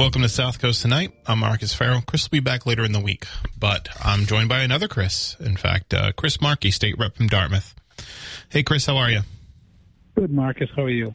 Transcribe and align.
Welcome 0.00 0.22
to 0.22 0.30
South 0.30 0.58
Coast 0.58 0.80
Tonight. 0.80 1.12
I'm 1.26 1.40
Marcus 1.40 1.74
Farrell. 1.74 2.00
Chris 2.00 2.24
will 2.24 2.30
be 2.30 2.40
back 2.40 2.64
later 2.64 2.82
in 2.84 2.92
the 2.92 3.00
week, 3.00 3.26
but 3.58 3.90
I'm 4.02 4.24
joined 4.24 4.48
by 4.48 4.60
another 4.60 4.88
Chris. 4.88 5.36
In 5.40 5.58
fact, 5.58 5.92
uh, 5.92 6.12
Chris 6.12 6.40
Markey, 6.40 6.70
state 6.70 6.96
rep 6.98 7.16
from 7.16 7.26
Dartmouth. 7.26 7.74
Hey, 8.48 8.62
Chris, 8.62 8.86
how 8.86 8.96
are 8.96 9.10
you? 9.10 9.20
Good, 10.14 10.30
Marcus. 10.30 10.70
How 10.74 10.84
are 10.84 10.88
you? 10.88 11.12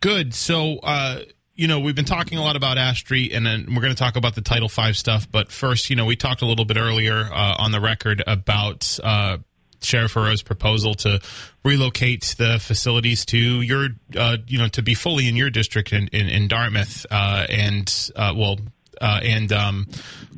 Good. 0.00 0.34
So, 0.34 0.78
uh, 0.78 1.20
you 1.54 1.68
know, 1.68 1.78
we've 1.78 1.94
been 1.94 2.04
talking 2.04 2.36
a 2.36 2.42
lot 2.42 2.56
about 2.56 2.76
Ash 2.76 2.98
Street, 2.98 3.32
and 3.32 3.46
then 3.46 3.68
we're 3.72 3.82
going 3.82 3.94
to 3.94 3.98
talk 3.98 4.16
about 4.16 4.34
the 4.34 4.42
Title 4.42 4.68
V 4.68 4.94
stuff. 4.94 5.30
But 5.30 5.52
first, 5.52 5.88
you 5.88 5.94
know, 5.94 6.04
we 6.04 6.16
talked 6.16 6.42
a 6.42 6.46
little 6.46 6.64
bit 6.64 6.76
earlier 6.76 7.28
uh, 7.32 7.54
on 7.60 7.70
the 7.70 7.80
record 7.80 8.20
about 8.26 8.98
uh, 9.04 9.38
Sheriff 9.84 10.14
Heroux's 10.14 10.42
proposal 10.42 10.94
to 10.96 11.20
relocate 11.64 12.34
the 12.38 12.58
facilities 12.58 13.24
to 13.26 13.38
your, 13.38 13.88
uh, 14.16 14.38
you 14.46 14.58
know, 14.58 14.68
to 14.68 14.82
be 14.82 14.94
fully 14.94 15.28
in 15.28 15.36
your 15.36 15.50
district 15.50 15.92
in, 15.92 16.08
in, 16.08 16.28
in 16.28 16.48
Dartmouth, 16.48 17.06
uh, 17.10 17.46
and 17.48 18.10
uh, 18.16 18.32
well, 18.36 18.58
uh, 19.00 19.20
and 19.22 19.52
um, 19.52 19.86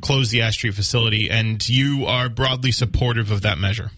close 0.01 0.29
the 0.31 0.41
Ash 0.41 0.53
Street 0.55 0.73
facility. 0.73 1.29
And 1.29 1.67
you 1.67 2.05
are 2.05 2.29
broadly 2.29 2.71
supportive 2.71 3.31
of 3.31 3.41
that 3.41 3.57
measure. 3.57 3.91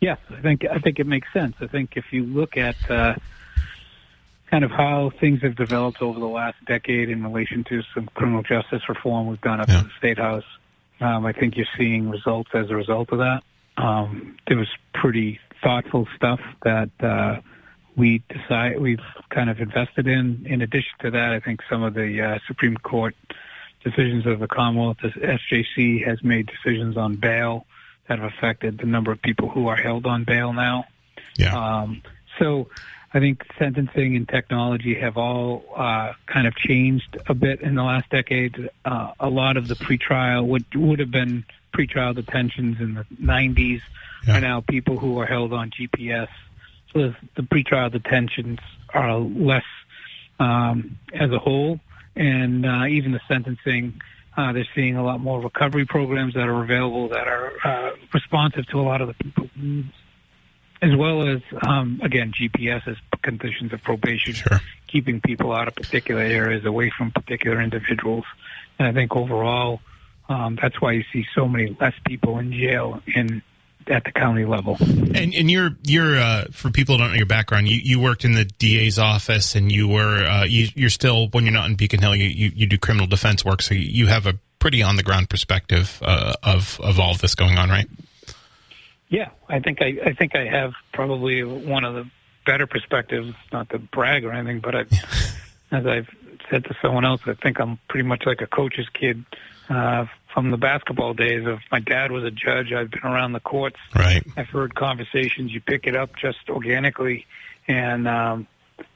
Yes, 0.00 0.18
I 0.30 0.40
think 0.40 0.64
I 0.64 0.78
think 0.80 0.98
it 0.98 1.06
makes 1.06 1.32
sense. 1.32 1.54
I 1.60 1.68
think 1.68 1.96
if 1.96 2.06
you 2.12 2.24
look 2.24 2.56
at 2.56 2.74
uh, 2.90 3.14
kind 4.50 4.64
of 4.64 4.70
how 4.72 5.12
things 5.20 5.42
have 5.42 5.54
developed 5.54 6.02
over 6.02 6.18
the 6.18 6.26
last 6.26 6.56
decade 6.66 7.08
in 7.08 7.22
relation 7.22 7.64
to 7.64 7.82
some 7.94 8.08
criminal 8.14 8.42
justice 8.42 8.82
reform 8.88 9.28
we've 9.28 9.40
done 9.40 9.60
up 9.60 9.68
Yeah. 9.68 9.78
in 9.80 9.84
the 9.84 9.90
state 9.98 10.18
house, 10.18 10.44
um, 11.00 11.24
I 11.24 11.32
think 11.32 11.56
you're 11.56 11.66
seeing 11.78 12.10
results 12.10 12.50
as 12.52 12.68
a 12.70 12.74
result 12.74 13.12
of 13.12 13.18
that. 13.18 13.42
Um, 13.76 14.36
there 14.46 14.56
was 14.56 14.68
pretty 14.94 15.40
thoughtful 15.62 16.06
stuff 16.16 16.40
that 16.64 16.90
uh, 17.00 17.40
we 17.96 18.22
decide 18.28 18.80
we've 18.80 18.98
kind 19.30 19.50
of 19.50 19.60
invested 19.60 20.06
in. 20.06 20.46
In 20.46 20.62
addition 20.62 20.92
to 21.00 21.10
that, 21.12 21.32
I 21.32 21.40
think 21.40 21.60
some 21.68 21.82
of 21.82 21.94
the 21.94 22.20
uh, 22.20 22.38
Supreme 22.46 22.76
Court 22.76 23.14
decisions 23.84 24.26
of 24.26 24.40
the 24.40 24.48
Commonwealth, 24.48 24.98
the 25.02 25.08
SJC 25.08 26.06
has 26.06 26.22
made 26.22 26.46
decisions 26.46 26.96
on 26.96 27.16
bail 27.16 27.66
that 28.08 28.18
have 28.18 28.32
affected 28.32 28.78
the 28.78 28.86
number 28.86 29.12
of 29.12 29.20
people 29.22 29.48
who 29.48 29.68
are 29.68 29.76
held 29.76 30.06
on 30.06 30.24
bail 30.24 30.52
now. 30.52 30.84
Yeah. 31.36 31.56
Um, 31.56 32.02
so 32.38 32.68
I 33.14 33.20
think 33.20 33.44
sentencing 33.58 34.16
and 34.16 34.28
technology 34.28 34.94
have 34.94 35.16
all 35.16 35.64
uh, 35.76 36.12
kind 36.26 36.46
of 36.46 36.54
changed 36.56 37.18
a 37.26 37.34
bit 37.34 37.60
in 37.60 37.74
the 37.74 37.82
last 37.82 38.08
decade. 38.10 38.70
Uh, 38.84 39.12
a 39.20 39.28
lot 39.28 39.56
of 39.56 39.68
the 39.68 39.74
pretrial 39.74 40.46
would 40.46 40.64
would 40.74 40.98
have 40.98 41.10
been 41.10 41.44
pretrial 41.72 42.14
detentions 42.14 42.80
in 42.80 42.94
the 42.94 43.04
90s 43.20 43.80
Yeah. 44.26 44.36
are 44.38 44.40
now 44.40 44.60
people 44.60 44.98
who 44.98 45.18
are 45.18 45.26
held 45.26 45.52
on 45.52 45.70
GPS. 45.70 46.28
So 46.92 46.98
the, 47.08 47.16
the 47.36 47.42
pretrial 47.42 47.90
detentions 47.90 48.58
are 48.92 49.18
less 49.18 49.64
um, 50.38 50.98
as 51.12 51.30
a 51.30 51.38
whole, 51.38 51.80
and 52.16 52.66
uh, 52.66 52.86
even 52.86 53.12
the 53.12 53.20
sentencing. 53.28 54.00
Uh, 54.36 54.52
they're 54.52 54.66
seeing 54.74 54.96
a 54.96 55.04
lot 55.04 55.20
more 55.20 55.40
recovery 55.42 55.84
programs 55.84 56.32
that 56.34 56.48
are 56.48 56.62
available 56.62 57.08
that 57.08 57.28
are 57.28 57.52
uh, 57.64 57.90
responsive 58.14 58.66
to 58.68 58.80
a 58.80 58.82
lot 58.82 59.02
of 59.02 59.08
the 59.08 59.14
people's 59.14 59.50
needs 59.56 59.92
as 60.80 60.96
well 60.96 61.28
as 61.28 61.40
um, 61.64 62.00
again 62.02 62.32
GPS 62.32 62.86
as 62.88 62.96
conditions 63.22 63.72
of 63.72 63.80
probation, 63.84 64.34
Sure. 64.34 64.60
keeping 64.88 65.20
people 65.20 65.52
out 65.52 65.68
of 65.68 65.76
particular 65.76 66.22
areas, 66.22 66.64
away 66.64 66.90
from 66.90 67.12
particular 67.12 67.60
individuals. 67.60 68.24
And 68.80 68.88
I 68.88 68.92
think 68.92 69.14
overall, 69.14 69.80
um, 70.28 70.58
that's 70.60 70.80
why 70.80 70.92
you 70.92 71.04
see 71.12 71.26
so 71.34 71.48
many 71.48 71.76
less 71.80 71.94
people 72.06 72.38
in 72.38 72.52
jail 72.52 73.02
in 73.06 73.42
at 73.88 74.04
the 74.04 74.12
county 74.12 74.44
level. 74.44 74.76
And 74.80 75.34
and 75.34 75.50
you're 75.50 75.76
you're 75.82 76.18
uh, 76.18 76.44
for 76.52 76.70
people 76.70 76.94
who 76.94 77.00
don't 77.00 77.10
know 77.10 77.16
your 77.16 77.26
background, 77.26 77.68
you, 77.68 77.80
you 77.82 78.00
worked 78.00 78.24
in 78.24 78.32
the 78.32 78.44
DA's 78.44 78.98
office, 78.98 79.54
and 79.54 79.70
you 79.70 79.88
were 79.88 80.24
uh, 80.24 80.44
you, 80.44 80.68
you're 80.74 80.90
still 80.90 81.28
when 81.28 81.44
you're 81.44 81.52
not 81.52 81.68
in 81.68 81.76
Beacon 81.76 82.00
Hill, 82.00 82.14
you, 82.14 82.28
you, 82.28 82.52
you 82.54 82.66
do 82.66 82.78
criminal 82.78 83.06
defense 83.06 83.44
work, 83.44 83.62
so 83.62 83.74
you 83.74 84.06
have 84.06 84.26
a 84.26 84.34
pretty 84.58 84.82
on 84.82 84.96
the 84.96 85.02
ground 85.02 85.28
perspective 85.28 86.00
uh, 86.02 86.34
of 86.42 86.80
of 86.80 87.00
all 87.00 87.10
of 87.10 87.20
this 87.20 87.34
going 87.34 87.58
on, 87.58 87.68
right? 87.68 87.88
Yeah, 89.08 89.30
I 89.48 89.60
think 89.60 89.82
I, 89.82 89.98
I 90.06 90.12
think 90.14 90.34
I 90.34 90.46
have 90.46 90.72
probably 90.92 91.44
one 91.44 91.84
of 91.84 91.94
the 91.94 92.08
better 92.46 92.66
perspectives. 92.66 93.34
Not 93.52 93.68
to 93.70 93.78
brag 93.78 94.24
or 94.24 94.32
anything, 94.32 94.60
but 94.60 94.74
I, 94.74 94.80
as 95.72 95.86
I've 95.86 96.08
said 96.50 96.64
to 96.64 96.76
someone 96.80 97.04
else, 97.04 97.20
I 97.26 97.34
think 97.34 97.60
I'm 97.60 97.78
pretty 97.88 98.06
much 98.06 98.24
like 98.24 98.40
a 98.40 98.46
coach's 98.46 98.88
kid 98.88 99.24
uh, 99.68 100.06
from 100.32 100.50
the 100.50 100.56
basketball 100.56 101.14
days. 101.14 101.46
Of 101.46 101.60
my 101.70 101.80
dad 101.80 102.10
was 102.10 102.24
a 102.24 102.30
judge. 102.30 102.72
I've 102.72 102.90
been 102.90 103.04
around 103.04 103.32
the 103.32 103.40
courts. 103.40 103.78
Right. 103.94 104.22
I've 104.36 104.48
heard 104.48 104.74
conversations. 104.74 105.52
You 105.52 105.60
pick 105.60 105.86
it 105.86 105.96
up 105.96 106.16
just 106.16 106.48
organically, 106.48 107.26
and 107.68 108.08
um, 108.08 108.46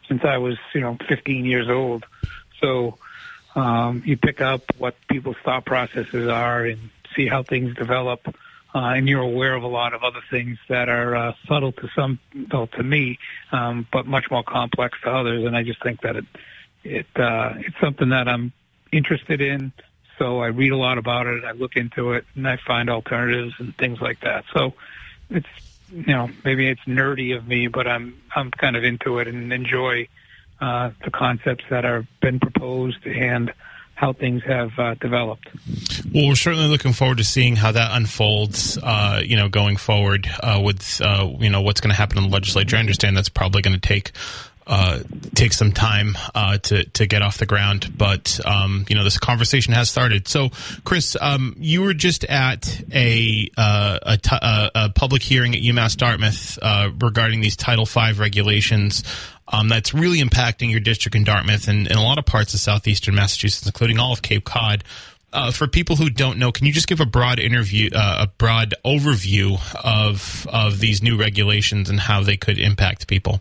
since 0.09 0.23
I 0.25 0.39
was, 0.39 0.57
you 0.75 0.81
know, 0.81 0.97
15 1.09 1.45
years 1.45 1.69
old, 1.69 2.05
so 2.61 2.99
um, 3.55 4.03
you 4.05 4.17
pick 4.17 4.41
up 4.41 4.63
what 4.79 4.95
people's 5.09 5.37
thought 5.45 5.65
processes 5.65 6.29
are 6.29 6.65
and 6.65 6.91
see 7.17 7.27
how 7.27 7.43
things 7.43 7.75
develop. 7.75 8.35
Uh, 8.75 8.93
and 8.93 9.09
you're 9.09 9.23
aware 9.23 9.55
of 9.55 9.63
a 9.63 9.69
lot 9.69 9.95
of 9.95 10.05
other 10.05 10.21
things 10.31 10.59
that 10.69 10.91
are 10.91 11.17
uh, 11.17 11.33
subtle 11.49 11.73
to 11.73 11.89
some, 11.97 12.19
well, 12.53 12.67
to 12.67 12.83
me, 12.83 13.19
um, 13.51 13.87
but 13.91 14.07
much 14.07 14.31
more 14.31 14.43
complex 14.43 14.99
to 15.03 15.11
others. 15.11 15.47
And 15.47 15.57
I 15.57 15.63
just 15.63 15.83
think 15.83 16.03
that 16.03 16.17
it, 16.17 16.25
it, 16.85 17.07
uh, 17.17 17.55
it's 17.57 17.81
something 17.81 18.11
that 18.11 18.29
I'm 18.29 18.53
interested 18.93 19.41
in. 19.41 19.73
So 20.19 20.41
I 20.41 20.47
read 20.47 20.73
a 20.73 20.77
lot 20.77 20.99
about 20.99 21.27
it. 21.27 21.45
I 21.45 21.53
look 21.53 21.77
into 21.77 22.13
it, 22.13 22.25
and 22.35 22.49
I 22.49 22.57
find 22.57 22.89
alternatives 22.89 23.55
and 23.59 23.77
things 23.77 24.01
like 24.01 24.21
that. 24.21 24.45
So 24.53 24.75
it's, 25.31 25.47
you 25.93 26.15
know, 26.15 26.31
maybe 26.45 26.69
it's 26.69 26.81
nerdy 26.83 27.37
of 27.37 27.47
me, 27.47 27.69
but 27.69 27.87
I'm, 27.87 28.21
I'm 28.35 28.51
kind 28.51 28.77
of 28.77 28.85
into 28.85 29.19
it 29.19 29.29
and 29.29 29.53
enjoy 29.53 30.09
uh, 30.61 30.91
the 31.05 31.11
concepts 31.11 31.65
that 31.71 31.85
are 31.85 32.07
been 32.21 32.41
proposed 32.41 33.07
and 33.07 33.53
how 33.95 34.13
things 34.13 34.43
have 34.45 34.79
uh, 34.79 34.95
developed. 34.95 35.49
Well, 36.13 36.29
we're 36.29 36.35
certainly 36.35 36.69
looking 36.69 36.93
forward 36.93 37.17
to 37.19 37.25
seeing 37.25 37.57
how 37.57 37.73
that 37.73 37.97
unfolds. 37.97 38.79
Uh, 38.83 39.23
you 39.25 39.37
know, 39.37 39.49
going 39.49 39.79
forward 39.79 40.29
uh, 40.41 40.61
with 40.63 41.01
uh, 41.01 41.31
you 41.39 41.51
know 41.51 41.63
what's 41.63 41.81
going 41.81 41.91
to 41.91 41.97
happen 41.97 42.19
in 42.19 42.25
the 42.25 42.31
legislature. 42.31 42.77
I 42.77 42.81
understand 42.81 43.17
that's 43.17 43.31
probably 43.31 43.63
going 43.63 43.79
to 43.79 43.81
take 43.81 44.13
uh, 44.67 45.01
take 45.35 45.53
some 45.53 45.73
time 45.73 46.17
uh, 46.35 46.59
to 46.59 46.85
to 46.85 47.07
get 47.07 47.23
off 47.23 47.39
the 47.39 47.47
ground, 47.47 47.97
but 47.97 48.41
um, 48.45 48.85
you 48.89 48.97
know 48.97 49.05
this 49.05 49.19
conversation 49.19 49.73
has 49.73 49.89
started. 49.89 50.27
So, 50.27 50.51
Chris, 50.85 51.17
um, 51.21 51.55
you 51.59 51.83
were 51.83 51.95
just 51.95 52.25
at 52.25 52.83
a 52.93 53.49
uh, 53.57 54.17
a 54.75 54.91
public 54.91 55.23
hearing 55.23 55.55
at 55.55 55.63
UMass 55.63 55.97
Dartmouth 55.97 56.59
uh, 56.61 56.91
regarding 57.01 57.41
these 57.41 57.57
Title 57.57 57.87
V 57.87 58.13
regulations. 58.13 59.05
Um, 59.49 59.69
that's 59.69 59.95
really 59.95 60.19
impacting 60.19 60.73
your 60.73 60.81
district 60.81 61.15
in 61.15 61.23
Dartmouth 61.23 61.69
and, 61.69 61.87
and 61.87 61.97
a 61.97 62.03
lot 62.03 62.19
of 62.19 62.27
parts 62.27 62.53
of 62.53 62.59
southeastern 62.59 63.15
Massachusetts, 63.15 63.65
including 63.65 64.01
all 64.01 64.13
of 64.13 64.21
Cape 64.21 64.45
Cod. 64.45 64.83
Uh, 65.33 65.53
for 65.53 65.69
people 65.69 65.95
who 65.95 66.11
don't 66.11 66.39
know, 66.39 66.51
can 66.51 66.67
you 66.67 66.73
just 66.73 66.89
give 66.89 66.99
a 66.99 67.07
broad 67.07 67.39
interview, 67.39 67.91
uh, 67.95 68.25
a 68.25 68.27
broad 68.27 68.75
overview 68.85 69.61
of 69.85 70.47
of 70.53 70.81
these 70.81 71.03
new 71.03 71.17
regulations 71.17 71.89
and 71.89 72.01
how 72.01 72.25
they 72.25 72.37
could 72.37 72.59
impact 72.59 73.07
people? 73.07 73.41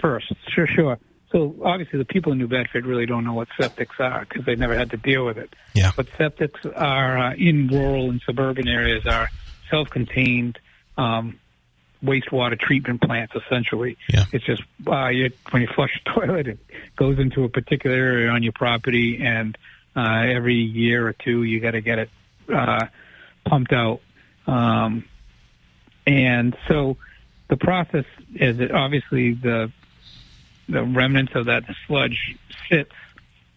First, 0.00 0.32
sure, 0.48 0.66
sure. 0.66 0.98
So 1.30 1.56
obviously, 1.62 1.98
the 1.98 2.04
people 2.06 2.32
in 2.32 2.38
New 2.38 2.46
Bedford 2.48 2.86
really 2.86 3.04
don't 3.04 3.24
know 3.24 3.34
what 3.34 3.48
septics 3.60 3.98
are 4.00 4.24
because 4.24 4.46
they 4.46 4.56
never 4.56 4.74
had 4.76 4.90
to 4.92 4.96
deal 4.96 5.26
with 5.26 5.36
it. 5.36 5.54
Yeah. 5.74 5.90
But 5.94 6.06
septics 6.18 6.64
are 6.74 7.18
uh, 7.18 7.34
in 7.34 7.68
rural 7.68 8.08
and 8.10 8.22
suburban 8.24 8.66
areas 8.66 9.04
are 9.06 9.28
self-contained 9.70 10.58
um, 10.96 11.38
wastewater 12.02 12.58
treatment 12.58 13.02
plants. 13.02 13.34
Essentially, 13.34 13.98
Yeah. 14.08 14.24
it's 14.32 14.44
just 14.44 14.62
uh, 14.86 15.08
you, 15.08 15.30
when 15.50 15.62
you 15.62 15.68
flush 15.74 15.90
a 16.06 16.10
toilet, 16.20 16.46
it 16.46 16.58
goes 16.96 17.18
into 17.18 17.44
a 17.44 17.48
particular 17.50 17.96
area 17.96 18.30
on 18.30 18.42
your 18.42 18.52
property, 18.52 19.20
and 19.22 19.58
uh, 19.94 20.22
every 20.24 20.54
year 20.56 21.06
or 21.06 21.12
two, 21.12 21.42
you 21.42 21.60
got 21.60 21.72
to 21.72 21.80
get 21.82 21.98
it 21.98 22.10
uh, 22.54 22.86
pumped 23.44 23.72
out. 23.72 24.00
Um, 24.46 25.04
and 26.06 26.56
so 26.68 26.96
the 27.48 27.56
process 27.58 28.04
is 28.34 28.58
that 28.58 28.70
obviously 28.70 29.34
the 29.34 29.70
the 30.68 30.82
remnants 30.84 31.32
of 31.34 31.46
that 31.46 31.64
sludge 31.86 32.36
sits, 32.68 32.92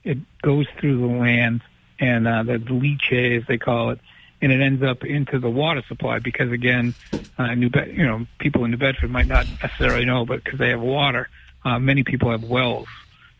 it 0.03 0.17
goes 0.41 0.65
through 0.79 0.99
the 0.99 1.13
land 1.13 1.61
and 1.99 2.27
uh, 2.27 2.43
the 2.43 2.57
leachate, 2.57 3.41
as 3.41 3.47
they 3.47 3.57
call 3.57 3.91
it, 3.91 3.99
and 4.41 4.51
it 4.51 4.59
ends 4.61 4.81
up 4.81 5.03
into 5.03 5.39
the 5.39 5.49
water 5.49 5.83
supply 5.87 6.19
because 6.19 6.51
again, 6.51 6.95
uh, 7.37 7.53
New 7.53 7.69
Bed- 7.69 7.95
you 7.95 8.05
know, 8.05 8.25
people 8.39 8.65
in 8.65 8.71
New 8.71 8.77
Bedford 8.77 9.11
might 9.11 9.27
not 9.27 9.45
necessarily 9.61 10.05
know, 10.05 10.25
but 10.25 10.43
because 10.43 10.57
they 10.57 10.69
have 10.69 10.81
water, 10.81 11.29
uh, 11.63 11.77
many 11.77 12.03
people 12.03 12.31
have 12.31 12.43
wells. 12.43 12.87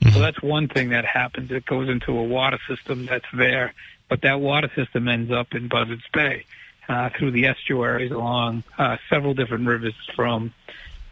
Mm-hmm. 0.02 0.14
So 0.14 0.20
that's 0.20 0.42
one 0.42 0.68
thing 0.68 0.90
that 0.90 1.06
happens. 1.06 1.52
It 1.52 1.66
goes 1.66 1.90
into 1.90 2.18
a 2.18 2.24
water 2.24 2.60
system 2.68 3.08
that's 3.08 3.26
there, 3.34 3.74
but 4.10 4.22
that 4.22 4.40
water 4.40 4.72
system 4.76 5.08
ends 5.08 5.32
up 5.32 5.54
in 5.56 5.68
Buzzards 5.68 6.04
Bay 6.14 6.46
uh, 6.88 7.10
through 7.18 7.32
the 7.32 7.48
estuaries 7.48 8.12
along 8.12 8.64
uh, 8.78 8.98
several 9.10 9.34
different 9.34 9.68
rivers 9.68 9.96
from 10.16 10.54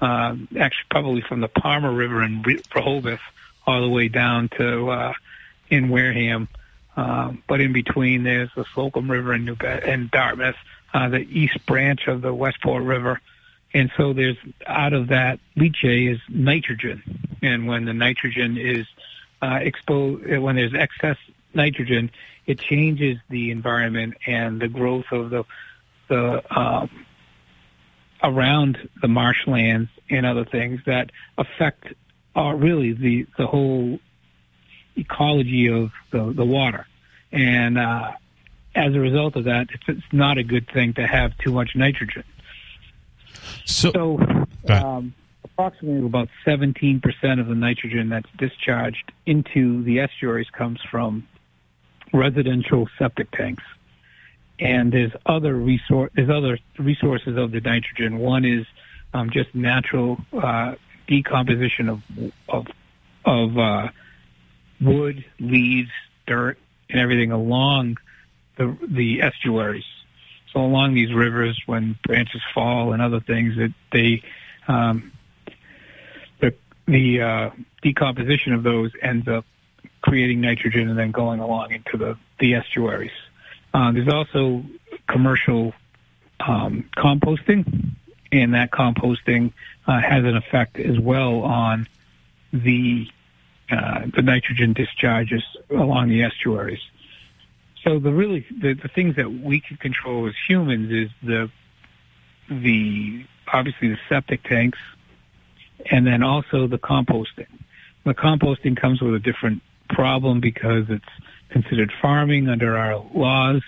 uh, 0.01 0.35
actually 0.57 0.85
probably 0.89 1.21
from 1.21 1.41
the 1.41 1.47
Palmer 1.47 1.91
River 1.91 2.23
in 2.23 2.41
Rehoboth 2.41 3.19
all 3.65 3.81
the 3.81 3.89
way 3.89 4.07
down 4.07 4.49
to 4.57 4.89
uh, 4.89 5.13
in 5.69 5.89
Wareham. 5.89 6.47
Um, 6.95 7.43
but 7.47 7.61
in 7.61 7.71
between, 7.71 8.23
there's 8.23 8.49
the 8.55 8.65
Slocum 8.73 9.09
River 9.09 9.33
in 9.33 9.45
New 9.45 9.55
Be- 9.55 9.67
and 9.67 10.11
Dartmouth, 10.11 10.55
uh, 10.93 11.09
the 11.09 11.19
east 11.19 11.65
branch 11.65 12.07
of 12.07 12.21
the 12.21 12.33
Westport 12.33 12.83
River. 12.83 13.21
And 13.73 13.91
so 13.95 14.13
there's 14.13 14.37
out 14.65 14.93
of 14.93 15.09
that 15.09 15.39
leachate 15.55 16.13
is 16.13 16.19
nitrogen. 16.27 17.03
And 17.41 17.67
when 17.67 17.85
the 17.85 17.93
nitrogen 17.93 18.57
is 18.57 18.87
uh, 19.41 19.59
exposed, 19.61 20.25
when 20.25 20.55
there's 20.55 20.73
excess 20.73 21.17
nitrogen, 21.53 22.11
it 22.45 22.59
changes 22.59 23.17
the 23.29 23.51
environment 23.51 24.15
and 24.25 24.59
the 24.59 24.67
growth 24.67 25.05
of 25.11 25.29
the 25.29 25.43
the 26.07 26.43
um, 26.49 26.89
around 28.23 28.77
the 29.01 29.07
marshlands 29.07 29.89
and 30.09 30.25
other 30.25 30.45
things 30.45 30.81
that 30.85 31.11
affect 31.37 31.85
uh, 32.35 32.53
really 32.53 32.93
the 32.93 33.25
the 33.37 33.47
whole 33.47 33.99
ecology 34.95 35.67
of 35.67 35.91
the, 36.11 36.33
the 36.33 36.45
water. 36.45 36.85
And 37.31 37.77
uh, 37.77 38.11
as 38.75 38.93
a 38.93 38.99
result 38.99 39.35
of 39.35 39.45
that, 39.45 39.67
it's, 39.73 39.83
it's 39.87 40.13
not 40.13 40.37
a 40.37 40.43
good 40.43 40.69
thing 40.71 40.93
to 40.95 41.07
have 41.07 41.37
too 41.37 41.51
much 41.51 41.71
nitrogen. 41.75 42.23
So, 43.65 43.91
so 43.91 44.19
um, 44.67 45.13
approximately 45.43 46.05
about 46.05 46.29
17% 46.45 47.01
of 47.39 47.47
the 47.47 47.55
nitrogen 47.55 48.09
that's 48.09 48.29
discharged 48.37 49.11
into 49.25 49.83
the 49.83 49.99
estuaries 49.99 50.49
comes 50.51 50.79
from 50.89 51.27
residential 52.13 52.87
septic 52.97 53.31
tanks. 53.31 53.63
And 54.59 54.91
there's 54.91 55.11
other 55.25 55.53
resource, 55.55 56.11
there's 56.15 56.29
other 56.29 56.59
resources 56.77 57.37
of 57.37 57.51
the 57.51 57.61
nitrogen. 57.61 58.19
One 58.19 58.43
is 58.43 58.65
um, 59.13 59.29
just 59.29 59.53
natural 59.55 60.17
uh, 60.33 60.75
decomposition 61.07 61.89
of 61.89 62.01
of 62.47 62.67
of 63.25 63.57
uh, 63.57 63.87
wood, 64.81 65.23
leaves, 65.39 65.91
dirt, 66.27 66.57
and 66.89 66.99
everything 66.99 67.31
along 67.31 67.97
the 68.57 68.77
the 68.87 69.21
estuaries. 69.21 69.85
So 70.53 70.61
along 70.61 70.93
these 70.93 71.13
rivers, 71.13 71.59
when 71.65 71.97
branches 72.03 72.41
fall 72.53 72.93
and 72.93 73.01
other 73.01 73.19
things, 73.19 73.55
that 73.57 73.73
they 73.91 74.23
um, 74.67 75.11
the 76.39 76.53
the 76.85 77.21
uh, 77.21 77.49
decomposition 77.81 78.53
of 78.53 78.63
those 78.63 78.91
ends 79.01 79.27
up 79.27 79.45
creating 80.01 80.41
nitrogen 80.41 80.89
and 80.89 80.97
then 80.97 81.11
going 81.11 81.39
along 81.39 81.71
into 81.71 81.97
the 81.97 82.17
the 82.39 82.55
estuaries. 82.55 83.11
Uh, 83.73 83.91
there's 83.91 84.07
also 84.07 84.63
commercial 85.07 85.73
um, 86.39 86.89
composting, 86.95 87.91
and 88.31 88.53
that 88.53 88.71
composting 88.71 89.53
uh, 89.87 89.99
has 89.99 90.23
an 90.23 90.35
effect 90.35 90.77
as 90.79 90.99
well 90.99 91.41
on 91.41 91.87
the 92.53 93.07
uh, 93.71 94.07
the 94.15 94.23
nitrogen 94.23 94.73
discharges 94.73 95.43
along 95.69 96.09
the 96.09 96.23
estuaries. 96.23 96.81
So 97.83 97.99
the 97.99 98.11
really 98.11 98.45
the, 98.49 98.73
the 98.73 98.87
things 98.87 99.15
that 99.17 99.31
we 99.31 99.59
can 99.59 99.77
control 99.77 100.27
as 100.27 100.33
humans 100.47 100.91
is 100.91 101.09
the 101.21 101.51
the 102.49 103.25
obviously 103.51 103.89
the 103.89 103.99
septic 104.07 104.43
tanks, 104.43 104.79
and 105.89 106.05
then 106.05 106.23
also 106.23 106.67
the 106.67 106.79
composting. 106.79 107.47
The 108.05 108.13
composting 108.13 108.75
comes 108.75 109.01
with 109.01 109.13
a 109.13 109.19
different 109.19 109.61
problem 109.89 110.39
because 110.39 110.85
it's 110.89 111.05
considered 111.49 111.91
farming 112.01 112.47
under 112.47 112.77
our 112.77 113.03
laws, 113.13 113.61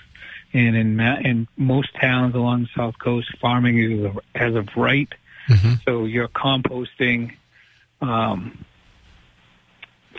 and 0.54 0.76
in 0.76 1.00
in 1.00 1.48
most 1.58 1.94
towns 2.00 2.36
along 2.36 2.64
the 2.64 2.70
south 2.76 2.98
coast, 3.00 3.28
farming 3.40 3.80
is 3.80 4.16
as 4.36 4.56
of 4.56 4.70
right. 4.76 5.10
Mm-hmm. 5.50 5.74
So 5.86 6.06
you're 6.06 6.28
composting 6.28 7.36
um, 8.02 8.66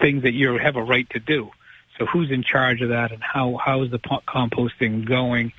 things 0.00 0.22
that 0.22 0.32
you 0.32 0.58
have 0.58 0.76
a 0.76 0.82
right 0.82 1.08
to 1.10 1.20
do. 1.20 1.50
So 1.98 2.06
who's 2.06 2.30
in 2.30 2.42
charge 2.42 2.80
of 2.80 2.88
that, 2.88 3.12
and 3.12 3.22
how 3.22 3.58
how 3.62 3.82
is 3.82 3.90
the 3.90 3.98
composting 3.98 5.06
going? 5.06 5.52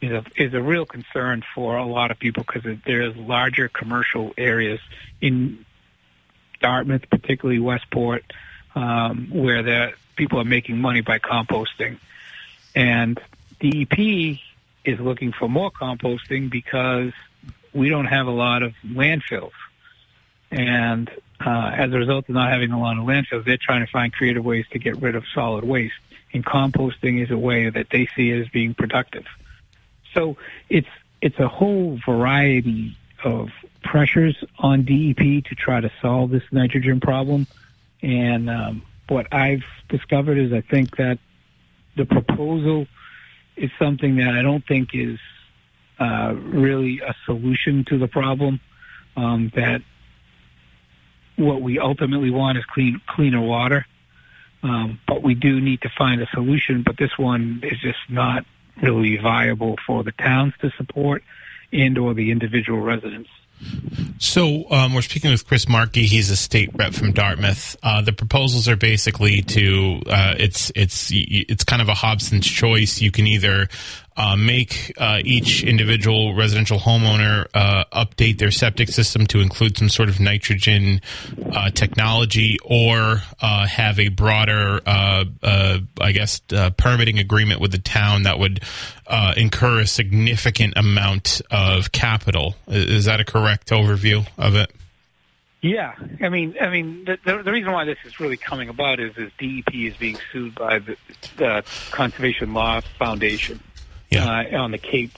Is 0.00 0.12
a 0.12 0.24
is 0.36 0.54
a 0.54 0.62
real 0.62 0.86
concern 0.86 1.42
for 1.54 1.76
a 1.76 1.84
lot 1.84 2.10
of 2.10 2.18
people 2.18 2.44
because 2.46 2.78
there's 2.86 3.14
larger 3.16 3.68
commercial 3.68 4.32
areas 4.38 4.80
in 5.20 5.66
Dartmouth, 6.60 7.10
particularly 7.10 7.60
Westport, 7.60 8.24
um, 8.74 9.28
where 9.30 9.62
the 9.62 9.92
people 10.16 10.40
are 10.40 10.44
making 10.44 10.78
money 10.78 11.00
by 11.00 11.18
composting, 11.18 11.98
and 12.74 13.20
DEP 13.60 14.38
is 14.84 14.98
looking 14.98 15.32
for 15.32 15.48
more 15.48 15.70
composting 15.70 16.50
because 16.50 17.12
we 17.72 17.88
don't 17.88 18.06
have 18.06 18.26
a 18.26 18.32
lot 18.32 18.62
of 18.62 18.74
landfills, 18.86 19.52
and 20.50 21.10
uh, 21.44 21.70
as 21.74 21.92
a 21.92 21.96
result 21.96 22.28
of 22.28 22.34
not 22.34 22.50
having 22.50 22.72
a 22.72 22.80
lot 22.80 22.98
of 22.98 23.04
landfills, 23.04 23.44
they're 23.44 23.56
trying 23.56 23.84
to 23.84 23.90
find 23.90 24.12
creative 24.12 24.44
ways 24.44 24.66
to 24.72 24.78
get 24.78 25.00
rid 25.00 25.14
of 25.14 25.24
solid 25.34 25.64
waste. 25.64 25.94
And 26.32 26.44
composting 26.44 27.22
is 27.22 27.30
a 27.30 27.38
way 27.38 27.70
that 27.70 27.88
they 27.90 28.06
see 28.14 28.30
as 28.32 28.48
being 28.48 28.74
productive. 28.74 29.24
So 30.14 30.36
it's 30.68 30.88
it's 31.20 31.38
a 31.38 31.48
whole 31.48 31.98
variety 32.06 32.96
of 33.24 33.50
pressures 33.82 34.42
on 34.58 34.84
DEP 34.84 35.44
to 35.44 35.54
try 35.54 35.80
to 35.80 35.90
solve 36.00 36.30
this 36.30 36.42
nitrogen 36.50 37.00
problem. 37.00 37.46
And 38.02 38.48
um, 38.48 38.82
what 39.08 39.32
I've 39.32 39.64
discovered 39.88 40.38
is 40.38 40.52
I 40.52 40.60
think 40.62 40.96
that 40.96 41.18
the 41.96 42.06
proposal 42.06 42.86
is 43.56 43.70
something 43.78 44.16
that 44.16 44.34
I 44.34 44.42
don't 44.42 44.66
think 44.66 44.90
is 44.94 45.18
uh, 45.98 46.34
really 46.36 47.00
a 47.00 47.14
solution 47.26 47.84
to 47.86 47.98
the 47.98 48.08
problem. 48.08 48.60
Um, 49.16 49.50
that 49.54 49.82
what 51.36 51.60
we 51.60 51.78
ultimately 51.78 52.30
want 52.30 52.58
is 52.58 52.64
clean, 52.64 53.00
cleaner 53.06 53.40
water. 53.40 53.86
Um, 54.62 55.00
but 55.06 55.22
we 55.22 55.34
do 55.34 55.60
need 55.60 55.82
to 55.82 55.90
find 55.96 56.20
a 56.20 56.26
solution. 56.32 56.82
But 56.82 56.96
this 56.96 57.16
one 57.18 57.60
is 57.62 57.78
just 57.80 57.98
not 58.08 58.44
really 58.82 59.16
viable 59.16 59.76
for 59.86 60.04
the 60.04 60.12
towns 60.12 60.54
to 60.60 60.70
support 60.76 61.22
and 61.72 61.96
or 61.98 62.14
the 62.14 62.30
individual 62.30 62.80
residents. 62.80 63.30
So 64.18 64.70
um, 64.70 64.94
we're 64.94 65.02
speaking 65.02 65.30
with 65.30 65.46
Chris 65.46 65.68
Markey. 65.68 66.06
He's 66.06 66.30
a 66.30 66.36
state 66.36 66.70
rep 66.74 66.92
from 66.92 67.12
Dartmouth. 67.12 67.76
Uh, 67.82 68.02
the 68.02 68.12
proposals 68.12 68.68
are 68.68 68.76
basically 68.76 69.42
to 69.42 70.02
uh, 70.06 70.34
it's 70.38 70.70
it's 70.76 71.10
it's 71.12 71.64
kind 71.64 71.80
of 71.80 71.88
a 71.88 71.94
Hobson's 71.94 72.46
choice. 72.46 73.00
You 73.00 73.10
can 73.10 73.26
either 73.26 73.68
uh, 74.20 74.36
make 74.36 74.92
uh, 74.98 75.18
each 75.24 75.62
individual 75.64 76.34
residential 76.34 76.78
homeowner 76.78 77.46
uh, 77.54 77.84
update 77.90 78.38
their 78.38 78.50
septic 78.50 78.90
system 78.90 79.26
to 79.26 79.40
include 79.40 79.78
some 79.78 79.88
sort 79.88 80.10
of 80.10 80.20
nitrogen 80.20 81.00
uh, 81.52 81.70
technology, 81.70 82.58
or 82.62 83.22
uh, 83.40 83.66
have 83.66 83.98
a 83.98 84.08
broader, 84.08 84.82
I 84.86 86.12
guess, 86.12 86.42
permitting 86.76 87.18
agreement 87.18 87.62
with 87.62 87.72
the 87.72 87.78
town 87.78 88.24
that 88.24 88.38
would 88.38 88.60
incur 89.38 89.80
a 89.80 89.86
significant 89.86 90.74
amount 90.76 91.40
of 91.50 91.90
capital. 91.90 92.56
Is 92.68 93.06
that 93.06 93.20
a 93.20 93.24
correct 93.24 93.70
overview 93.70 94.26
of 94.36 94.54
it? 94.54 94.70
Yeah, 95.62 95.94
I 96.22 96.30
mean, 96.30 96.56
I 96.58 96.70
mean, 96.70 97.04
the, 97.04 97.18
the, 97.22 97.42
the, 97.42 97.52
reason 97.52 97.70
why 97.72 97.84
this 97.84 97.98
is 98.06 98.18
really 98.18 98.38
coming 98.38 98.70
about 98.70 98.98
is, 98.98 99.14
is 99.18 99.30
DEP 99.38 99.74
is 99.74 99.94
being 99.98 100.16
sued 100.32 100.54
by 100.54 100.78
the, 100.78 100.96
the 101.36 101.62
Conservation 101.90 102.54
Law 102.54 102.80
Foundation, 102.98 103.60
yeah. 104.10 104.46
uh, 104.52 104.58
on 104.58 104.70
the 104.70 104.78
Cape, 104.78 105.16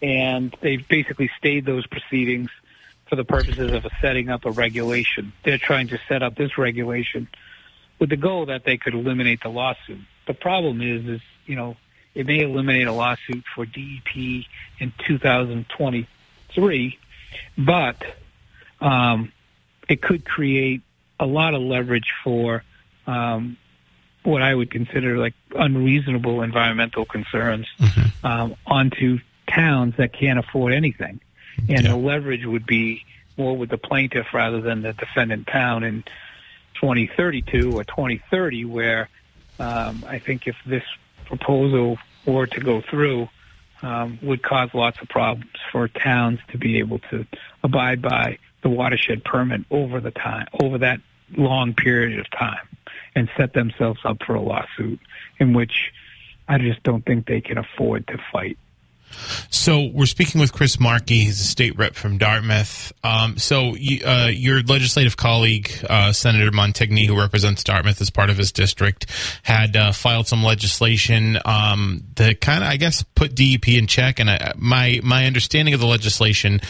and 0.00 0.54
they've 0.60 0.86
basically 0.86 1.30
stayed 1.38 1.64
those 1.64 1.86
proceedings 1.86 2.50
for 3.08 3.16
the 3.16 3.24
purposes 3.24 3.72
of 3.72 3.86
setting 4.00 4.28
up 4.28 4.44
a 4.44 4.50
regulation. 4.50 5.32
They're 5.44 5.58
trying 5.58 5.88
to 5.88 5.98
set 6.08 6.22
up 6.22 6.34
this 6.34 6.56
regulation 6.56 7.28
with 7.98 8.10
the 8.10 8.16
goal 8.16 8.46
that 8.46 8.64
they 8.64 8.78
could 8.78 8.94
eliminate 8.94 9.42
the 9.42 9.48
lawsuit. 9.48 10.00
The 10.26 10.34
problem 10.34 10.80
is, 10.80 11.06
is 11.06 11.20
you 11.46 11.56
know, 11.56 11.76
it 12.14 12.26
may 12.26 12.40
eliminate 12.40 12.86
a 12.86 12.92
lawsuit 12.92 13.44
for 13.54 13.64
DEP 13.64 14.44
in 14.78 14.92
2023, 15.06 16.98
but 17.58 18.02
um, 18.80 19.32
it 19.88 20.02
could 20.02 20.24
create 20.24 20.82
a 21.18 21.26
lot 21.26 21.54
of 21.54 21.62
leverage 21.62 22.12
for 22.24 22.64
um, 23.06 23.56
what 24.22 24.42
I 24.42 24.54
would 24.54 24.70
consider 24.70 25.18
like 25.18 25.34
unreasonable 25.54 26.42
environmental 26.42 27.04
concerns 27.04 27.66
mm-hmm. 27.78 28.26
um, 28.26 28.56
onto 28.66 29.18
towns 29.48 29.94
that 29.96 30.12
can't 30.12 30.38
afford 30.38 30.72
anything. 30.72 31.20
And 31.68 31.84
yeah. 31.84 31.90
the 31.90 31.96
leverage 31.96 32.44
would 32.44 32.66
be 32.66 33.04
more 33.36 33.56
with 33.56 33.70
the 33.70 33.78
plaintiff 33.78 34.32
rather 34.32 34.60
than 34.60 34.82
the 34.82 34.92
defendant 34.92 35.46
town 35.46 35.84
in 35.84 36.02
2032 36.74 37.72
or 37.76 37.84
2030, 37.84 38.64
where 38.64 39.08
um, 39.58 40.04
I 40.06 40.18
think 40.18 40.46
if 40.46 40.56
this 40.66 40.84
proposal 41.26 41.98
were 42.26 42.46
to 42.46 42.60
go 42.60 42.80
through, 42.80 43.28
um, 43.82 44.18
would 44.22 44.42
cause 44.42 44.70
lots 44.74 45.00
of 45.00 45.08
problems 45.08 45.50
for 45.70 45.88
towns 45.88 46.38
to 46.52 46.58
be 46.58 46.78
able 46.78 47.00
to 47.10 47.26
abide 47.64 48.00
by 48.00 48.38
the 48.62 48.68
watershed 48.68 49.24
permit 49.24 49.62
over 49.70 50.00
the 50.00 50.12
time 50.12 50.46
over 50.62 50.78
that 50.78 51.00
long 51.36 51.74
period 51.74 52.18
of 52.18 52.30
time. 52.30 52.68
And 53.14 53.28
set 53.36 53.52
themselves 53.52 54.00
up 54.04 54.18
for 54.26 54.34
a 54.34 54.40
lawsuit 54.40 55.00
in 55.38 55.54
which 55.54 55.92
I 56.48 56.58
just 56.58 56.82
don't 56.82 57.04
think 57.04 57.26
they 57.26 57.40
can 57.40 57.58
afford 57.58 58.06
to 58.08 58.18
fight. 58.32 58.58
So 59.50 59.90
we're 59.92 60.06
speaking 60.06 60.40
with 60.40 60.52
Chris 60.52 60.80
Markey. 60.80 61.18
He's 61.20 61.40
a 61.40 61.44
state 61.44 61.76
rep 61.76 61.94
from 61.94 62.18
Dartmouth. 62.18 62.92
Um, 63.04 63.38
so 63.38 63.74
uh, 64.04 64.30
your 64.32 64.62
legislative 64.62 65.16
colleague, 65.16 65.70
uh, 65.88 66.12
Senator 66.12 66.50
Montigny, 66.50 67.06
who 67.06 67.18
represents 67.18 67.62
Dartmouth 67.62 68.00
as 68.00 68.10
part 68.10 68.30
of 68.30 68.38
his 68.38 68.52
district, 68.52 69.06
had 69.42 69.76
uh, 69.76 69.92
filed 69.92 70.26
some 70.26 70.42
legislation 70.42 71.38
um, 71.44 72.04
that 72.16 72.40
kind 72.40 72.64
of, 72.64 72.70
I 72.70 72.76
guess, 72.76 73.02
put 73.14 73.34
DEP 73.34 73.68
in 73.68 73.86
check. 73.86 74.18
And 74.18 74.30
I, 74.30 74.52
my 74.56 75.00
my 75.02 75.26
understanding 75.26 75.74
of 75.74 75.80
the 75.80 75.86
legislation 75.86 76.60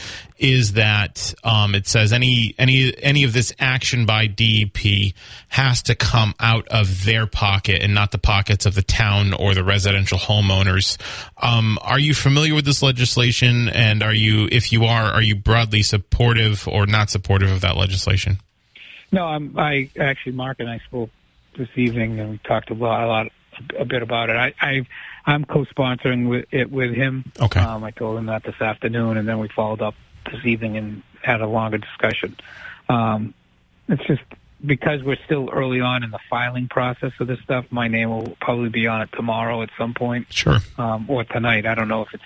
is 0.42 0.72
that 0.72 1.32
um, 1.44 1.74
it 1.74 1.86
says 1.86 2.12
any 2.12 2.54
any 2.58 2.92
any 3.02 3.22
of 3.22 3.32
this 3.32 3.54
action 3.60 4.04
by 4.04 4.26
DEP 4.26 5.14
has 5.48 5.82
to 5.82 5.94
come 5.94 6.34
out 6.40 6.66
of 6.68 7.04
their 7.04 7.26
pocket 7.26 7.80
and 7.80 7.94
not 7.94 8.10
the 8.10 8.18
pockets 8.18 8.66
of 8.66 8.74
the 8.74 8.82
town 8.82 9.32
or 9.32 9.54
the 9.54 9.62
residential 9.62 10.18
homeowners. 10.18 10.98
Um, 11.40 11.78
are 11.82 11.98
you 11.98 12.12
familiar 12.12 12.54
with 12.54 12.64
this 12.64 12.82
legislation? 12.82 13.68
And 13.68 14.02
are 14.02 14.14
you, 14.14 14.48
if 14.50 14.72
you 14.72 14.84
are, 14.84 15.04
are 15.04 15.22
you 15.22 15.36
broadly 15.36 15.82
supportive 15.82 16.66
or 16.66 16.86
not 16.86 17.10
supportive 17.10 17.50
of 17.50 17.60
that 17.60 17.76
legislation? 17.76 18.38
No, 19.12 19.26
I'm, 19.26 19.56
I 19.58 19.90
actually, 19.98 20.32
Mark 20.32 20.58
and 20.58 20.68
I 20.68 20.80
spoke 20.88 21.10
this 21.56 21.68
evening 21.76 22.18
and 22.18 22.30
we 22.30 22.38
talked 22.38 22.70
a 22.70 22.74
lot, 22.74 23.04
a 23.04 23.06
lot, 23.06 23.26
a 23.78 23.84
bit 23.84 24.02
about 24.02 24.30
it. 24.30 24.36
I, 24.36 24.54
I 24.60 24.86
I'm 25.24 25.44
co-sponsoring 25.44 26.28
with 26.28 26.46
it 26.50 26.70
with 26.72 26.94
him. 26.94 27.30
Okay. 27.40 27.60
Um, 27.60 27.84
I 27.84 27.92
told 27.92 28.18
him 28.18 28.26
that 28.26 28.42
this 28.42 28.60
afternoon, 28.60 29.16
and 29.18 29.28
then 29.28 29.38
we 29.38 29.48
followed 29.48 29.80
up 29.80 29.94
this 30.30 30.44
evening 30.44 30.76
and 30.76 31.02
had 31.22 31.40
a 31.40 31.46
longer 31.46 31.78
discussion. 31.78 32.36
Um, 32.88 33.34
it's 33.88 34.04
just 34.06 34.22
because 34.64 35.02
we're 35.02 35.18
still 35.24 35.50
early 35.50 35.80
on 35.80 36.02
in 36.04 36.10
the 36.10 36.20
filing 36.30 36.68
process 36.68 37.12
of 37.20 37.26
this 37.26 37.40
stuff. 37.40 37.66
My 37.70 37.88
name 37.88 38.10
will 38.10 38.36
probably 38.40 38.68
be 38.68 38.86
on 38.86 39.02
it 39.02 39.10
tomorrow 39.12 39.62
at 39.62 39.70
some 39.76 39.94
point. 39.94 40.32
Sure. 40.32 40.58
Um, 40.78 41.06
or 41.08 41.24
tonight. 41.24 41.66
I 41.66 41.74
don't 41.74 41.88
know 41.88 42.02
if 42.02 42.14
it's 42.14 42.24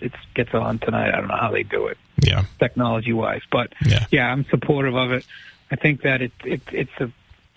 it 0.00 0.12
gets 0.34 0.54
on 0.54 0.78
tonight. 0.78 1.12
I 1.12 1.18
don't 1.18 1.28
know 1.28 1.36
how 1.36 1.50
they 1.50 1.64
do 1.64 1.88
it. 1.88 1.98
Yeah. 2.20 2.44
Technology 2.58 3.12
wise, 3.12 3.42
but 3.50 3.72
yeah. 3.84 4.06
yeah, 4.10 4.30
I'm 4.30 4.44
supportive 4.46 4.94
of 4.94 5.12
it. 5.12 5.26
I 5.70 5.76
think 5.76 6.02
that 6.02 6.22
it, 6.22 6.32
it 6.44 6.62
it's 6.72 7.00
a. 7.00 7.10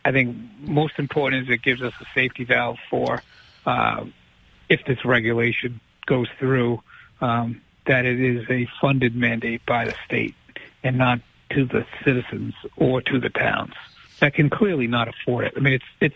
I 0.04 0.12
think 0.12 0.36
most 0.62 0.98
important 0.98 1.44
is 1.44 1.54
it 1.54 1.62
gives 1.62 1.82
us 1.82 1.94
a 2.02 2.06
safety 2.16 2.44
valve 2.44 2.78
for 2.90 3.22
uh, 3.66 4.06
if 4.68 4.84
this 4.86 5.06
regulation 5.06 5.80
goes 6.08 6.28
through. 6.40 6.82
Um, 7.22 7.62
that 7.92 8.06
it 8.06 8.22
is 8.22 8.50
a 8.50 8.66
funded 8.80 9.18
mandate 9.18 9.66
by 9.66 9.84
the 9.84 9.94
state 10.06 10.34
and 10.82 10.98
not 10.98 11.20
to 11.50 11.66
the 11.66 11.86
citizens 12.06 12.54
or 12.78 13.02
to 13.02 13.20
the 13.20 13.30
towns 13.30 13.74
that 14.22 14.34
can 14.34 14.50
clearly 14.50 14.88
not 14.88 15.10
afford 15.10 15.44
it. 15.44 15.54
I 15.58 15.60
mean, 15.60 15.74
it's 15.74 15.92
it's 16.00 16.16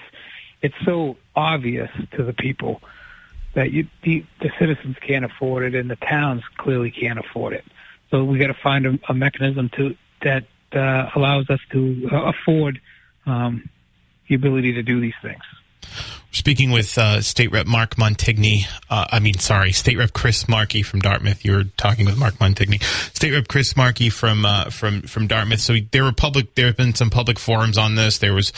it's 0.62 0.76
so 0.86 1.18
obvious 1.36 1.92
to 2.12 2.24
the 2.24 2.32
people 2.32 2.82
that 3.56 3.72
you 3.74 3.88
the, 4.04 4.24
the 4.40 4.52
citizens 4.58 4.96
can't 5.02 5.26
afford 5.26 5.66
it 5.66 5.76
and 5.76 5.90
the 5.90 5.98
towns 5.98 6.44
clearly 6.56 6.92
can't 6.92 7.20
afford 7.20 7.52
it. 7.52 7.66
So 8.10 8.24
we 8.24 8.40
got 8.40 8.48
to 8.48 8.54
find 8.54 8.86
a, 8.86 9.00
a 9.10 9.14
mechanism 9.14 9.68
to 9.76 9.98
that 10.22 10.46
uh, 10.72 11.10
allows 11.14 11.50
us 11.50 11.60
to 11.74 12.10
uh, 12.10 12.32
afford 12.32 12.80
um, 13.26 13.70
the 14.30 14.36
ability 14.36 14.72
to 14.74 14.82
do 14.82 15.02
these 15.02 15.20
things. 15.22 15.44
Speaking 16.32 16.72
with 16.72 16.98
uh, 16.98 17.22
State 17.22 17.52
Rep 17.54 17.66
Mark 17.66 17.96
Montigny, 17.96 18.64
uh, 18.90 19.06
I 19.10 19.20
mean, 19.20 19.36
sorry, 19.36 19.72
State 19.72 19.98
Rep 19.98 20.12
Chris 20.12 20.50
Markey 20.50 20.84
from 20.84 21.00
Dartmouth. 21.00 21.46
You 21.46 21.54
were 21.54 21.64
talking 21.78 22.06
with 22.06 22.18
Mark 22.18 22.34
Montigny. 22.36 22.84
State 23.16 23.32
Rep 23.32 23.48
Chris 23.48 23.78
Markey 23.78 24.10
from 24.10 24.46
uh, 24.46 24.66
from 24.70 25.04
from 25.04 25.28
Dartmouth. 25.28 25.62
So 25.62 25.78
there 25.92 26.04
were 26.04 26.12
public. 26.12 26.56
There 26.56 26.66
have 26.66 26.76
been 26.76 26.94
some 26.94 27.10
public 27.10 27.40
forums 27.40 27.78
on 27.78 27.96
this. 27.96 28.18
There 28.18 28.34
was 28.34 28.52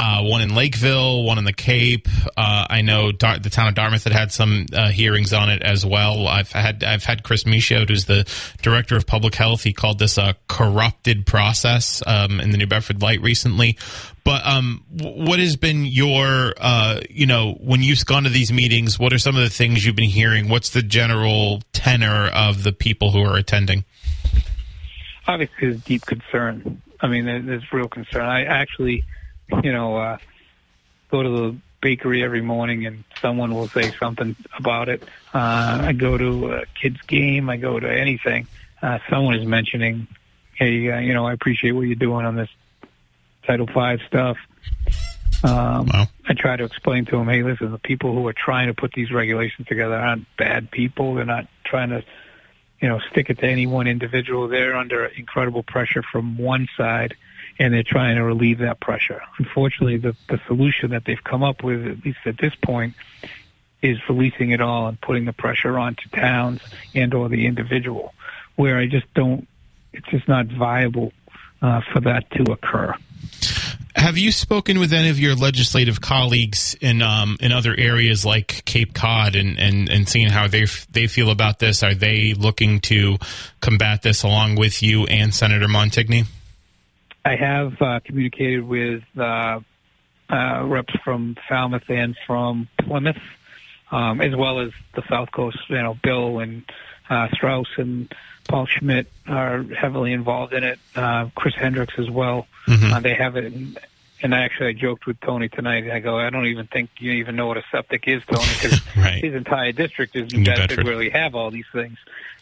uh, 0.00 0.22
one 0.22 0.40
in 0.40 0.54
Lakeville, 0.54 1.24
one 1.24 1.36
in 1.36 1.44
the 1.44 1.52
Cape. 1.52 2.08
Uh, 2.34 2.66
I 2.70 2.80
know 2.80 3.12
Dar- 3.12 3.38
the 3.38 3.50
town 3.50 3.68
of 3.68 3.74
Dartmouth 3.74 4.04
had 4.04 4.14
had 4.14 4.32
some 4.32 4.64
uh, 4.72 4.88
hearings 4.88 5.34
on 5.34 5.50
it 5.50 5.62
as 5.62 5.84
well. 5.84 6.26
I've 6.26 6.50
had 6.50 6.82
I've 6.82 7.04
had 7.04 7.22
Chris 7.22 7.44
Michaud, 7.44 7.90
who's 7.90 8.06
the 8.06 8.26
director 8.62 8.96
of 8.96 9.06
public 9.06 9.34
health. 9.34 9.62
He 9.62 9.74
called 9.74 9.98
this 9.98 10.16
a 10.16 10.36
corrupted 10.48 11.26
process 11.26 12.02
um, 12.06 12.40
in 12.40 12.50
the 12.50 12.56
New 12.56 12.66
Bedford 12.66 13.02
Light 13.02 13.20
recently. 13.20 13.76
But 14.24 14.46
um, 14.46 14.84
what 14.88 15.38
has 15.38 15.56
been 15.56 15.84
your, 15.84 16.54
uh, 16.58 17.00
you 17.10 17.26
know, 17.26 17.58
when 17.60 17.82
you've 17.82 18.04
gone 18.06 18.24
to 18.24 18.30
these 18.30 18.52
meetings, 18.52 18.98
what 18.98 19.12
are 19.12 19.18
some 19.18 19.36
of 19.36 19.42
the 19.42 19.50
things 19.50 19.84
you've 19.84 19.96
been 19.96 20.08
hearing? 20.08 20.48
What's 20.48 20.70
the 20.70 20.82
general 20.82 21.60
tenor 21.74 22.28
of 22.28 22.62
the 22.62 22.72
people 22.72 23.10
who 23.10 23.22
are 23.22 23.36
attending? 23.36 23.84
Obviously, 25.26 25.56
there's 25.60 25.82
deep 25.82 26.06
concern. 26.06 26.80
I 27.02 27.08
mean, 27.08 27.26
there's 27.26 27.70
real 27.70 27.88
concern. 27.88 28.22
I 28.22 28.44
actually 28.44 29.04
you 29.64 29.72
know, 29.72 29.96
uh, 29.96 30.18
go 31.10 31.22
to 31.22 31.28
the 31.28 31.56
bakery 31.80 32.22
every 32.22 32.42
morning 32.42 32.86
and 32.86 33.04
someone 33.20 33.54
will 33.54 33.68
say 33.68 33.90
something 33.98 34.36
about 34.56 34.88
it. 34.88 35.02
Uh, 35.32 35.80
I 35.82 35.92
go 35.92 36.18
to 36.18 36.52
a 36.52 36.66
kid's 36.80 37.00
game. 37.02 37.48
I 37.48 37.56
go 37.56 37.80
to 37.80 37.90
anything. 37.90 38.46
Uh, 38.82 38.98
someone 39.08 39.34
is 39.34 39.46
mentioning, 39.46 40.06
hey, 40.54 40.90
uh, 40.90 40.98
you 40.98 41.14
know, 41.14 41.26
I 41.26 41.32
appreciate 41.32 41.72
what 41.72 41.82
you're 41.82 41.94
doing 41.94 42.26
on 42.26 42.36
this 42.36 42.48
Title 43.46 43.66
Five 43.66 44.00
stuff. 44.06 44.36
Um, 45.42 45.86
wow. 45.86 46.06
I 46.28 46.34
try 46.34 46.56
to 46.56 46.64
explain 46.64 47.06
to 47.06 47.12
them, 47.12 47.28
hey, 47.28 47.42
listen, 47.42 47.72
the 47.72 47.78
people 47.78 48.14
who 48.14 48.26
are 48.26 48.34
trying 48.34 48.68
to 48.68 48.74
put 48.74 48.92
these 48.92 49.10
regulations 49.10 49.66
together 49.66 49.94
aren't 49.94 50.26
bad 50.36 50.70
people. 50.70 51.14
They're 51.14 51.24
not 51.24 51.46
trying 51.64 51.90
to, 51.90 52.04
you 52.80 52.88
know, 52.88 53.00
stick 53.10 53.30
it 53.30 53.38
to 53.38 53.46
any 53.46 53.66
one 53.66 53.86
individual. 53.86 54.48
They're 54.48 54.76
under 54.76 55.06
incredible 55.06 55.62
pressure 55.62 56.02
from 56.02 56.36
one 56.36 56.68
side 56.76 57.16
and 57.60 57.74
they're 57.74 57.82
trying 57.82 58.16
to 58.16 58.24
relieve 58.24 58.58
that 58.58 58.80
pressure. 58.80 59.20
Unfortunately, 59.38 59.98
the, 59.98 60.16
the 60.30 60.40
solution 60.46 60.90
that 60.90 61.04
they've 61.04 61.22
come 61.22 61.44
up 61.44 61.62
with, 61.62 61.86
at 61.86 62.02
least 62.04 62.18
at 62.24 62.38
this 62.38 62.54
point, 62.54 62.94
is 63.82 63.98
releasing 64.08 64.50
it 64.50 64.62
all 64.62 64.88
and 64.88 64.98
putting 65.00 65.26
the 65.26 65.32
pressure 65.34 65.78
onto 65.78 66.08
towns 66.08 66.62
and 66.94 67.12
or 67.12 67.28
the 67.28 67.46
individual, 67.46 68.14
where 68.56 68.78
I 68.78 68.86
just 68.86 69.12
don't, 69.12 69.46
it's 69.92 70.08
just 70.08 70.26
not 70.26 70.46
viable 70.46 71.12
uh, 71.60 71.82
for 71.92 72.00
that 72.00 72.30
to 72.30 72.50
occur. 72.50 72.94
Have 73.94 74.16
you 74.16 74.32
spoken 74.32 74.78
with 74.78 74.94
any 74.94 75.10
of 75.10 75.18
your 75.18 75.34
legislative 75.34 76.00
colleagues 76.00 76.74
in 76.80 77.02
um, 77.02 77.36
in 77.40 77.52
other 77.52 77.74
areas 77.76 78.24
like 78.24 78.64
Cape 78.64 78.94
Cod 78.94 79.34
and, 79.36 79.58
and, 79.58 79.90
and 79.90 80.08
seeing 80.08 80.30
how 80.30 80.48
they 80.48 80.66
they 80.90 81.06
feel 81.08 81.28
about 81.28 81.58
this? 81.58 81.82
Are 81.82 81.92
they 81.92 82.32
looking 82.32 82.80
to 82.82 83.18
combat 83.60 84.00
this 84.00 84.22
along 84.22 84.54
with 84.54 84.82
you 84.82 85.04
and 85.06 85.34
Senator 85.34 85.66
Montigny? 85.66 86.26
I 87.24 87.36
have 87.36 87.80
uh, 87.80 88.00
communicated 88.04 88.66
with 88.66 89.02
uh, 89.18 89.60
uh, 90.28 90.64
reps 90.64 90.94
from 91.04 91.36
Falmouth 91.48 91.88
and 91.88 92.16
from 92.26 92.68
Plymouth, 92.78 93.20
um, 93.90 94.20
as 94.20 94.34
well 94.34 94.60
as 94.60 94.70
the 94.94 95.02
South 95.08 95.30
Coast. 95.32 95.58
You 95.68 95.82
know, 95.82 95.98
Bill 96.02 96.38
and 96.38 96.62
uh, 97.08 97.28
Straus 97.34 97.68
and 97.76 98.12
Paul 98.48 98.66
Schmid 98.66 99.06
are 99.26 99.62
heavily 99.62 100.12
involved 100.12 100.52
in 100.52 100.64
it. 100.64 100.78
Uh, 100.94 101.28
Chris 101.34 101.54
Hendricks 101.54 101.94
as 101.98 102.08
well. 102.08 102.46
Mm-hmm. 102.66 102.92
Uh, 102.92 103.00
they 103.00 103.14
have 103.14 103.36
it. 103.36 103.44
In, 103.44 103.76
and 104.22 104.34
I 104.34 104.40
actually 104.42 104.68
I 104.68 104.72
joked 104.74 105.06
with 105.06 105.18
Tony 105.20 105.48
tonight. 105.48 105.90
I 105.90 105.98
go, 106.00 106.18
I 106.18 106.30
don't 106.30 106.46
even 106.46 106.66
think 106.66 106.90
you 106.98 107.12
even 107.12 107.36
know 107.36 107.46
what 107.46 107.56
a 107.56 107.64
septic 107.70 108.06
is, 108.06 108.22
Tony, 108.30 108.46
because 108.60 108.80
right. 108.96 109.22
his 109.22 109.34
entire 109.34 109.72
district 109.72 110.14
is 110.14 110.32
New, 110.32 110.40
New 110.40 110.44
Bedford, 110.44 110.68
Bedford, 110.68 110.86
where 110.86 110.96
we 110.96 111.10
have 111.10 111.34
all 111.34 111.50
these 111.50 111.66
things, 111.72 111.96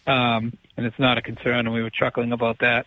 um, 0.06 0.52
and 0.76 0.86
it's 0.86 0.98
not 0.98 1.18
a 1.18 1.22
concern. 1.22 1.66
And 1.66 1.72
we 1.72 1.82
were 1.82 1.90
chuckling 1.90 2.32
about 2.32 2.58
that. 2.58 2.86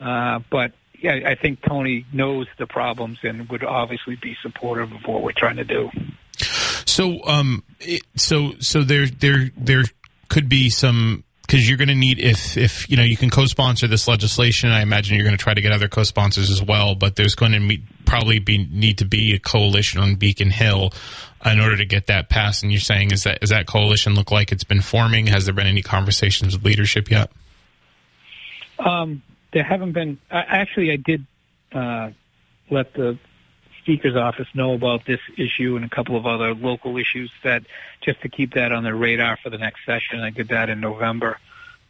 Uh, 0.00 0.40
but 0.50 0.72
yeah, 1.00 1.20
I 1.26 1.34
think 1.34 1.62
Tony 1.62 2.04
knows 2.12 2.46
the 2.58 2.66
problems 2.66 3.18
and 3.22 3.48
would 3.48 3.64
obviously 3.64 4.16
be 4.16 4.36
supportive 4.42 4.92
of 4.92 5.02
what 5.06 5.22
we're 5.22 5.32
trying 5.32 5.56
to 5.56 5.64
do. 5.64 5.90
So, 6.86 7.24
um, 7.24 7.62
so, 8.16 8.52
so 8.58 8.82
there, 8.82 9.06
there, 9.06 9.50
there 9.56 9.84
could 10.28 10.48
be 10.48 10.70
some 10.70 11.24
because 11.48 11.66
you're 11.66 11.78
going 11.78 11.88
to 11.88 11.94
need 11.94 12.18
if 12.18 12.58
if 12.58 12.90
you 12.90 12.96
know 12.96 13.02
you 13.02 13.16
can 13.16 13.30
co-sponsor 13.30 13.86
this 13.86 14.06
legislation. 14.06 14.70
I 14.70 14.82
imagine 14.82 15.16
you're 15.16 15.24
going 15.24 15.36
to 15.36 15.42
try 15.42 15.54
to 15.54 15.60
get 15.62 15.72
other 15.72 15.88
co-sponsors 15.88 16.50
as 16.50 16.62
well. 16.62 16.94
But 16.94 17.16
there's 17.16 17.34
going 17.34 17.52
to 17.52 17.60
meet, 17.60 17.82
probably 18.04 18.38
be 18.38 18.66
need 18.66 18.98
to 18.98 19.06
be 19.06 19.32
a 19.32 19.38
coalition 19.38 19.98
on 20.00 20.16
Beacon 20.16 20.50
Hill 20.50 20.92
in 21.44 21.58
order 21.58 21.76
to 21.78 21.86
get 21.86 22.06
that 22.08 22.28
passed. 22.28 22.62
And 22.62 22.70
you're 22.70 22.80
saying 22.80 23.12
is 23.12 23.24
that 23.24 23.42
is 23.42 23.48
that 23.48 23.66
coalition 23.66 24.14
look 24.14 24.30
like 24.30 24.52
it's 24.52 24.64
been 24.64 24.82
forming? 24.82 25.26
Has 25.26 25.46
there 25.46 25.54
been 25.54 25.66
any 25.66 25.82
conversations 25.82 26.54
with 26.54 26.66
leadership 26.66 27.10
yet? 27.10 27.30
Um, 28.78 29.22
there 29.52 29.64
haven't 29.64 29.92
been. 29.92 30.18
Actually, 30.30 30.92
I 30.92 30.96
did 30.96 31.26
uh, 31.72 32.10
let 32.70 32.92
the 32.94 33.18
speaker's 33.82 34.16
office 34.16 34.48
know 34.54 34.74
about 34.74 35.06
this 35.06 35.20
issue 35.36 35.76
and 35.76 35.84
a 35.84 35.88
couple 35.88 36.16
of 36.16 36.26
other 36.26 36.54
local 36.54 36.98
issues 36.98 37.32
that 37.42 37.62
just 38.02 38.20
to 38.20 38.28
keep 38.28 38.54
that 38.54 38.70
on 38.70 38.84
their 38.84 38.94
radar 38.94 39.38
for 39.42 39.48
the 39.48 39.58
next 39.58 39.86
session. 39.86 40.20
I 40.20 40.30
did 40.30 40.48
that 40.48 40.68
in 40.68 40.80
November, 40.80 41.38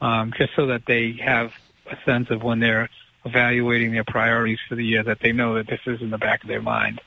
um, 0.00 0.33
just 0.37 0.55
so 0.55 0.67
that 0.67 0.87
they 0.87 1.12
have 1.15 1.53
a 1.91 1.97
sense 2.05 2.31
of 2.31 2.43
when 2.43 2.61
they're 2.61 2.88
evaluating 3.25 3.93
their 3.93 4.05
priorities 4.05 4.59
for 4.69 4.77
the 4.77 4.85
year 4.85 5.03
that 5.03 5.19
they 5.21 5.33
know 5.33 5.55
that 5.55 5.67
this 5.67 5.81
is 5.87 6.00
in 6.00 6.11
the 6.11 6.19
back 6.19 6.43
of 6.43 6.49
their 6.49 6.62
mind. 6.62 7.00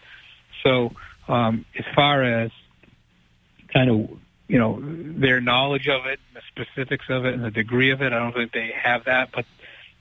So, 0.63 0.91
um, 1.27 1.65
as 1.77 1.86
far 1.96 2.24
as 2.24 2.51
kind 3.74 3.89
of 3.89 4.17
you 4.48 4.60
know 4.60 4.81
their 4.84 5.39
knowledge 5.39 5.88
of 5.88 6.05
it, 6.05 6.20
the 6.34 6.41
specifics 6.50 7.05
of 7.10 7.25
it, 7.25 7.34
and 7.34 7.43
the 7.43 7.51
degree 7.51 7.91
of 7.91 8.01
it, 8.01 8.12
I 8.12 8.20
don't 8.20 8.34
think 8.34 8.51
they 8.51 8.74
have 8.75 9.05
that, 9.05 9.29
but 9.31 9.46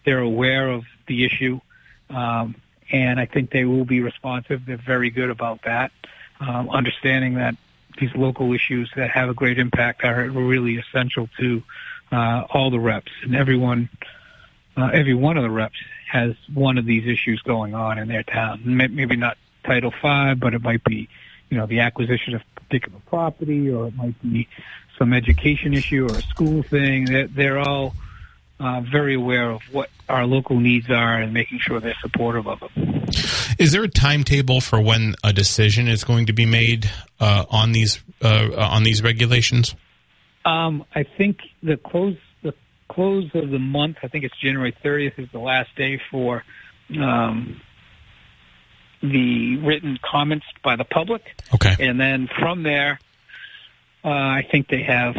they're 0.04 0.20
aware 0.20 0.68
of 0.68 0.84
the 1.06 1.24
issue, 1.24 1.60
um, 2.08 2.54
and 2.90 3.20
I 3.20 3.26
think 3.26 3.50
they 3.50 3.64
will 3.64 3.84
be 3.84 4.00
responsive. 4.00 4.66
They're 4.66 4.76
very 4.76 5.10
good 5.10 5.30
about 5.30 5.62
that, 5.64 5.92
um, 6.40 6.70
understanding 6.70 7.34
that 7.34 7.56
these 7.98 8.14
local 8.14 8.52
issues 8.52 8.90
that 8.96 9.10
have 9.10 9.28
a 9.28 9.34
great 9.34 9.58
impact 9.58 10.04
are 10.04 10.28
really 10.30 10.78
essential 10.78 11.28
to 11.38 11.62
uh, 12.12 12.44
all 12.50 12.70
the 12.70 12.80
reps 12.80 13.12
and 13.22 13.36
everyone. 13.36 13.88
Uh, 14.76 14.90
every 14.92 15.14
one 15.14 15.36
of 15.36 15.42
the 15.42 15.50
reps 15.50 15.76
has 16.10 16.34
one 16.52 16.78
of 16.78 16.86
these 16.86 17.06
issues 17.06 17.40
going 17.42 17.74
on 17.74 17.98
in 17.98 18.08
their 18.08 18.22
town. 18.22 18.62
Maybe 18.64 19.16
not 19.16 19.36
Title 19.64 19.90
V, 19.90 20.34
but 20.34 20.54
it 20.54 20.62
might 20.62 20.82
be, 20.84 21.08
you 21.50 21.58
know, 21.58 21.66
the 21.66 21.80
acquisition 21.80 22.34
of 22.34 22.42
particular 22.54 22.98
property, 23.06 23.70
or 23.70 23.88
it 23.88 23.96
might 23.96 24.20
be 24.22 24.48
some 24.98 25.12
education 25.12 25.74
issue 25.74 26.06
or 26.08 26.16
a 26.16 26.22
school 26.22 26.62
thing. 26.62 27.04
They're, 27.04 27.26
they're 27.26 27.58
all 27.58 27.94
uh, 28.60 28.82
very 28.82 29.14
aware 29.14 29.50
of 29.50 29.62
what 29.72 29.88
our 30.08 30.26
local 30.26 30.60
needs 30.60 30.90
are 30.90 31.14
and 31.14 31.32
making 31.32 31.58
sure 31.60 31.80
they're 31.80 31.94
supportive 32.02 32.46
of 32.46 32.60
them. 32.60 33.06
Is 33.58 33.72
there 33.72 33.82
a 33.82 33.88
timetable 33.88 34.60
for 34.60 34.80
when 34.80 35.14
a 35.24 35.32
decision 35.32 35.88
is 35.88 36.04
going 36.04 36.26
to 36.26 36.32
be 36.32 36.46
made 36.46 36.90
uh, 37.18 37.46
on 37.50 37.72
these 37.72 38.02
uh, 38.22 38.50
on 38.56 38.82
these 38.82 39.02
regulations? 39.02 39.74
Um, 40.44 40.84
I 40.94 41.04
think 41.04 41.38
the 41.62 41.76
close 41.76 42.16
the 42.42 42.54
close 42.88 43.30
of 43.34 43.50
the 43.50 43.58
month. 43.58 43.98
I 44.02 44.08
think 44.08 44.24
it's 44.24 44.38
January 44.38 44.76
30th 44.84 45.18
is 45.18 45.28
the 45.32 45.38
last 45.38 45.74
day 45.76 46.00
for 46.10 46.44
um, 46.98 47.60
the 49.02 49.56
written 49.58 49.98
comments 50.02 50.46
by 50.62 50.76
the 50.76 50.84
public. 50.84 51.22
Okay. 51.54 51.76
And 51.78 51.98
then 51.98 52.28
from 52.38 52.62
there, 52.62 53.00
uh, 54.04 54.08
I 54.08 54.46
think 54.50 54.68
they 54.68 54.82
have 54.82 55.14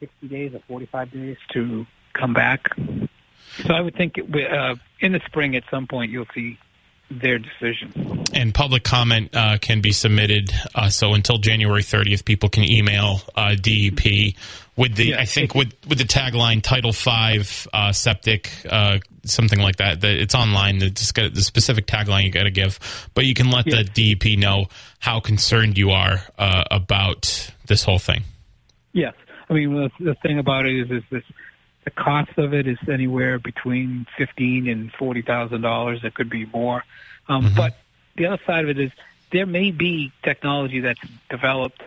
60 0.00 0.28
days 0.28 0.54
or 0.54 0.60
45 0.68 1.10
days 1.10 1.36
to 1.52 1.86
come 2.18 2.32
back. 2.32 2.68
So 3.64 3.72
I 3.72 3.80
would 3.80 3.94
think 3.94 4.18
it, 4.18 4.52
uh, 4.52 4.74
in 5.00 5.12
the 5.12 5.20
spring 5.26 5.56
at 5.56 5.64
some 5.70 5.86
point 5.86 6.10
you'll 6.10 6.26
see 6.34 6.58
their 7.10 7.38
decision. 7.38 8.24
And 8.34 8.52
public 8.52 8.82
comment 8.82 9.30
uh, 9.34 9.58
can 9.60 9.80
be 9.80 9.92
submitted. 9.92 10.50
Uh, 10.74 10.88
so 10.88 11.14
until 11.14 11.38
January 11.38 11.82
30th, 11.82 12.24
people 12.24 12.48
can 12.48 12.64
email 12.64 13.20
uh, 13.36 13.54
DEP 13.54 14.34
with 14.76 14.96
the 14.96 15.06
yeah, 15.06 15.20
I 15.20 15.24
think 15.24 15.54
with 15.54 15.72
with 15.88 15.98
the 15.98 16.04
tagline 16.04 16.62
Title 16.62 16.92
Five 16.92 17.66
uh, 17.72 17.92
septic 17.92 18.50
uh, 18.68 18.98
something 19.24 19.58
like 19.58 19.76
that. 19.76 20.00
The, 20.00 20.20
it's 20.20 20.34
online. 20.34 20.78
The, 20.78 21.30
the 21.32 21.42
specific 21.42 21.86
tagline 21.86 22.24
you 22.24 22.30
got 22.30 22.44
to 22.44 22.50
give, 22.50 23.08
but 23.14 23.24
you 23.24 23.34
can 23.34 23.50
let 23.50 23.66
yeah. 23.66 23.82
the 23.82 24.14
DEP 24.14 24.38
know 24.38 24.66
how 24.98 25.20
concerned 25.20 25.78
you 25.78 25.90
are 25.90 26.20
uh, 26.38 26.64
about 26.70 27.50
this 27.66 27.84
whole 27.84 27.98
thing. 27.98 28.24
Yes, 28.92 29.14
I 29.48 29.54
mean 29.54 29.74
the, 29.74 29.90
the 29.98 30.14
thing 30.16 30.38
about 30.38 30.66
it 30.66 30.78
is 30.78 30.90
is 30.90 31.02
this 31.10 31.24
the 31.86 31.90
cost 31.92 32.36
of 32.36 32.52
it 32.52 32.66
is 32.66 32.78
anywhere 32.90 33.38
between 33.38 34.06
fifteen 34.18 34.68
and 34.68 34.92
forty 34.92 35.22
thousand 35.22 35.62
dollars. 35.62 36.00
It 36.02 36.14
could 36.14 36.28
be 36.28 36.44
more, 36.46 36.84
um, 37.28 37.44
mm-hmm. 37.44 37.56
but 37.56 37.78
the 38.16 38.26
other 38.26 38.42
side 38.44 38.64
of 38.64 38.70
it 38.70 38.78
is 38.78 38.90
there 39.30 39.46
may 39.46 39.70
be 39.70 40.12
technology 40.22 40.80
that's 40.80 41.00
developed 41.30 41.80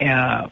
uh, 0.00 0.48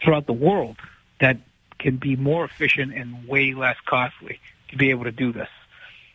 throughout 0.00 0.26
the 0.26 0.32
world 0.32 0.76
that 1.20 1.38
can 1.78 1.96
be 1.96 2.14
more 2.14 2.44
efficient 2.44 2.94
and 2.94 3.26
way 3.26 3.52
less 3.52 3.76
costly 3.84 4.38
to 4.68 4.76
be 4.76 4.90
able 4.90 5.04
to 5.04 5.12
do 5.12 5.32
this. 5.32 5.48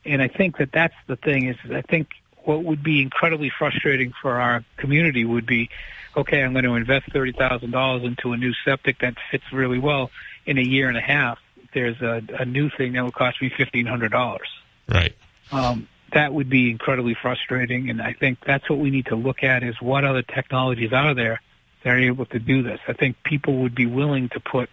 And 0.06 0.22
I 0.22 0.30
think 0.30 0.58
that 0.58 0.72
that's 0.72 0.96
the 1.08 1.18
thing 1.18 1.48
is 1.50 1.58
I 1.70 1.82
think 1.82 2.14
what 2.44 2.64
would 2.64 2.82
be 2.82 3.02
incredibly 3.02 3.50
frustrating 3.50 4.14
for 4.22 4.40
our 4.40 4.64
community 4.78 5.26
would 5.26 5.46
be, 5.46 5.70
okay, 6.16 6.44
I'm 6.44 6.54
going 6.54 6.66
to 6.66 6.76
invest 6.76 7.10
$30,000 7.12 8.06
into 8.06 8.34
a 8.34 8.38
new 8.38 8.54
septic 8.64 9.00
that 9.00 9.16
fits 9.32 9.46
really 9.52 9.80
well 9.80 10.12
in 10.46 10.58
a 10.58 10.62
year 10.62 10.88
and 10.88 10.98
a 10.98 11.02
half, 11.02 11.40
there's 11.74 12.02
a, 12.02 12.22
a 12.40 12.46
new 12.46 12.70
thing 12.70 12.94
that 12.94 13.04
will 13.04 13.12
cost 13.12 13.42
me 13.42 13.52
fifteen 13.56 13.86
hundred 13.86 14.12
dollars. 14.12 14.48
Right. 14.88 15.16
Um, 15.52 15.88
that 16.14 16.34
would 16.34 16.50
be 16.50 16.72
incredibly 16.72 17.14
frustrating, 17.14 17.90
and 17.90 18.02
I 18.02 18.14
think 18.14 18.40
that's 18.46 18.70
what 18.70 18.80
we 18.80 18.90
need 18.90 19.08
to 19.08 19.16
look 19.16 19.44
at: 19.44 19.64
is 19.64 19.80
what 19.82 20.06
other 20.06 20.22
technologies 20.22 20.94
are 20.94 21.14
there 21.14 21.42
that 21.84 21.90
are 21.90 22.00
able 22.00 22.26
to 22.28 22.40
do 22.40 22.64
this. 22.64 22.80
I 22.88 22.94
think 22.94 23.22
people 23.24 23.58
would 23.58 23.76
be 23.76 23.86
willing 23.86 24.30
to 24.30 24.40
put, 24.40 24.70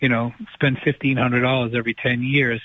you 0.00 0.08
know, 0.08 0.32
spend 0.54 0.78
fifteen 0.78 1.16
hundred 1.16 1.42
dollars 1.42 1.72
every 1.74 1.94
ten 1.94 2.22
years 2.22 2.60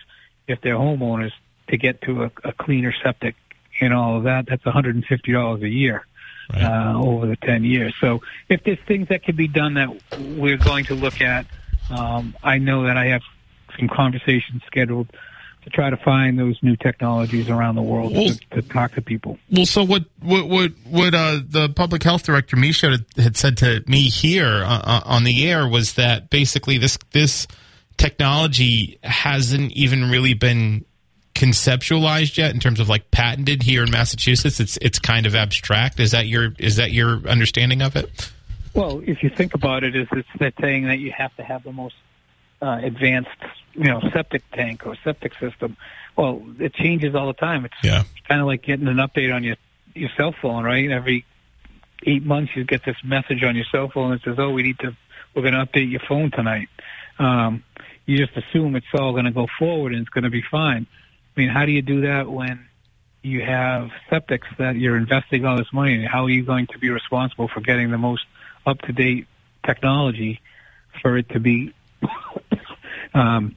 if 0.47 0.61
they're 0.61 0.75
homeowners 0.75 1.33
to 1.67 1.77
get 1.77 2.01
to 2.03 2.23
a, 2.23 2.31
a 2.43 2.53
cleaner 2.53 2.93
septic 3.03 3.35
and 3.79 3.93
all 3.93 4.17
of 4.17 4.23
that. 4.23 4.45
That's 4.47 4.63
one 4.65 4.73
hundred 4.73 4.95
and 4.95 5.05
fifty 5.05 5.33
dollars 5.33 5.61
a 5.63 5.69
year. 5.69 6.05
Right. 6.51 6.63
Uh, 6.63 6.99
over 6.99 7.27
the 7.27 7.37
10 7.37 7.63
years. 7.63 7.93
So 8.01 8.21
if 8.49 8.63
there's 8.63 8.79
things 8.85 9.07
that 9.07 9.23
can 9.23 9.35
be 9.37 9.47
done 9.47 9.75
that 9.75 9.89
we're 10.19 10.57
going 10.57 10.85
to 10.85 10.95
look 10.95 11.21
at, 11.21 11.45
um, 11.89 12.35
I 12.43 12.57
know 12.57 12.83
that 12.87 12.97
I 12.97 13.05
have 13.07 13.21
some 13.79 13.87
conversations 13.87 14.61
scheduled 14.67 15.09
to 15.63 15.69
try 15.69 15.89
to 15.89 15.97
find 15.97 16.39
those 16.39 16.57
new 16.63 16.75
technologies 16.75 17.49
around 17.49 17.75
the 17.75 17.81
world 17.81 18.13
well, 18.13 18.29
to, 18.29 18.61
to, 18.61 18.61
talk 18.61 18.93
to 18.95 19.01
people. 19.01 19.37
Well, 19.51 19.65
so 19.65 19.83
what? 19.83 20.05
What? 20.21 20.47
What? 20.47 20.71
what 20.85 21.13
uh, 21.13 21.39
the 21.47 21.69
public 21.69 22.03
health 22.03 22.23
director 22.23 22.55
Michaud 22.55 22.91
had, 22.91 23.05
had 23.17 23.37
said 23.37 23.57
to 23.57 23.83
me 23.87 24.09
here 24.09 24.63
uh, 24.65 24.81
uh, 24.83 25.01
on 25.05 25.23
the 25.23 25.49
air 25.49 25.67
was 25.67 25.93
that 25.93 26.29
basically 26.29 26.77
this 26.77 26.97
this 27.11 27.47
technology 27.97 28.97
hasn't 29.03 29.71
even 29.73 30.09
really 30.09 30.33
been 30.33 30.85
conceptualized 31.41 32.37
yet 32.37 32.53
in 32.53 32.59
terms 32.59 32.79
of 32.79 32.87
like 32.87 33.09
patented 33.09 33.63
here 33.63 33.83
in 33.83 33.89
Massachusetts. 33.89 34.59
It's 34.59 34.77
it's 34.77 34.99
kind 34.99 35.25
of 35.25 35.33
abstract. 35.33 35.99
Is 35.99 36.11
that 36.11 36.27
your 36.27 36.53
is 36.59 36.75
that 36.75 36.91
your 36.91 37.27
understanding 37.27 37.81
of 37.81 37.95
it? 37.95 38.31
Well, 38.75 39.01
if 39.05 39.23
you 39.23 39.29
think 39.29 39.55
about 39.55 39.83
it, 39.83 39.95
is 39.95 40.07
it's 40.11 40.27
that 40.39 40.53
saying 40.61 40.85
that 40.85 40.99
you 40.99 41.11
have 41.11 41.35
to 41.37 41.43
have 41.43 41.63
the 41.63 41.73
most 41.73 41.95
uh, 42.61 42.79
advanced, 42.83 43.29
you 43.73 43.85
know, 43.85 43.99
septic 44.13 44.43
tank 44.51 44.85
or 44.85 44.95
septic 45.03 45.33
system. 45.39 45.77
Well, 46.15 46.43
it 46.59 46.75
changes 46.75 47.15
all 47.15 47.27
the 47.27 47.33
time. 47.33 47.65
It's 47.65 47.73
yeah. 47.83 48.03
kind 48.27 48.39
of 48.39 48.45
like 48.45 48.61
getting 48.61 48.87
an 48.87 48.97
update 48.97 49.33
on 49.33 49.43
your 49.43 49.55
your 49.95 50.09
cell 50.15 50.35
phone, 50.39 50.63
right? 50.63 50.91
Every 50.91 51.25
eight 52.05 52.23
months, 52.23 52.55
you 52.55 52.63
get 52.65 52.85
this 52.85 52.97
message 53.03 53.43
on 53.43 53.55
your 53.55 53.65
cell 53.71 53.89
phone 53.89 54.11
that 54.11 54.21
says, 54.21 54.35
"Oh, 54.37 54.51
we 54.51 54.61
need 54.61 54.77
to, 54.79 54.95
we're 55.33 55.41
going 55.41 55.55
to 55.55 55.65
update 55.65 55.89
your 55.89 56.01
phone 56.07 56.29
tonight." 56.29 56.69
Um, 57.17 57.63
you 58.05 58.17
just 58.17 58.37
assume 58.37 58.75
it's 58.75 58.85
all 58.93 59.11
going 59.11 59.25
to 59.25 59.31
go 59.31 59.47
forward 59.57 59.93
and 59.93 60.01
it's 60.01 60.09
going 60.09 60.23
to 60.23 60.29
be 60.29 60.43
fine. 60.49 60.85
I 61.35 61.39
mean, 61.39 61.49
how 61.49 61.65
do 61.65 61.71
you 61.71 61.81
do 61.81 62.01
that 62.01 62.29
when 62.29 62.67
you 63.21 63.41
have 63.41 63.89
septics 64.09 64.57
that 64.57 64.75
you're 64.75 64.97
investing 64.97 65.45
all 65.45 65.57
this 65.57 65.71
money 65.71 65.93
in? 65.93 66.03
How 66.03 66.25
are 66.25 66.29
you 66.29 66.43
going 66.43 66.67
to 66.67 66.79
be 66.79 66.89
responsible 66.89 67.47
for 67.47 67.61
getting 67.61 67.91
the 67.91 67.97
most 67.97 68.25
up 68.65 68.79
to 68.81 68.91
date 68.91 69.27
technology 69.65 70.41
for 71.01 71.17
it 71.17 71.29
to 71.29 71.39
be, 71.39 71.73
um, 73.13 73.55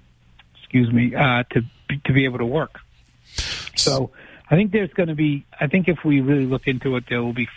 excuse 0.59 0.93
me, 0.93 1.15
uh, 1.15 1.45
to 1.51 1.63
to 2.05 2.13
be 2.13 2.25
able 2.25 2.39
to 2.39 2.47
work. 2.47 2.81
So 3.77 4.11
I 4.49 4.57
think 4.57 4.73
there's 4.73 4.93
going 4.93 5.09
to 5.09 5.15
be. 5.15 5.45
I 5.59 5.67
think 5.67 5.89
if 5.89 6.05
we 6.05 6.21
really 6.21 6.47
look 6.47 6.67
into 6.67 6.97
it, 6.97 7.05
there 7.09 7.23
will 7.23 7.33
be 7.33 7.49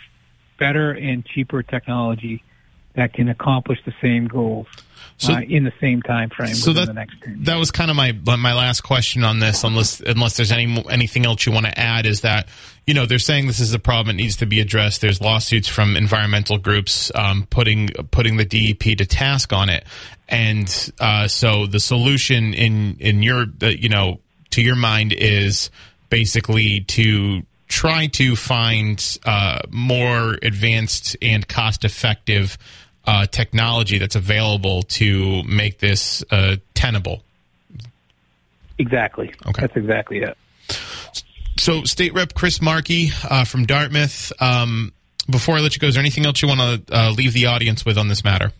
better 0.58 0.90
and 0.90 1.24
cheaper 1.24 1.62
technology 1.62 2.42
that 2.94 3.12
can 3.12 3.28
accomplish 3.28 3.78
the 3.84 3.94
same 4.02 4.26
goals 4.26 4.66
so, 5.18 5.32
uh, 5.32 5.40
in 5.40 5.64
the 5.64 5.72
same 5.80 6.00
time 6.00 6.30
frame. 6.30 6.54
So 6.54 6.72
that, 6.72 6.94
that 7.40 7.56
was 7.56 7.72
kind 7.72 7.90
of 7.90 7.96
my 7.96 8.12
my 8.12 8.54
last 8.54 8.82
question 8.82 9.24
on 9.24 9.40
this. 9.40 9.64
Unless 9.64 9.98
unless 10.00 10.36
there's 10.36 10.52
any 10.52 10.84
anything 10.88 11.26
else 11.26 11.44
you 11.44 11.50
want 11.50 11.66
to 11.66 11.76
add, 11.76 12.06
is 12.06 12.20
that 12.20 12.48
you 12.86 12.94
know 12.94 13.04
they're 13.04 13.18
saying 13.18 13.48
this 13.48 13.58
is 13.58 13.74
a 13.74 13.80
problem 13.80 14.16
that 14.16 14.22
needs 14.22 14.36
to 14.36 14.46
be 14.46 14.60
addressed. 14.60 15.00
There's 15.00 15.20
lawsuits 15.20 15.66
from 15.66 15.96
environmental 15.96 16.56
groups 16.56 17.10
um, 17.16 17.48
putting 17.50 17.88
putting 18.12 18.36
the 18.36 18.44
DEP 18.44 18.96
to 18.98 19.06
task 19.06 19.52
on 19.52 19.68
it, 19.68 19.84
and 20.28 20.92
uh, 21.00 21.26
so 21.26 21.66
the 21.66 21.80
solution 21.80 22.54
in 22.54 22.96
in 23.00 23.20
your 23.24 23.46
uh, 23.60 23.66
you 23.66 23.88
know 23.88 24.20
to 24.50 24.62
your 24.62 24.76
mind 24.76 25.12
is 25.12 25.70
basically 26.10 26.82
to 26.82 27.42
try 27.66 28.06
to 28.06 28.36
find 28.36 29.18
uh, 29.26 29.58
more 29.68 30.38
advanced 30.42 31.16
and 31.20 31.46
cost 31.48 31.84
effective 31.84 32.56
uh, 33.08 33.24
technology 33.26 33.96
that's 33.96 34.16
available 34.16 34.82
to 34.82 35.42
make 35.44 35.78
this 35.78 36.22
uh, 36.30 36.56
tenable. 36.74 37.22
Exactly. 38.78 39.32
Okay. 39.46 39.62
That's 39.62 39.76
exactly 39.76 40.18
it. 40.18 40.36
So, 41.56 41.84
State 41.84 42.12
Rep 42.12 42.34
Chris 42.34 42.60
Markey 42.60 43.08
uh, 43.28 43.44
from 43.44 43.64
Dartmouth. 43.64 44.30
Um, 44.40 44.92
before 45.28 45.56
I 45.56 45.60
let 45.60 45.74
you 45.74 45.80
go, 45.80 45.86
is 45.86 45.94
there 45.94 46.02
anything 46.02 46.26
else 46.26 46.42
you 46.42 46.48
want 46.48 46.86
to 46.86 46.94
uh, 46.94 47.10
leave 47.10 47.32
the 47.32 47.46
audience 47.46 47.84
with 47.84 47.96
on 47.96 48.08
this 48.08 48.22
matter? 48.22 48.52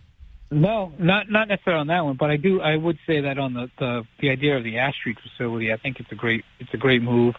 No, 0.51 0.93
not 0.99 1.31
not 1.31 1.49
necessarily 1.49 1.83
on 1.83 1.87
that 1.89 2.05
one, 2.07 2.17
but 2.17 2.31
I 2.31 2.37
do. 2.37 2.63
I 2.63 2.75
would 2.75 2.99
say 3.07 3.21
that 3.21 3.39
on 3.39 3.53
the 3.53 3.71
the, 3.79 4.05
the 4.19 4.31
idea 4.31 4.57
of 4.57 4.65
the 4.65 4.79
Ash 4.79 4.95
Street 4.95 5.19
facility, 5.21 5.75
I 5.75 5.77
think 5.77 6.01
it's 6.01 6.11
a 6.11 6.15
great 6.15 6.47
it's 6.59 6.73
a 6.73 6.79
great 6.79 7.03
move. 7.03 7.35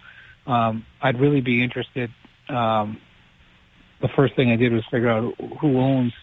Um, 0.46 0.86
I'd 1.02 1.20
really 1.20 1.42
be 1.42 1.64
interested. 1.64 2.12
Um, 2.48 3.02
the 4.00 4.10
first 4.16 4.36
thing 4.36 4.52
I 4.52 4.58
did 4.58 4.74
was 4.74 4.86
figure 4.92 5.10
out 5.10 5.34
who 5.60 5.80
owns 5.80 6.14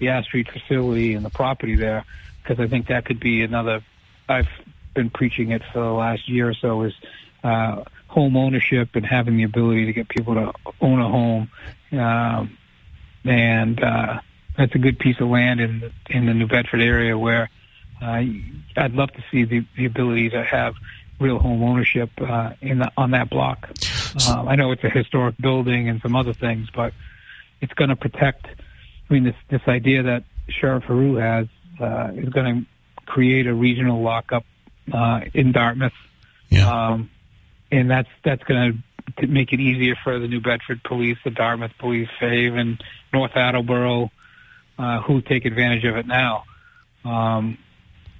the 0.00 0.22
Street 0.22 0.48
facility 0.50 1.14
and 1.14 1.24
the 1.24 1.30
property 1.30 1.76
there, 1.76 2.04
because 2.42 2.58
I 2.58 2.66
think 2.66 2.88
that 2.88 3.04
could 3.04 3.20
be 3.20 3.42
another. 3.42 3.84
I've 4.28 4.48
been 4.94 5.10
preaching 5.10 5.52
it 5.52 5.62
for 5.72 5.80
the 5.80 5.92
last 5.92 6.28
year 6.28 6.48
or 6.48 6.54
so 6.54 6.82
is 6.82 6.94
uh, 7.44 7.84
home 8.08 8.36
ownership 8.36 8.90
and 8.94 9.06
having 9.06 9.36
the 9.36 9.44
ability 9.44 9.86
to 9.86 9.92
get 9.92 10.08
people 10.08 10.34
to 10.34 10.52
own 10.80 11.00
a 11.00 11.08
home, 11.08 11.50
um, 11.92 12.58
and 13.24 13.82
uh, 13.82 14.20
that's 14.56 14.74
a 14.74 14.78
good 14.78 14.98
piece 14.98 15.20
of 15.20 15.28
land 15.28 15.60
in 15.60 15.92
in 16.08 16.26
the 16.26 16.34
New 16.34 16.48
Bedford 16.48 16.80
area 16.80 17.16
where 17.16 17.48
uh, 18.02 18.22
I'd 18.76 18.94
love 18.94 19.12
to 19.12 19.22
see 19.30 19.44
the 19.44 19.64
the 19.76 19.86
ability 19.86 20.30
to 20.30 20.42
have 20.42 20.74
real 21.20 21.38
home 21.38 21.62
ownership 21.62 22.10
uh, 22.20 22.52
in 22.62 22.78
the, 22.78 22.90
on 22.96 23.10
that 23.10 23.28
block. 23.28 23.68
Um, 24.28 24.48
I 24.48 24.56
know 24.56 24.72
it's 24.72 24.82
a 24.82 24.88
historic 24.88 25.36
building 25.36 25.88
and 25.88 26.00
some 26.00 26.16
other 26.16 26.32
things, 26.32 26.68
but 26.74 26.94
it's 27.60 27.74
going 27.74 27.90
to 27.90 27.96
protect. 27.96 28.46
I 29.10 29.14
mean, 29.14 29.24
this 29.24 29.34
this 29.48 29.62
idea 29.66 30.04
that 30.04 30.24
Sheriff 30.48 30.84
Heroux 30.84 31.16
has 31.16 31.48
uh, 31.80 32.12
is 32.14 32.28
going 32.28 32.64
to 32.64 33.02
create 33.06 33.46
a 33.46 33.54
regional 33.54 34.02
lockup 34.02 34.44
uh, 34.92 35.22
in 35.34 35.52
Dartmouth, 35.52 35.92
Yeah. 36.48 36.68
um, 36.70 37.10
and 37.72 37.90
that's 37.90 38.08
that's 38.24 38.44
going 38.44 38.82
to 39.16 39.26
make 39.26 39.52
it 39.52 39.60
easier 39.60 39.96
for 40.04 40.18
the 40.18 40.28
New 40.28 40.40
Bedford 40.40 40.82
Police, 40.84 41.18
the 41.24 41.30
Dartmouth 41.30 41.72
Police, 41.78 42.08
Fave, 42.20 42.58
and 42.58 42.82
North 43.12 43.36
Attleboro, 43.36 44.10
uh, 44.78 45.00
who 45.02 45.20
take 45.20 45.44
advantage 45.44 45.84
of 45.84 45.96
it 45.96 46.06
now. 46.06 46.44
Um, 47.04 47.58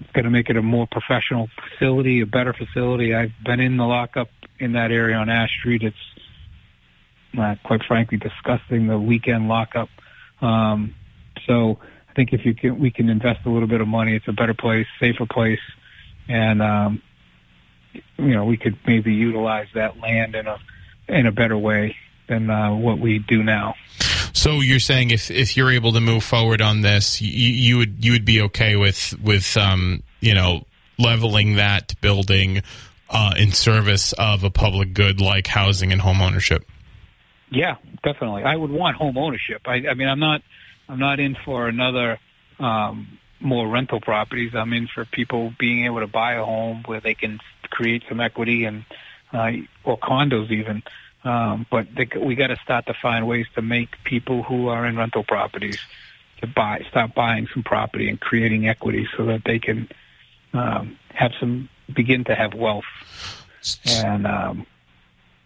it's 0.00 0.10
going 0.12 0.24
to 0.24 0.30
make 0.30 0.48
it 0.50 0.56
a 0.56 0.62
more 0.62 0.86
professional 0.86 1.48
facility, 1.70 2.20
a 2.20 2.26
better 2.26 2.52
facility. 2.52 3.14
I've 3.14 3.32
been 3.44 3.60
in 3.60 3.76
the 3.76 3.84
lockup 3.84 4.30
in 4.58 4.72
that 4.72 4.90
area 4.90 5.16
on 5.16 5.28
Ash 5.28 5.50
Street. 5.58 5.82
It's 5.82 5.96
uh, 7.38 7.54
quite 7.62 7.84
frankly 7.84 8.18
disgusting. 8.18 8.86
The 8.86 8.98
weekend 8.98 9.46
lockup. 9.48 9.88
Um, 10.40 10.94
so 11.46 11.78
I 12.08 12.12
think 12.14 12.32
if 12.32 12.44
you 12.44 12.54
can, 12.54 12.78
we 12.78 12.90
can 12.90 13.08
invest 13.08 13.40
a 13.46 13.50
little 13.50 13.68
bit 13.68 13.80
of 13.80 13.88
money. 13.88 14.14
It's 14.14 14.28
a 14.28 14.32
better 14.32 14.54
place, 14.54 14.86
safer 14.98 15.26
place, 15.26 15.60
and 16.28 16.62
um, 16.62 17.02
you 17.92 18.34
know 18.34 18.44
we 18.44 18.56
could 18.56 18.78
maybe 18.86 19.12
utilize 19.12 19.68
that 19.74 19.98
land 19.98 20.34
in 20.34 20.46
a 20.46 20.58
in 21.08 21.26
a 21.26 21.32
better 21.32 21.58
way 21.58 21.96
than 22.28 22.50
uh, 22.50 22.74
what 22.74 22.98
we 22.98 23.18
do 23.18 23.42
now. 23.42 23.74
So 24.32 24.60
you're 24.60 24.78
saying 24.78 25.10
if 25.10 25.30
if 25.30 25.56
you're 25.56 25.70
able 25.70 25.92
to 25.92 26.00
move 26.00 26.24
forward 26.24 26.62
on 26.62 26.80
this, 26.80 27.20
you, 27.20 27.28
you 27.28 27.76
would 27.78 28.04
you 28.04 28.12
would 28.12 28.24
be 28.24 28.40
okay 28.42 28.76
with 28.76 29.14
with 29.22 29.56
um, 29.56 30.02
you 30.20 30.34
know 30.34 30.64
leveling 30.98 31.56
that 31.56 31.94
building 32.00 32.62
uh, 33.08 33.34
in 33.36 33.52
service 33.52 34.12
of 34.14 34.44
a 34.44 34.50
public 34.50 34.94
good 34.94 35.20
like 35.20 35.46
housing 35.46 35.92
and 35.92 36.00
home 36.00 36.20
ownership. 36.20 36.69
Yeah, 37.50 37.76
definitely. 38.02 38.44
I 38.44 38.56
would 38.56 38.70
want 38.70 38.96
home 38.96 39.18
ownership. 39.18 39.62
I, 39.66 39.86
I 39.88 39.94
mean, 39.94 40.08
I'm 40.08 40.20
not, 40.20 40.42
I'm 40.88 40.98
not 40.98 41.20
in 41.20 41.36
for 41.44 41.68
another 41.68 42.18
um, 42.58 43.18
more 43.40 43.68
rental 43.68 44.00
properties. 44.00 44.54
I'm 44.54 44.72
in 44.72 44.86
for 44.86 45.04
people 45.04 45.52
being 45.58 45.84
able 45.86 46.00
to 46.00 46.06
buy 46.06 46.34
a 46.34 46.44
home 46.44 46.82
where 46.86 47.00
they 47.00 47.14
can 47.14 47.40
create 47.70 48.04
some 48.08 48.20
equity 48.20 48.64
and 48.64 48.84
uh, 49.32 49.52
or 49.84 49.98
condos 49.98 50.50
even. 50.50 50.82
Um, 51.24 51.66
but 51.70 51.88
they, 51.94 52.08
we 52.18 52.34
got 52.34 52.48
to 52.48 52.56
start 52.56 52.86
to 52.86 52.94
find 52.94 53.26
ways 53.26 53.46
to 53.54 53.62
make 53.62 54.02
people 54.04 54.42
who 54.42 54.68
are 54.68 54.86
in 54.86 54.96
rental 54.96 55.22
properties 55.22 55.78
to 56.40 56.46
buy, 56.46 56.84
start 56.88 57.14
buying 57.14 57.46
some 57.52 57.62
property 57.62 58.08
and 58.08 58.18
creating 58.18 58.68
equity 58.68 59.06
so 59.16 59.26
that 59.26 59.42
they 59.44 59.58
can 59.58 59.88
um, 60.52 60.98
have 61.12 61.32
some 61.38 61.68
begin 61.92 62.24
to 62.24 62.34
have 62.34 62.54
wealth. 62.54 62.84
And 63.86 64.26
um, 64.26 64.66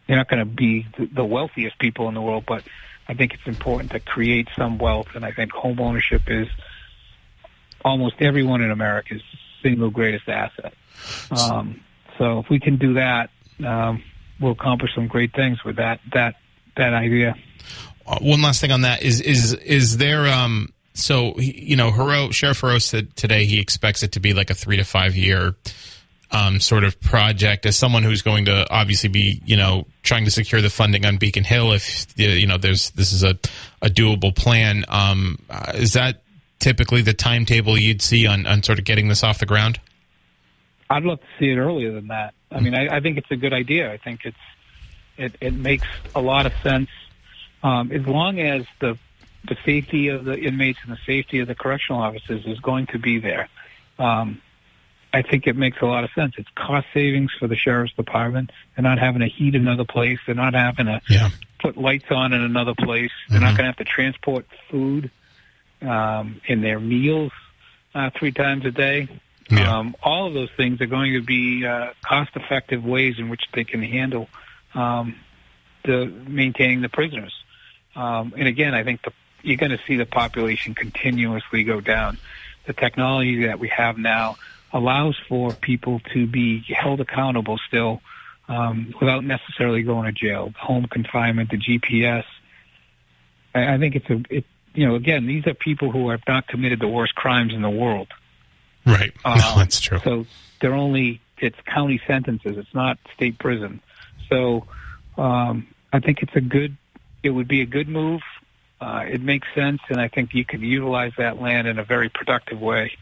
you're 0.06 0.18
not 0.18 0.28
going 0.28 0.40
to 0.40 0.44
be 0.44 0.86
the 1.12 1.24
wealthiest 1.24 1.78
people 1.78 2.08
in 2.08 2.14
the 2.14 2.20
world, 2.20 2.44
but 2.46 2.62
I 3.08 3.14
think 3.14 3.34
it's 3.34 3.46
important 3.46 3.92
to 3.92 4.00
create 4.00 4.48
some 4.56 4.78
wealth. 4.78 5.08
And 5.14 5.24
I 5.24 5.32
think 5.32 5.52
home 5.52 5.80
ownership 5.80 6.22
is 6.28 6.48
almost 7.84 8.16
everyone 8.20 8.60
in 8.60 8.70
America's 8.70 9.22
single 9.62 9.90
greatest 9.90 10.28
asset. 10.28 10.74
Um, 11.30 11.80
so 12.18 12.38
if 12.40 12.48
we 12.48 12.60
can 12.60 12.76
do 12.76 12.94
that, 12.94 13.30
um, 13.64 14.02
we'll 14.40 14.52
accomplish 14.52 14.94
some 14.94 15.06
great 15.06 15.34
things 15.34 15.64
with 15.64 15.76
that 15.76 16.00
that 16.12 16.36
that 16.76 16.92
idea. 16.92 17.34
Uh, 18.06 18.18
one 18.20 18.42
last 18.42 18.60
thing 18.60 18.72
on 18.72 18.82
that 18.82 19.02
is 19.02 19.20
is 19.20 19.54
is 19.54 19.96
there 19.96 20.26
um 20.26 20.72
so 20.92 21.38
you 21.38 21.76
know 21.76 21.90
Sheriff 22.30 22.60
Heroux 22.60 22.80
said 22.80 23.14
today 23.16 23.46
he 23.46 23.60
expects 23.60 24.02
it 24.02 24.12
to 24.12 24.20
be 24.20 24.34
like 24.34 24.50
a 24.50 24.54
three 24.54 24.76
to 24.76 24.84
five 24.84 25.16
year 25.16 25.54
um, 26.34 26.60
sort 26.60 26.84
of 26.84 27.00
project 27.00 27.64
as 27.64 27.76
someone 27.76 28.02
who's 28.02 28.22
going 28.22 28.46
to 28.46 28.66
obviously 28.70 29.08
be 29.08 29.40
you 29.44 29.56
know 29.56 29.86
trying 30.02 30.24
to 30.24 30.30
secure 30.30 30.60
the 30.60 30.70
funding 30.70 31.06
on 31.06 31.16
Beacon 31.16 31.44
Hill 31.44 31.72
if 31.72 32.06
you 32.16 32.46
know 32.46 32.58
there's 32.58 32.90
this 32.90 33.12
is 33.12 33.22
a, 33.22 33.38
a 33.80 33.88
doable 33.88 34.34
plan 34.34 34.84
um, 34.88 35.38
uh, 35.48 35.72
is 35.74 35.92
that 35.94 36.22
typically 36.58 37.02
the 37.02 37.14
timetable 37.14 37.78
you'd 37.78 38.02
see 38.02 38.26
on, 38.26 38.46
on 38.46 38.62
sort 38.62 38.78
of 38.78 38.84
getting 38.84 39.08
this 39.08 39.22
off 39.22 39.38
the 39.38 39.46
ground 39.46 39.78
I'd 40.90 41.04
love 41.04 41.20
to 41.20 41.26
see 41.38 41.50
it 41.50 41.56
earlier 41.56 41.92
than 41.92 42.08
that. 42.08 42.34
I 42.50 42.60
mean, 42.60 42.74
I, 42.74 42.96
I 42.96 43.00
think 43.00 43.18
it's 43.18 43.30
a 43.30 43.36
good 43.36 43.52
idea. 43.52 43.90
I 43.90 43.96
think 43.96 44.20
it's 44.24 44.36
it, 45.16 45.34
it 45.40 45.54
makes 45.54 45.86
a 46.14 46.20
lot 46.20 46.46
of 46.46 46.52
sense 46.62 46.90
um, 47.62 47.90
as 47.90 48.06
long 48.06 48.38
as 48.40 48.64
the 48.80 48.98
the 49.46 49.56
safety 49.64 50.08
of 50.08 50.24
the 50.24 50.38
inmates 50.38 50.78
and 50.84 50.92
the 50.92 51.00
safety 51.04 51.40
of 51.40 51.48
the 51.48 51.54
correctional 51.54 52.00
officers 52.00 52.46
is 52.46 52.60
going 52.60 52.86
to 52.86 52.98
be 52.98 53.18
there. 53.18 53.48
Um, 53.98 54.40
I 55.14 55.22
think 55.22 55.46
it 55.46 55.56
makes 55.56 55.80
a 55.80 55.86
lot 55.86 56.02
of 56.02 56.10
sense. 56.12 56.34
It's 56.38 56.48
cost 56.56 56.88
savings 56.92 57.30
for 57.38 57.46
the 57.46 57.54
sheriff's 57.54 57.94
department. 57.94 58.50
They're 58.74 58.82
not 58.82 58.98
having 58.98 59.20
to 59.20 59.28
heat 59.28 59.54
another 59.54 59.84
place. 59.84 60.18
They're 60.26 60.34
not 60.34 60.54
having 60.54 60.86
to 60.86 61.00
yeah 61.08 61.30
put 61.60 61.76
lights 61.78 62.10
on 62.10 62.32
in 62.32 62.42
another 62.42 62.74
place. 62.74 63.12
They're 63.30 63.40
not 63.40 63.56
going 63.56 63.64
to 63.64 63.64
have 63.64 63.76
to 63.76 63.84
transport 63.84 64.44
food 64.70 65.10
um, 65.80 66.40
in 66.46 66.60
their 66.60 66.78
meals 66.78 67.32
uh, 67.94 68.10
three 68.18 68.32
times 68.32 68.66
a 68.66 68.70
day. 68.70 69.08
Yeah. 69.50 69.78
Um, 69.78 69.96
all 70.02 70.26
of 70.26 70.34
those 70.34 70.50
things 70.56 70.80
are 70.82 70.86
going 70.86 71.14
to 71.14 71.22
be 71.22 71.64
uh, 71.64 71.92
cost-effective 72.04 72.84
ways 72.84 73.14
in 73.18 73.30
which 73.30 73.44
they 73.54 73.64
can 73.64 73.82
handle 73.82 74.28
um, 74.74 75.16
the 75.84 76.06
maintaining 76.26 76.82
the 76.82 76.90
prisoners. 76.90 77.32
Um, 77.96 78.34
and 78.36 78.48
again, 78.48 78.74
I 78.74 78.84
think 78.84 79.02
the, 79.02 79.12
you're 79.42 79.56
going 79.56 79.72
to 79.72 79.80
see 79.86 79.96
the 79.96 80.06
population 80.06 80.74
continuously 80.74 81.62
go 81.64 81.80
down. 81.80 82.18
The 82.66 82.72
technology 82.74 83.46
that 83.46 83.58
we 83.58 83.68
have 83.68 83.96
now 83.96 84.36
allows 84.74 85.16
for 85.28 85.52
people 85.52 86.00
to 86.12 86.26
be 86.26 86.60
held 86.68 87.00
accountable 87.00 87.58
still 87.66 88.02
um, 88.48 88.92
without 89.00 89.24
necessarily 89.24 89.82
going 89.82 90.04
to 90.04 90.12
jail. 90.12 90.52
Home 90.58 90.86
confinement, 90.86 91.50
the 91.50 91.56
GPS. 91.56 92.24
I, 93.54 93.74
I 93.74 93.78
think 93.78 93.96
it's 93.96 94.10
a, 94.10 94.22
it, 94.28 94.44
you 94.74 94.86
know, 94.86 94.96
again, 94.96 95.26
these 95.26 95.46
are 95.46 95.54
people 95.54 95.90
who 95.92 96.10
have 96.10 96.22
not 96.28 96.48
committed 96.48 96.80
the 96.80 96.88
worst 96.88 97.14
crimes 97.14 97.54
in 97.54 97.62
the 97.62 97.70
world. 97.70 98.08
right 98.84 99.12
Um, 99.24 99.38
no 99.38 99.54
that's 99.56 99.80
true 99.80 100.00
So 100.04 100.26
they're 100.60 100.74
only 100.74 101.20
it's 101.38 101.56
county 101.66 102.00
sentences. 102.06 102.58
It's 102.58 102.74
not 102.74 102.98
state 103.14 103.38
prison. 103.38 103.80
So 104.28 104.66
um, 105.16 105.68
I 105.92 106.00
think 106.00 106.22
it's 106.22 106.34
a 106.34 106.40
good. 106.40 106.76
It 107.22 107.30
would 107.30 107.48
be 107.48 107.62
a 107.62 107.66
good 107.66 107.88
move. 107.88 108.20
Uh, 108.80 109.04
it 109.08 109.22
makes 109.22 109.48
sense, 109.54 109.80
and 109.88 110.00
I 110.00 110.08
think 110.08 110.34
you 110.34 110.44
can 110.44 110.60
utilize 110.60 111.12
that 111.16 111.40
land 111.40 111.66
in 111.66 111.78
a 111.78 111.84
very 111.84 112.08
productive 112.08 112.60
way, 112.60 112.92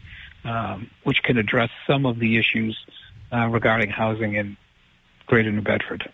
um, 0.43 0.89
which 1.03 1.23
can 1.23 1.37
address 1.37 1.69
some 1.87 2.05
of 2.05 2.19
the 2.19 2.37
issues 2.37 2.77
uh, 3.31 3.47
regarding 3.47 3.89
housing 3.89 4.35
in 4.35 4.57
Greater 5.25 5.51
New 5.51 5.61
Bedford. 5.61 6.09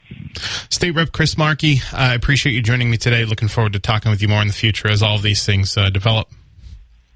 State 0.70 0.92
Rep 0.92 1.12
Chris 1.12 1.38
Markey, 1.38 1.82
I 1.92 2.14
appreciate 2.14 2.54
you 2.54 2.62
joining 2.62 2.92
me 2.92 2.98
today. 2.98 3.26
Looking 3.26 3.48
forward 3.48 3.74
to 3.74 3.80
talking 3.80 4.12
with 4.12 4.22
you 4.22 4.28
more 4.28 4.42
in 4.42 4.48
the 4.48 4.54
future 4.54 4.88
as 4.88 5.02
all 5.02 5.16
of 5.16 5.24
these 5.24 5.46
things 5.46 5.76
uh, 5.78 5.90
develop. 5.90 6.30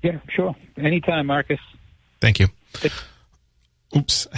Yeah, 0.02 0.19
sure. 0.30 0.56
Anytime, 0.78 1.28
Marcus. 1.28 1.60
Thank 2.19 2.39
you. 2.39 2.47
Oops. 3.95 4.27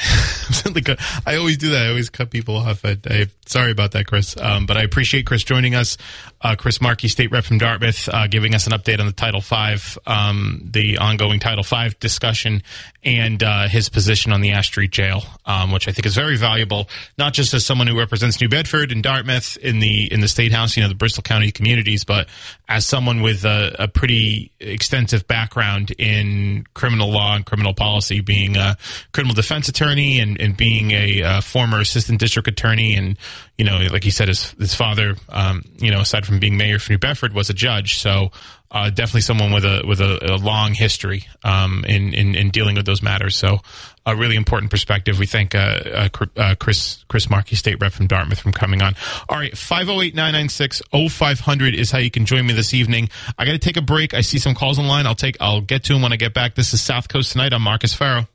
Uh, 0.66 0.96
I 1.26 1.38
always 1.38 1.58
do 1.58 1.70
that. 1.70 1.88
I 1.88 1.90
always 1.90 2.10
cut 2.10 2.30
people 2.30 2.58
off. 2.58 2.86
I, 2.86 2.98
I, 3.10 3.28
sorry 3.46 3.72
about 3.72 3.92
that, 3.92 4.06
Chris. 4.06 4.36
Um, 4.40 4.66
but 4.66 4.78
I 4.78 4.84
appreciate 4.84 5.26
Chris 5.26 5.44
joining 5.44 5.74
us. 5.74 5.98
Uh, 6.42 6.56
Chris 6.56 6.80
Markey, 6.80 7.08
state 7.08 7.32
rep 7.32 7.44
from 7.44 7.58
Dartmouth, 7.58 8.08
uh, 8.10 8.28
giving 8.28 8.54
us 8.54 8.68
an 8.68 8.74
update 8.74 9.00
on 9.00 9.08
the 9.08 9.12
Title 9.12 9.42
V, 9.42 10.00
um, 10.06 10.62
the 10.64 11.00
ongoing 11.00 11.40
Title 11.40 11.64
V 11.64 11.96
discussion, 12.00 12.62
and 13.04 13.42
uh, 13.42 13.68
his 13.68 13.90
position 13.90 14.32
on 14.32 14.42
the 14.42 14.52
Ash 14.52 14.68
Street 14.68 14.92
Jail, 14.92 15.24
um, 15.46 15.72
which 15.72 15.88
I 15.88 15.92
think 15.92 16.06
is 16.06 16.14
very 16.14 16.38
valuable, 16.38 16.88
not 17.18 17.34
just 17.34 17.54
as 17.54 17.66
someone 17.66 17.88
who 17.88 17.98
represents 17.98 18.40
New 18.40 18.50
Bedford 18.50 18.92
and 18.92 19.02
Dartmouth 19.02 19.58
in 19.58 19.80
the 19.80 20.12
in 20.12 20.20
the 20.22 20.28
state 20.28 20.52
house, 20.52 20.78
you 20.78 20.84
know, 20.84 20.90
the 20.90 20.96
Bristol 20.96 21.24
County 21.24 21.52
communities, 21.52 22.04
but 22.04 22.28
as 22.68 22.86
someone 22.86 23.22
with 23.22 23.44
a, 23.44 23.76
a 23.80 23.88
pretty 23.88 24.52
extensive 24.60 25.28
background 25.28 25.92
in 25.98 26.66
criminal 26.74 27.10
law 27.10 27.36
and 27.36 27.46
criminal 27.46 27.74
policy, 27.74 28.22
being 28.22 28.56
a 28.56 28.78
criminal 29.14 29.36
defense 29.46 29.70
attorney 29.70 30.20
and, 30.20 30.42
and 30.42 30.58
being 30.58 30.92
a, 30.92 31.24
uh 31.24 31.42
former 31.42 31.80
assistant 31.80 32.20
district 32.20 32.48
attorney, 32.48 32.96
and 32.96 33.18
you 33.58 33.66
know, 33.66 33.80
like 33.92 34.04
he 34.04 34.10
said, 34.10 34.28
his 34.28 34.52
his 34.54 34.74
father, 34.74 35.16
um, 35.30 35.64
you 35.78 35.92
know, 35.92 36.02
aside 36.02 36.26
from 36.26 36.40
being 36.40 36.58
mayor 36.58 36.80
for 36.80 36.92
New 36.92 36.98
Bedford, 36.98 37.34
was 37.34 37.50
a 37.50 37.54
judge. 37.54 38.00
So 38.00 38.32
uh, 38.72 38.90
definitely 38.90 39.22
someone 39.22 39.54
with 39.54 39.64
a 39.64 39.84
with 39.88 40.02
a, 40.02 40.34
a 40.34 40.36
long 40.36 40.74
history 40.74 41.26
um, 41.44 41.86
in, 41.88 42.14
in 42.14 42.36
in 42.36 42.50
dealing 42.50 42.76
with 42.76 42.86
those 42.86 43.02
matters. 43.02 43.38
So 43.38 43.60
a 44.06 44.14
really 44.16 44.36
important 44.36 44.70
perspective. 44.70 45.18
We 45.18 45.26
thank 45.26 45.56
uh, 45.56 45.80
uh, 45.94 46.10
uh, 46.36 46.56
Chris 46.60 47.06
Chris 47.08 47.30
Markey, 47.30 47.56
state 47.56 47.80
rep 47.80 47.94
from 47.94 48.08
Dartmouth, 48.08 48.40
from 48.40 48.52
coming 48.52 48.82
on. 48.82 48.96
All 49.30 49.38
right, 49.38 49.54
508-996-0500 49.54 51.74
is 51.74 51.92
how 51.92 52.00
you 52.00 52.12
can 52.12 52.26
join 52.26 52.46
me 52.46 52.52
this 52.54 52.74
evening. 52.74 53.08
I 53.38 53.46
got 53.46 53.54
to 53.54 53.60
take 53.60 53.78
a 53.78 53.82
break. 53.82 54.14
I 54.14 54.20
see 54.22 54.40
some 54.40 54.56
calls 54.56 54.78
online. 54.78 55.08
I'll 55.08 55.16
take. 55.16 55.38
I'll 55.40 55.62
get 55.62 55.86
to 55.86 55.94
them 55.94 56.02
when 56.02 56.12
I 56.12 56.18
get 56.18 56.34
back. 56.34 56.56
This 56.56 56.74
is 56.74 56.82
South 56.82 57.08
Coast 57.08 57.32
tonight. 57.32 57.54
I'm 57.54 57.62
Marcus 57.62 57.94
Farrow. 57.94 58.28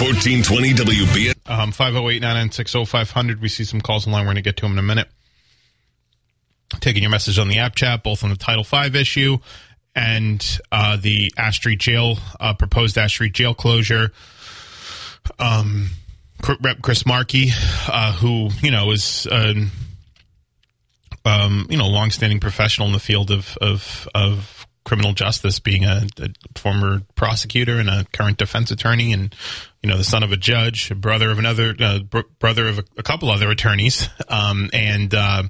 1420 0.00 0.72
WBS. 0.74 1.34
Um, 1.46 1.70
508-996-0500. 1.70 3.40
We 3.40 3.48
see 3.48 3.62
some 3.62 3.80
calls 3.80 4.06
online. 4.06 4.22
We're 4.22 4.32
going 4.32 4.36
to 4.36 4.42
get 4.42 4.56
to 4.56 4.62
them 4.62 4.72
in 4.72 4.78
a 4.78 4.82
minute. 4.82 5.08
Taking 6.80 7.02
your 7.02 7.10
message 7.12 7.38
on 7.38 7.46
the 7.46 7.58
app 7.58 7.76
chat, 7.76 8.02
both 8.02 8.24
on 8.24 8.30
the 8.30 8.36
Title 8.36 8.64
V 8.64 8.98
issue 8.98 9.38
and 9.94 10.58
uh, 10.72 10.96
the 10.96 11.32
Ash 11.36 11.56
Street 11.56 11.78
Jail, 11.78 12.18
uh, 12.40 12.54
proposed 12.54 12.98
Ash 12.98 13.12
Street 13.12 13.34
Jail 13.34 13.54
closure. 13.54 14.10
Um, 15.38 15.90
Rep 16.60 16.82
Chris 16.82 17.06
Markey, 17.06 17.50
uh, 17.88 18.12
who 18.12 18.50
you 18.60 18.70
know 18.70 18.90
is 18.90 19.26
um, 19.30 19.70
um, 21.24 21.66
you 21.70 21.78
know 21.78 21.86
longstanding 21.86 22.40
professional 22.40 22.88
in 22.88 22.92
the 22.92 22.98
field 22.98 23.30
of 23.30 23.56
of, 23.60 24.08
of 24.14 24.53
criminal 24.84 25.12
justice, 25.12 25.58
being 25.58 25.84
a, 25.84 26.06
a, 26.20 26.28
former 26.58 27.02
prosecutor 27.14 27.78
and 27.78 27.88
a 27.88 28.04
current 28.12 28.38
defense 28.38 28.70
attorney, 28.70 29.12
and 29.12 29.34
you 29.82 29.88
know 29.88 29.96
the 29.96 30.04
son 30.04 30.22
of 30.22 30.32
a 30.32 30.36
judge, 30.36 30.90
a 30.90 30.94
brother 30.94 31.30
of 31.30 31.38
another 31.38 31.74
uh, 31.80 31.98
br- 32.00 32.20
brother 32.38 32.68
of 32.68 32.78
a, 32.78 32.84
a, 32.98 33.02
couple 33.02 33.30
other 33.30 33.50
attorneys, 33.50 34.08
um, 34.28 34.70
and 34.72 35.14
uh, 35.14 35.42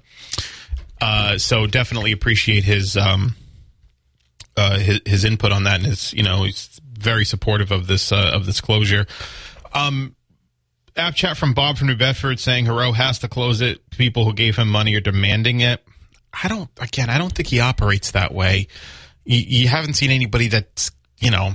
uh, 1.01 1.39
so 1.39 1.67
definitely 1.67 2.13
appreciate 2.13 2.65
his, 2.65 2.97
um, 2.97 3.37
uh, 4.57 4.79
his 4.79 5.01
his 5.05 5.25
input 5.25 5.53
on 5.53 5.65
that, 5.65 5.77
and 5.77 5.87
his 5.87 6.13
you 6.13 6.23
know 6.23 6.45
he's 6.45 6.81
very 6.99 7.25
supportive 7.25 7.71
of 7.71 7.87
this 7.87 8.13
uh, 8.13 8.31
of 8.33 8.47
this 8.47 8.61
closure. 8.61 9.07
Um, 9.73 10.15
app 10.97 11.15
chat 11.15 11.37
from 11.37 11.55
Bob 11.55 11.77
from 11.77 11.89
New 11.89 11.97
Bedford 11.97 12.39
saying 12.39 12.67
Heroux 12.67 12.95
has 12.95 13.19
to 13.21 13.29
close 13.29 13.61
it. 13.61 13.91
People 13.91 14.25
who 14.25 14.33
gave 14.33 14.57
him 14.57 14.69
money 14.69 14.95
are 14.95 15.01
demanding 15.01 15.61
it. 15.61 15.85
I 16.43 16.49
don't. 16.49 16.71
Again, 16.81 17.11
I 17.11 17.19
don't 17.19 17.33
think 17.33 17.49
he 17.49 17.61
operates 17.61 18.13
that 18.13 18.33
way. 18.33 18.69
You, 19.25 19.39
you 19.39 19.69
haven't 19.69 19.95
seen 19.95 20.11
anybody 20.11 20.49
that's 20.49 20.91
you 21.19 21.31
know 21.31 21.53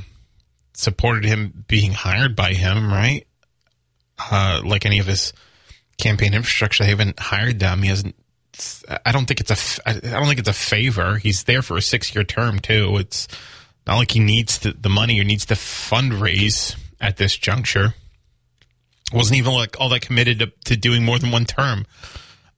supported 0.74 1.26
him 1.26 1.66
being 1.68 1.92
hired 1.92 2.36
by 2.36 2.54
him, 2.54 2.92
right? 2.92 3.26
Uh, 4.32 4.62
like 4.66 4.86
any 4.86 5.00
of 5.00 5.06
his 5.06 5.34
campaign 5.98 6.34
infrastructure, 6.34 6.84
they 6.84 6.90
haven't 6.90 7.20
hired 7.20 7.60
them. 7.60 7.82
He 7.84 7.90
hasn't. 7.90 8.16
I 9.06 9.12
don't 9.12 9.26
think 9.26 9.40
it's 9.40 9.80
a. 9.80 9.90
I 9.90 9.94
don't 9.94 10.28
think 10.28 10.40
it's 10.40 10.50
a 10.50 10.54
favor. 10.54 11.18
He's 11.18 11.44
there 11.44 11.62
for 11.62 11.78
a 11.78 11.82
six-year 11.82 12.26
term 12.26 12.60
too. 12.60 12.98
It's 12.98 13.28
not 13.88 13.98
like 13.98 14.12
he 14.12 14.20
needs 14.20 14.60
the 14.60 14.90
money 14.90 15.20
or 15.20 15.24
needs 15.24 15.46
to 15.48 15.54
fundraise 15.54 16.76
at 17.00 17.18
this 17.18 17.38
juncture 17.38 17.94
wasn't 19.14 19.38
even 19.38 19.54
like 19.54 19.80
all 19.80 19.90
that 19.90 20.02
committed 20.02 20.40
to, 20.40 20.52
to 20.66 20.78
doing 20.78 21.04
more 21.04 21.20
than 21.20 21.32
one 21.32 21.46
term. 21.46 21.86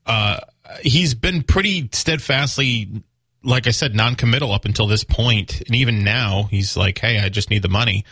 Uh, 0.05 0.39
he's 0.81 1.13
been 1.13 1.43
pretty 1.43 1.89
steadfastly, 1.91 3.03
like 3.43 3.67
I 3.67 3.71
said, 3.71 3.95
non-committal 3.95 4.51
up 4.51 4.65
until 4.65 4.87
this 4.87 5.03
point, 5.03 5.61
and 5.61 5.75
even 5.75 6.03
now 6.03 6.43
he's 6.51 6.77
like, 6.77 6.99
"Hey, 6.99 7.19
I 7.19 7.29
just 7.29 7.49
need 7.49 7.61
the 7.61 7.69
money." 7.69 8.05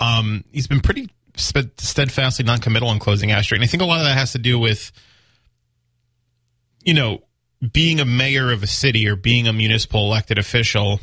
Um, 0.00 0.44
he's 0.52 0.66
been 0.66 0.80
pretty 0.80 1.10
steadfastly 1.36 2.44
non-committal 2.44 2.88
on 2.88 2.98
closing 2.98 3.30
Ash 3.32 3.44
Street, 3.44 3.58
and 3.58 3.64
I 3.64 3.68
think 3.68 3.82
a 3.82 3.86
lot 3.86 3.98
of 3.98 4.04
that 4.04 4.16
has 4.16 4.32
to 4.32 4.38
do 4.38 4.58
with, 4.58 4.92
you 6.84 6.94
know, 6.94 7.22
being 7.72 8.00
a 8.00 8.04
mayor 8.04 8.52
of 8.52 8.62
a 8.62 8.66
city 8.66 9.08
or 9.08 9.16
being 9.16 9.48
a 9.48 9.52
municipal 9.52 10.04
elected 10.04 10.38
official 10.38 11.00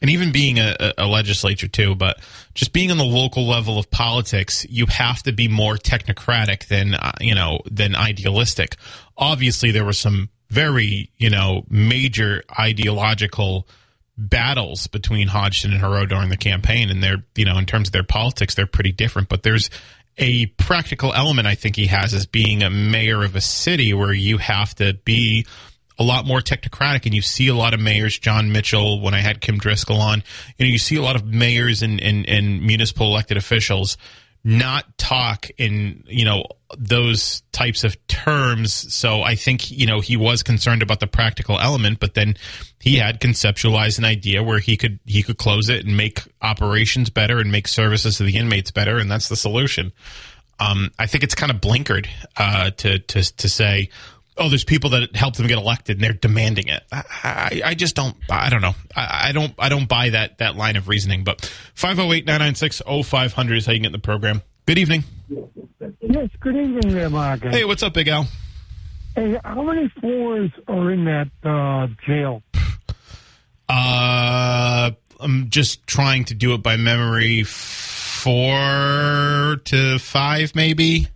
and 0.00 0.10
even 0.10 0.32
being 0.32 0.58
a, 0.58 0.76
a, 0.96 1.06
legislature 1.06 1.66
too, 1.66 1.94
but 1.94 2.20
just 2.54 2.72
being 2.72 2.90
on 2.90 2.98
the 2.98 3.04
local 3.04 3.46
level 3.46 3.78
of 3.78 3.90
politics, 3.90 4.64
you 4.68 4.86
have 4.86 5.22
to 5.24 5.32
be 5.32 5.48
more 5.48 5.74
technocratic 5.74 6.68
than 6.68 6.94
uh, 6.94 7.12
you 7.20 7.34
know 7.34 7.60
than 7.70 7.96
idealistic. 7.96 8.76
Obviously, 9.16 9.70
there 9.70 9.84
were 9.84 9.92
some 9.92 10.30
very 10.50 11.10
you 11.16 11.30
know 11.30 11.64
major 11.68 12.42
ideological 12.58 13.66
battles 14.16 14.88
between 14.88 15.28
Hodgson 15.28 15.72
and 15.72 15.80
Heroux 15.80 16.08
during 16.08 16.28
the 16.28 16.36
campaign, 16.36 16.90
and 16.90 17.02
they're 17.02 17.24
you 17.34 17.44
know 17.44 17.58
in 17.58 17.66
terms 17.66 17.88
of 17.88 17.92
their 17.92 18.02
politics, 18.02 18.54
they're 18.54 18.66
pretty 18.66 18.92
different. 18.92 19.28
But 19.28 19.42
there's 19.42 19.70
a 20.18 20.46
practical 20.46 21.12
element 21.14 21.46
I 21.46 21.54
think 21.54 21.76
he 21.76 21.86
has 21.86 22.12
as 22.12 22.26
being 22.26 22.62
a 22.62 22.70
mayor 22.70 23.22
of 23.22 23.36
a 23.36 23.40
city 23.40 23.94
where 23.94 24.12
you 24.12 24.38
have 24.38 24.74
to 24.76 24.94
be 25.04 25.46
a 25.98 26.04
lot 26.04 26.26
more 26.26 26.40
technocratic, 26.40 27.06
and 27.06 27.14
you 27.14 27.22
see 27.22 27.48
a 27.48 27.54
lot 27.54 27.74
of 27.74 27.80
mayors. 27.80 28.18
Jon 28.18 28.52
Mitchell, 28.52 29.00
when 29.00 29.14
I 29.14 29.20
had 29.20 29.40
Kim 29.40 29.58
Driscoll 29.58 30.00
on, 30.00 30.22
you 30.56 30.66
know, 30.66 30.70
you 30.70 30.78
see 30.78 30.96
a 30.96 31.02
lot 31.02 31.16
of 31.16 31.24
mayors 31.24 31.82
and, 31.82 32.00
and, 32.00 32.28
and 32.28 32.62
municipal 32.62 33.08
elected 33.08 33.36
officials 33.36 33.96
not 34.44 34.96
talk 34.98 35.48
in 35.58 36.04
you 36.06 36.24
know 36.24 36.44
those 36.76 37.42
types 37.52 37.84
of 37.84 37.96
terms. 38.06 38.72
So 38.94 39.22
i 39.22 39.34
think 39.34 39.70
you 39.70 39.86
know 39.86 40.00
he 40.00 40.16
was 40.16 40.42
concerned 40.42 40.82
about 40.82 41.00
the 41.00 41.06
practical 41.06 41.58
element 41.58 42.00
but 42.00 42.14
then 42.14 42.36
he 42.80 42.96
had 42.96 43.20
conceptualized 43.20 43.98
an 43.98 44.04
idea 44.04 44.42
where 44.42 44.58
he 44.58 44.76
could 44.76 44.98
he 45.04 45.22
could 45.22 45.38
close 45.38 45.68
it 45.68 45.84
and 45.84 45.96
make 45.96 46.22
operations 46.42 47.10
better 47.10 47.38
and 47.38 47.50
make 47.50 47.68
services 47.68 48.18
to 48.18 48.24
the 48.24 48.36
inmates 48.36 48.70
better 48.70 48.98
and 48.98 49.10
that's 49.10 49.28
the 49.28 49.36
solution. 49.36 49.92
Um, 50.60 50.90
i 50.98 51.06
think 51.06 51.24
it's 51.24 51.36
kind 51.36 51.52
of 51.52 51.60
blinkered 51.60 52.08
uh, 52.36 52.70
to 52.70 52.98
to 52.98 53.36
to 53.36 53.48
say 53.48 53.90
oh, 54.38 54.48
there's 54.48 54.64
people 54.64 54.90
that 54.90 55.14
helped 55.16 55.36
them 55.36 55.46
get 55.46 55.58
elected 55.58 55.96
and 55.96 56.04
they're 56.04 56.12
demanding 56.12 56.68
it. 56.68 56.82
I, 56.92 57.04
I, 57.22 57.62
I 57.66 57.74
just 57.74 57.94
don't, 57.94 58.16
I 58.30 58.50
don't 58.50 58.62
know. 58.62 58.74
I, 58.94 59.28
I, 59.28 59.32
don't, 59.32 59.54
I 59.58 59.68
don't 59.68 59.88
buy 59.88 60.10
that, 60.10 60.38
that 60.38 60.56
line 60.56 60.76
of 60.76 60.88
reasoning, 60.88 61.24
but 61.24 61.38
508-996-0500 61.76 63.56
is 63.56 63.66
how 63.66 63.72
you 63.72 63.80
get 63.80 63.86
in 63.86 63.92
the 63.92 63.98
program. 63.98 64.42
Good 64.66 64.78
evening. 64.78 65.04
Yes, 66.00 66.30
good 66.40 66.56
evening 66.56 66.94
there, 66.94 67.10
Mark. 67.10 67.42
Hey, 67.42 67.64
what's 67.64 67.82
up, 67.82 67.94
Big 67.94 68.08
Al? 68.08 68.26
Hey, 69.14 69.38
how 69.44 69.62
many 69.62 69.88
floors 70.00 70.50
are 70.68 70.92
in 70.92 71.04
that 71.04 71.30
uh, 71.42 71.88
jail? 72.06 72.42
Uh, 73.68 74.92
I'm 75.20 75.50
just 75.50 75.86
trying 75.86 76.24
to 76.26 76.34
do 76.34 76.54
it 76.54 76.62
by 76.62 76.76
memory. 76.76 77.42
Four 77.42 79.60
to 79.64 79.98
five, 79.98 80.54
maybe. 80.54 81.08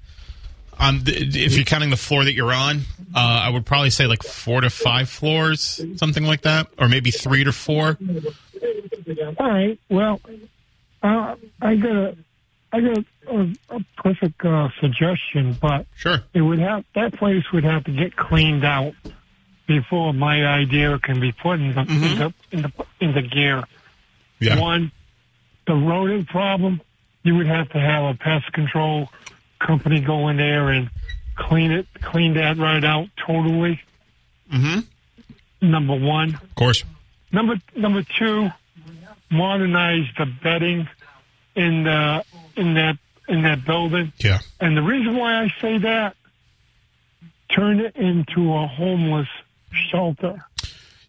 Um, 0.83 1.05
if 1.07 1.55
you're 1.55 1.65
counting 1.65 1.91
the 1.91 1.97
floor 1.97 2.25
that 2.25 2.33
you're 2.33 2.53
on, 2.53 2.79
uh, 3.15 3.43
I 3.45 3.51
would 3.51 3.65
probably 3.65 3.91
say 3.91 4.09
like 4.09 4.25
four 4.25 4.61
to 4.63 4.69
five 4.69 5.09
floors, 5.09 5.81
something 5.97 6.25
like 6.25 6.43
that, 6.43 6.67
or 6.77 6.89
maybe 6.89 7.13
three 7.13 7.45
to 7.45 7.53
four. 7.53 7.97
All 9.39 9.49
right. 9.49 9.79
Well, 9.89 10.21
uh, 11.03 11.37
I 11.61 11.77
got 11.77 11.93
a, 11.93 12.17
I 12.73 12.81
got 12.81 13.05
a, 13.29 13.57
a 13.71 13.81
perfect 13.97 14.45
uh, 14.45 14.71
suggestion, 14.81 15.57
but 15.61 15.87
sure, 15.95 16.19
it 16.35 16.41
would 16.41 16.59
have 16.59 16.85
that 16.97 17.13
place 17.15 17.45
would 17.53 17.65
have 17.65 17.85
to 17.85 17.93
get 17.93 18.17
cleaned 18.17 18.65
out 18.65 18.95
before 19.69 20.13
my 20.13 20.45
idea 20.45 20.99
can 20.99 21.21
be 21.21 21.31
put 21.31 21.61
in 21.61 21.75
the, 21.75 21.83
mm-hmm. 21.83 22.05
in, 22.05 22.19
the 22.19 22.35
in 22.51 22.63
the 22.63 22.73
in 23.01 23.15
the 23.15 23.23
gear. 23.23 23.63
Yeah. 24.41 24.59
One, 24.59 24.91
the 25.69 25.75
rodent 25.75 26.27
problem. 26.27 26.81
You 27.23 27.37
would 27.37 27.47
have 27.47 27.69
to 27.69 27.79
have 27.79 28.03
a 28.03 28.15
pest 28.15 28.53
control 28.53 29.09
company 29.67 30.01
go 30.01 30.29
in 30.29 30.37
there 30.37 30.69
and 30.69 30.91
clean 31.37 31.71
it, 31.73 31.87
clean 32.01 32.35
that 32.35 32.59
right 32.59 32.85
out 32.85 33.09
totally. 33.27 33.81
Mm-hmm. 34.53 35.71
Number 35.71 35.95
one. 35.97 36.35
Of 36.35 36.55
course. 36.55 36.85
Number 37.31 37.57
number 37.75 38.03
two, 38.03 38.51
modernize 39.31 40.07
the 40.19 40.27
bedding 40.43 40.89
in 41.57 41.85
the 41.85 42.25
in 42.57 42.75
that 42.75 42.99
in 43.29 43.43
that 43.43 43.65
building. 43.65 44.13
Yeah. 44.19 44.41
And 44.61 44.77
the 44.77 44.83
reason 44.83 45.17
why 45.17 45.43
I 45.43 45.49
say 45.61 45.79
that, 45.79 46.17
turn 47.55 47.81
it 47.81 47.97
into 47.97 48.53
a 48.53 48.67
homeless 48.67 49.29
shelter. 49.91 50.45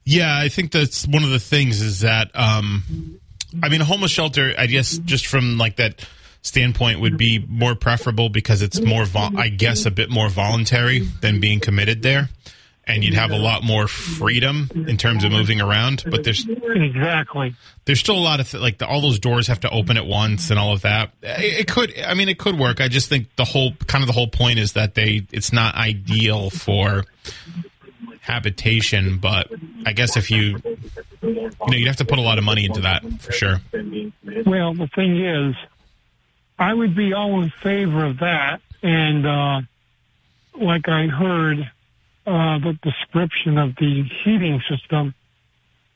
Yeah, 0.05 0.37
I 0.37 0.49
think 0.49 0.71
that's 0.71 1.07
one 1.07 1.23
of 1.23 1.29
the 1.29 1.39
things 1.39 1.81
is 1.81 2.01
that 2.01 2.31
um 2.33 3.19
I 3.61 3.69
mean 3.69 3.81
a 3.81 3.85
homeless 3.85 4.11
shelter 4.11 4.53
I 4.57 4.67
guess 4.67 4.97
just 4.97 5.27
from 5.27 5.57
like 5.57 5.77
that 5.77 6.05
standpoint 6.43 6.99
would 6.99 7.17
be 7.17 7.43
more 7.49 7.73
preferable 7.73 8.29
because 8.29 8.61
it's 8.61 8.79
more, 8.79 9.05
vo- 9.05 9.31
I 9.35 9.49
guess, 9.49 9.85
a 9.87 9.91
bit 9.91 10.09
more 10.11 10.29
voluntary 10.29 10.99
than 10.99 11.39
being 11.39 11.59
committed 11.59 12.03
there. 12.03 12.29
And 12.85 13.01
you'd 13.01 13.13
have 13.13 13.31
a 13.31 13.37
lot 13.37 13.63
more 13.63 13.87
freedom 13.87 14.69
in 14.75 14.97
terms 14.97 15.23
of 15.23 15.31
moving 15.31 15.61
around, 15.61 16.03
but 16.11 16.25
there's 16.25 16.45
exactly 16.49 17.55
there's 17.85 18.01
still 18.01 18.17
a 18.17 18.19
lot 18.19 18.41
of 18.41 18.51
th- 18.51 18.61
like 18.61 18.77
the, 18.77 18.85
all 18.85 18.99
those 18.99 19.19
doors 19.19 19.47
have 19.47 19.61
to 19.61 19.69
open 19.69 19.95
at 19.95 20.05
once 20.05 20.49
and 20.49 20.59
all 20.59 20.73
of 20.73 20.81
that. 20.81 21.11
It, 21.21 21.61
it 21.61 21.67
could, 21.71 21.97
I 21.97 22.13
mean, 22.13 22.27
it 22.27 22.37
could 22.37 22.59
work. 22.59 22.81
I 22.81 22.89
just 22.89 23.07
think 23.07 23.33
the 23.37 23.45
whole 23.45 23.71
kind 23.87 24.03
of 24.03 24.07
the 24.07 24.13
whole 24.13 24.27
point 24.27 24.59
is 24.59 24.73
that 24.73 24.95
they 24.95 25.25
it's 25.31 25.53
not 25.53 25.75
ideal 25.75 26.49
for 26.49 27.05
habitation, 28.19 29.17
but 29.17 29.47
I 29.85 29.93
guess 29.93 30.17
if 30.17 30.29
you 30.29 30.57
you 31.21 31.33
know 31.41 31.77
you'd 31.77 31.87
have 31.87 31.95
to 31.97 32.05
put 32.05 32.19
a 32.19 32.21
lot 32.21 32.37
of 32.37 32.43
money 32.43 32.65
into 32.65 32.81
that 32.81 33.03
for 33.21 33.31
sure. 33.31 33.61
Well, 33.71 34.73
the 34.73 34.89
thing 34.93 35.25
is, 35.25 35.55
I 36.57 36.73
would 36.73 36.95
be 36.95 37.13
all 37.13 37.41
in 37.41 37.49
favor 37.49 38.05
of 38.05 38.19
that. 38.19 38.61
And 38.81 39.25
uh, 39.25 39.61
like 40.55 40.87
I 40.87 41.07
heard 41.07 41.59
uh, 42.25 42.59
the 42.59 42.77
description 42.81 43.57
of 43.57 43.75
the 43.75 44.03
heating 44.23 44.61
system, 44.69 45.13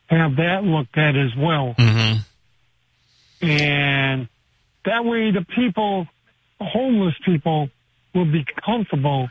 have 0.10 0.38
that 0.38 0.64
looked 0.64 0.98
at 0.98 1.16
as 1.16 1.36
well. 1.36 1.76
Mm-hmm. 1.78 3.46
And 3.46 4.28
that 4.86 5.06
way 5.06 5.32
the 5.32 5.46
people, 5.56 6.08
homeless 6.60 7.16
people, 7.26 7.70
will 8.16 8.26
be 8.26 8.46
comfortable 8.66 9.30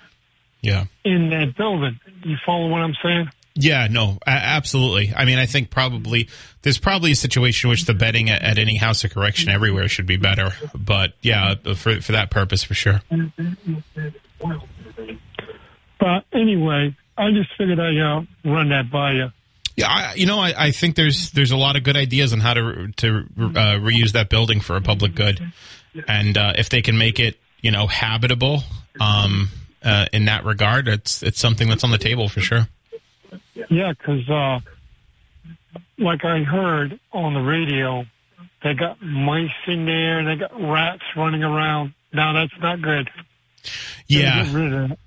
yeah. 0.60 0.84
in 1.04 1.30
that 1.30 1.56
building. 1.56 1.98
You 2.22 2.36
follow 2.44 2.68
what 2.68 2.82
I'm 2.82 2.94
saying? 3.02 3.30
Yeah, 3.58 3.88
no, 3.90 4.18
absolutely. 4.26 5.14
I 5.16 5.24
mean, 5.24 5.38
I 5.38 5.46
think 5.46 5.70
probably 5.70 6.28
there's 6.60 6.78
probably 6.78 7.12
a 7.12 7.16
situation 7.16 7.68
in 7.68 7.70
which 7.70 7.86
the 7.86 7.94
bedding 7.94 8.28
at, 8.28 8.42
at, 8.42 8.58
any 8.58 8.76
house 8.76 9.02
of 9.02 9.12
correction 9.12 9.48
everywhere 9.48 9.88
should 9.88 10.06
be 10.06 10.18
better. 10.18 10.50
But 10.74 11.14
yeah, 11.22 11.54
for 11.74 12.02
for 12.02 12.12
that 12.12 12.30
purpose, 12.30 12.62
for 12.62 12.74
sure. 12.74 13.00
But 15.98 16.24
anyway, 16.34 16.94
I 17.16 17.30
just 17.30 17.50
figured 17.56 17.80
I'd 17.80 17.98
uh, 17.98 18.22
run 18.44 18.68
that 18.68 18.90
by 18.90 19.12
you. 19.12 19.28
Yeah, 19.76 19.88
I, 19.88 20.14
you 20.14 20.26
know, 20.26 20.38
I, 20.38 20.54
I, 20.66 20.70
think 20.70 20.96
there's 20.96 21.30
there's 21.32 21.50
a 21.50 21.56
lot 21.56 21.76
of 21.76 21.82
good 21.82 21.96
ideas 21.96 22.32
on 22.32 22.40
how 22.40 22.54
to 22.54 22.92
to 22.96 23.08
uh, 23.38 23.76
reuse 23.78 24.12
that 24.12 24.28
building 24.28 24.60
for 24.60 24.76
a 24.76 24.82
public 24.82 25.14
good, 25.14 25.40
and 26.06 26.36
uh, 26.36 26.52
if 26.56 26.68
they 26.68 26.82
can 26.82 26.98
make 26.98 27.20
it 27.20 27.38
you 27.62 27.70
know 27.70 27.86
habitable 27.86 28.62
um, 29.00 29.48
uh, 29.82 30.06
in 30.12 30.26
that 30.26 30.44
regard, 30.44 30.88
it's 30.88 31.22
it's 31.22 31.40
something 31.40 31.68
that's 31.68 31.84
on 31.84 31.90
the 31.90 31.98
table 31.98 32.28
for 32.28 32.40
sure. 32.40 32.68
Yeah, 33.70 33.92
because 33.92 34.28
uh, 34.28 34.60
like 35.98 36.24
I 36.24 36.40
heard 36.42 36.98
on 37.12 37.34
the 37.34 37.40
radio, 37.40 38.04
they 38.62 38.74
got 38.74 39.00
mice 39.02 39.50
in 39.66 39.86
there, 39.86 40.24
they 40.24 40.36
got 40.36 40.52
rats 40.60 41.02
running 41.16 41.42
around. 41.42 41.94
Now 42.12 42.32
that's 42.32 42.52
not 42.60 42.80
good. 42.82 43.08
Yeah, 44.06 44.44
Get 44.44 44.54
rid 44.54 44.72
of 44.72 44.88
that. 44.90 44.98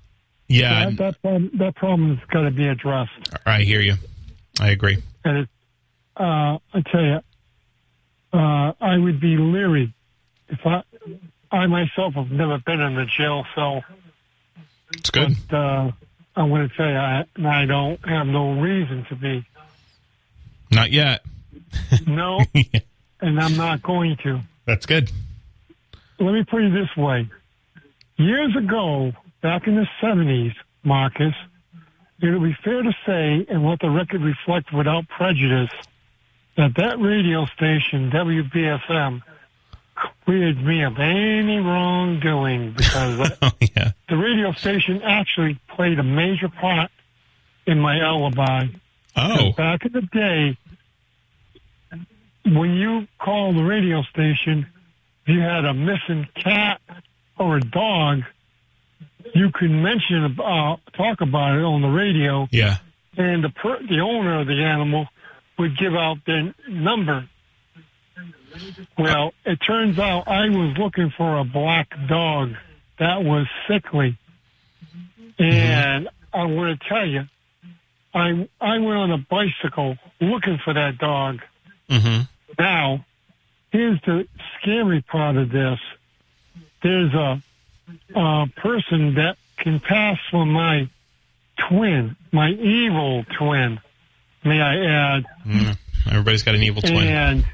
yeah, 0.48 0.90
that, 0.90 0.96
that 0.98 1.22
problem, 1.22 1.50
that 1.54 1.74
problem's 1.76 2.20
got 2.30 2.42
to 2.42 2.50
be 2.50 2.66
addressed. 2.66 3.30
I 3.46 3.62
hear 3.62 3.80
you. 3.80 3.94
I 4.60 4.70
agree. 4.70 5.02
And 5.24 5.38
it, 5.38 5.48
uh, 6.16 6.58
I 6.74 6.82
tell 6.90 7.02
you, 7.02 7.20
uh, 8.32 8.72
I 8.80 8.98
would 8.98 9.20
be 9.20 9.36
leery 9.36 9.94
if 10.48 10.60
I, 10.66 10.82
I 11.50 11.66
myself 11.66 12.14
have 12.14 12.30
never 12.30 12.58
been 12.58 12.80
in 12.80 12.94
the 12.94 13.06
jail 13.06 13.46
cell. 13.54 13.82
It's 14.92 15.10
good. 15.10 15.34
But, 15.48 15.56
uh, 15.56 15.90
I'm 16.36 16.48
going 16.48 16.68
to 16.68 16.76
tell 16.76 16.88
you, 16.88 16.96
I, 16.96 17.24
I 17.44 17.66
don't 17.66 17.98
have 18.08 18.26
no 18.26 18.60
reason 18.60 19.04
to 19.08 19.16
be. 19.16 19.46
Not 20.70 20.90
yet. 20.90 21.22
No, 22.06 22.40
and 23.20 23.38
I'm 23.38 23.56
not 23.56 23.82
going 23.82 24.16
to. 24.24 24.40
That's 24.64 24.86
good. 24.86 25.10
Let 26.18 26.32
me 26.32 26.44
put 26.44 26.62
it 26.62 26.72
this 26.72 26.96
way. 26.96 27.28
Years 28.16 28.56
ago, 28.56 29.12
back 29.40 29.66
in 29.66 29.76
the 29.76 29.86
70s, 30.02 30.54
Marcus, 30.82 31.34
it 32.20 32.30
would 32.30 32.42
be 32.42 32.56
fair 32.64 32.82
to 32.82 32.92
say, 33.06 33.46
and 33.48 33.64
let 33.64 33.80
the 33.80 33.90
record 33.90 34.20
reflect 34.22 34.72
without 34.72 35.08
prejudice, 35.08 35.70
that 36.56 36.74
that 36.76 37.00
radio 37.00 37.46
station, 37.46 38.10
WBSM, 38.10 39.22
cleared 40.24 40.62
me 40.62 40.82
of 40.82 40.98
any 40.98 41.58
wrongdoing 41.58 42.72
because 42.76 43.30
Oh 43.42 43.50
yeah. 43.60 43.92
the 44.08 44.16
radio 44.16 44.52
station 44.52 45.02
actually 45.02 45.58
played 45.68 45.98
a 45.98 46.02
major 46.02 46.48
part 46.48 46.90
in 47.66 47.78
my 47.80 47.98
alibi. 48.00 48.66
Oh, 49.16 49.52
Back 49.52 49.84
in 49.86 49.92
the 49.92 50.02
day, 50.02 50.56
when 52.44 52.74
you 52.74 53.06
called 53.18 53.56
the 53.56 53.62
radio 53.64 54.02
station, 54.02 54.66
if 55.24 55.34
you 55.34 55.40
had 55.40 55.64
a 55.64 55.74
missing 55.74 56.26
cat 56.34 56.80
or 57.38 57.56
a 57.56 57.60
dog, 57.60 58.22
you 59.34 59.50
could 59.52 59.70
mention 59.70 60.24
about, 60.24 60.80
uh, 60.86 60.90
talk 60.96 61.20
about 61.20 61.58
it 61.58 61.62
on 61.62 61.82
the 61.82 61.88
radio, 61.88 62.48
yeah. 62.50 62.78
and 63.16 63.44
the 63.44 63.50
per, 63.50 63.78
the 63.86 64.00
owner 64.00 64.40
of 64.40 64.46
the 64.46 64.62
animal 64.62 65.06
would 65.58 65.76
give 65.76 65.94
out 65.94 66.18
their 66.26 66.54
number. 66.68 67.28
Well, 68.98 69.32
it 69.44 69.56
turns 69.56 69.98
out 69.98 70.28
I 70.28 70.48
was 70.48 70.76
looking 70.78 71.10
for 71.16 71.38
a 71.38 71.44
black 71.44 71.88
dog 72.08 72.54
that 72.98 73.22
was 73.24 73.46
sickly, 73.68 74.18
and 75.38 76.08
I 76.32 76.44
want 76.44 76.80
to 76.80 76.88
tell 76.88 77.06
you, 77.06 77.22
I 78.12 78.48
I 78.60 78.78
went 78.78 78.98
on 78.98 79.10
a 79.12 79.18
bicycle 79.18 79.96
looking 80.20 80.58
for 80.64 80.74
that 80.74 80.98
dog. 80.98 81.40
hmm 81.88 82.20
Now, 82.58 83.04
here's 83.70 84.00
the 84.02 84.26
scary 84.58 85.00
part 85.02 85.36
of 85.36 85.50
this. 85.50 85.78
There's 86.82 87.14
a, 87.14 87.42
a 88.14 88.46
person 88.56 89.14
that 89.14 89.36
can 89.56 89.80
pass 89.80 90.18
for 90.30 90.44
my 90.44 90.88
twin, 91.68 92.16
my 92.32 92.50
evil 92.50 93.24
twin, 93.38 93.80
may 94.44 94.60
I 94.60 94.76
add. 95.16 95.26
Mm. 95.46 95.76
Everybody's 96.06 96.42
got 96.42 96.54
an 96.54 96.62
evil 96.62 96.82
twin. 96.82 97.06
And 97.06 97.44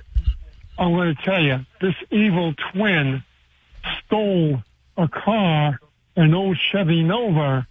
I'm 0.79 0.93
going 0.93 1.15
to 1.15 1.23
tell 1.23 1.41
you, 1.41 1.61
this 1.81 1.95
evil 2.11 2.55
twin 2.73 3.23
stole 4.05 4.63
a 4.97 5.09
car, 5.09 5.79
an 6.17 6.35
old 6.35 6.59
Chevy 6.71 7.03
Nova, 7.03 7.67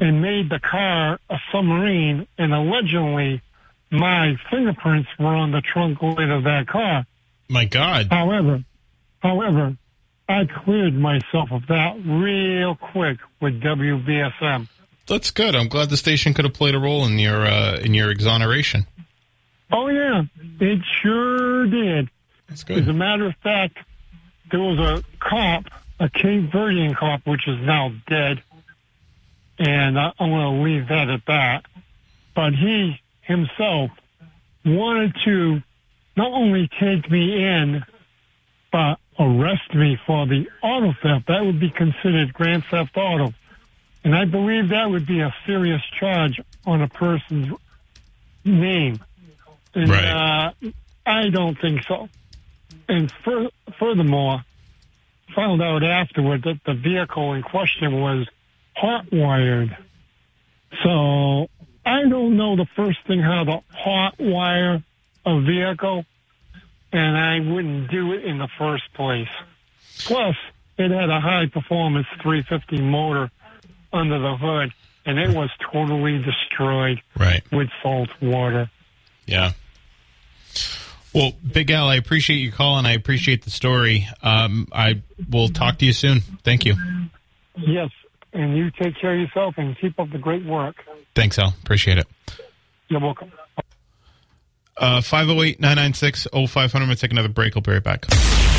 and 0.00 0.22
made 0.22 0.50
the 0.50 0.60
car 0.60 1.18
a 1.28 1.38
submarine. 1.50 2.26
And 2.38 2.54
allegedly, 2.54 3.42
my 3.90 4.36
fingerprints 4.50 5.08
were 5.18 5.34
on 5.34 5.52
the 5.52 5.60
trunk 5.60 6.02
lid 6.02 6.30
of 6.30 6.44
that 6.44 6.66
car. 6.66 7.06
My 7.48 7.64
God. 7.64 8.08
However, 8.10 8.64
however, 9.20 9.76
I 10.28 10.46
cleared 10.46 10.94
myself 10.94 11.50
of 11.52 11.66
that 11.66 11.96
real 12.04 12.74
quick 12.76 13.18
with 13.40 13.60
WBSM. 13.60 14.68
That's 15.08 15.30
good. 15.30 15.54
I'm 15.54 15.68
glad 15.68 15.90
the 15.90 15.96
station 15.96 16.32
could 16.32 16.44
have 16.44 16.54
played 16.54 16.74
a 16.74 16.78
role 16.78 17.04
in 17.04 17.18
your 17.18 17.44
uh, 17.44 17.76
in 17.78 17.92
your 17.92 18.10
exoneration. 18.10 18.86
Oh 19.72 19.88
yeah, 19.88 20.22
it 20.60 20.80
sure 21.02 21.66
did. 21.66 22.10
That's 22.48 22.64
As 22.68 22.86
a 22.86 22.92
matter 22.92 23.26
of 23.26 23.34
fact, 23.42 23.78
there 24.50 24.60
was 24.60 24.78
a 24.78 25.02
cop, 25.18 25.64
a 25.98 26.10
Cape 26.10 26.50
Verdean 26.50 26.94
cop, 26.94 27.26
which 27.26 27.48
is 27.48 27.58
now 27.60 27.92
dead, 28.06 28.42
and 29.58 29.98
I, 29.98 30.12
I'm 30.18 30.30
going 30.30 30.58
to 30.58 30.62
leave 30.62 30.88
that 30.88 31.08
at 31.08 31.24
that. 31.26 31.64
But 32.34 32.52
he 32.54 33.00
himself 33.22 33.90
wanted 34.64 35.14
to 35.24 35.62
not 36.16 36.32
only 36.32 36.68
take 36.78 37.10
me 37.10 37.42
in, 37.42 37.82
but 38.70 38.98
arrest 39.18 39.74
me 39.74 39.98
for 40.06 40.26
the 40.26 40.48
auto 40.62 40.92
theft. 41.02 41.28
That 41.28 41.44
would 41.44 41.60
be 41.60 41.70
considered 41.70 42.32
grand 42.34 42.64
theft 42.70 42.96
auto. 42.96 43.32
And 44.04 44.14
I 44.14 44.24
believe 44.24 44.70
that 44.70 44.90
would 44.90 45.06
be 45.06 45.20
a 45.20 45.34
serious 45.46 45.82
charge 45.98 46.40
on 46.66 46.82
a 46.82 46.88
person's 46.88 47.56
name. 48.44 48.98
And, 49.74 49.88
Right. 49.88 50.04
uh, 50.04 50.52
I 51.06 51.28
don't 51.30 51.58
think 51.60 51.82
so. 51.84 52.08
And 52.88 53.10
fur- 53.24 53.50
furthermore, 53.78 54.44
found 55.34 55.62
out 55.62 55.82
afterward 55.82 56.42
that 56.42 56.60
the 56.64 56.74
vehicle 56.74 57.32
in 57.32 57.42
question 57.42 58.00
was 58.00 58.26
hot 58.76 59.10
wired. 59.12 59.76
So 60.82 61.48
I 61.84 62.02
don't 62.08 62.36
know 62.36 62.56
the 62.56 62.66
first 62.76 62.98
thing 63.06 63.20
how 63.20 63.44
to 63.44 63.62
hot 63.72 64.14
wire 64.18 64.82
a 65.24 65.40
vehicle, 65.40 66.04
and 66.92 67.16
I 67.16 67.40
wouldn't 67.40 67.90
do 67.90 68.12
it 68.12 68.24
in 68.24 68.38
the 68.38 68.48
first 68.58 68.84
place. 68.94 69.28
Plus, 70.04 70.36
it 70.78 70.90
had 70.90 71.10
a 71.10 71.20
high 71.20 71.46
performance 71.46 72.06
350 72.22 72.80
motor 72.82 73.30
under 73.92 74.18
the 74.18 74.36
hood, 74.36 74.72
and 75.06 75.18
it 75.18 75.30
was 75.30 75.50
totally 75.72 76.18
destroyed 76.18 77.00
Right. 77.16 77.42
with 77.52 77.70
salt 77.82 78.10
water. 78.20 78.70
Yeah. 79.26 79.52
Well, 81.14 81.32
Big 81.52 81.70
Al, 81.70 81.88
I 81.88 81.96
appreciate 81.96 82.36
you 82.38 82.50
calling. 82.52 82.86
I 82.86 82.92
appreciate 82.92 83.44
the 83.44 83.50
story. 83.50 84.08
Um, 84.22 84.68
I 84.72 85.02
will 85.30 85.48
talk 85.48 85.78
to 85.78 85.84
you 85.84 85.92
soon. 85.92 86.20
Thank 86.42 86.64
you. 86.64 86.74
Yes, 87.56 87.90
and 88.32 88.56
you 88.56 88.70
take 88.70 88.98
care 88.98 89.14
of 89.14 89.20
yourself 89.20 89.54
and 89.58 89.78
keep 89.78 89.98
up 90.00 90.10
the 90.10 90.18
great 90.18 90.44
work. 90.44 90.76
Thanks, 91.14 91.38
Al. 91.38 91.54
Appreciate 91.62 91.98
it. 91.98 92.06
You're 92.88 93.00
welcome. 93.00 93.30
Uh, 94.76 95.02
508 95.02 95.60
996 95.60 96.28
0500. 96.32 96.82
I'm 96.82 96.88
going 96.88 96.96
to 96.96 97.00
take 97.00 97.12
another 97.12 97.28
break. 97.28 97.56
I'll 97.56 97.62
be 97.62 97.72
right 97.72 97.82
back. 97.82 98.06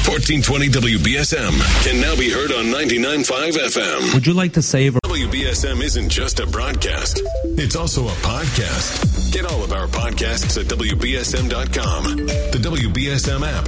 1420 0.06 0.68
WBSM 0.70 1.84
can 1.86 2.02
now 2.02 2.16
be 2.16 2.30
heard 2.30 2.52
on 2.52 2.66
99.5 2.66 3.52
FM. 3.54 4.14
Would 4.14 4.28
you 4.28 4.34
like 4.34 4.54
to 4.54 4.62
save 4.62 4.96
WBSM 5.06 5.82
isn't 5.82 6.10
just 6.10 6.40
a 6.40 6.46
broadcast, 6.48 7.22
it's 7.44 7.76
also 7.76 8.06
a 8.08 8.12
podcast. 8.22 9.13
Get 9.34 9.48
all 9.48 9.64
of 9.64 9.74
our 9.74 9.88
podcasts 9.88 10.62
at 10.62 10.68
WBSM.com, 10.68 12.18
the 12.28 12.60
WBSM 12.62 13.42
app, 13.44 13.66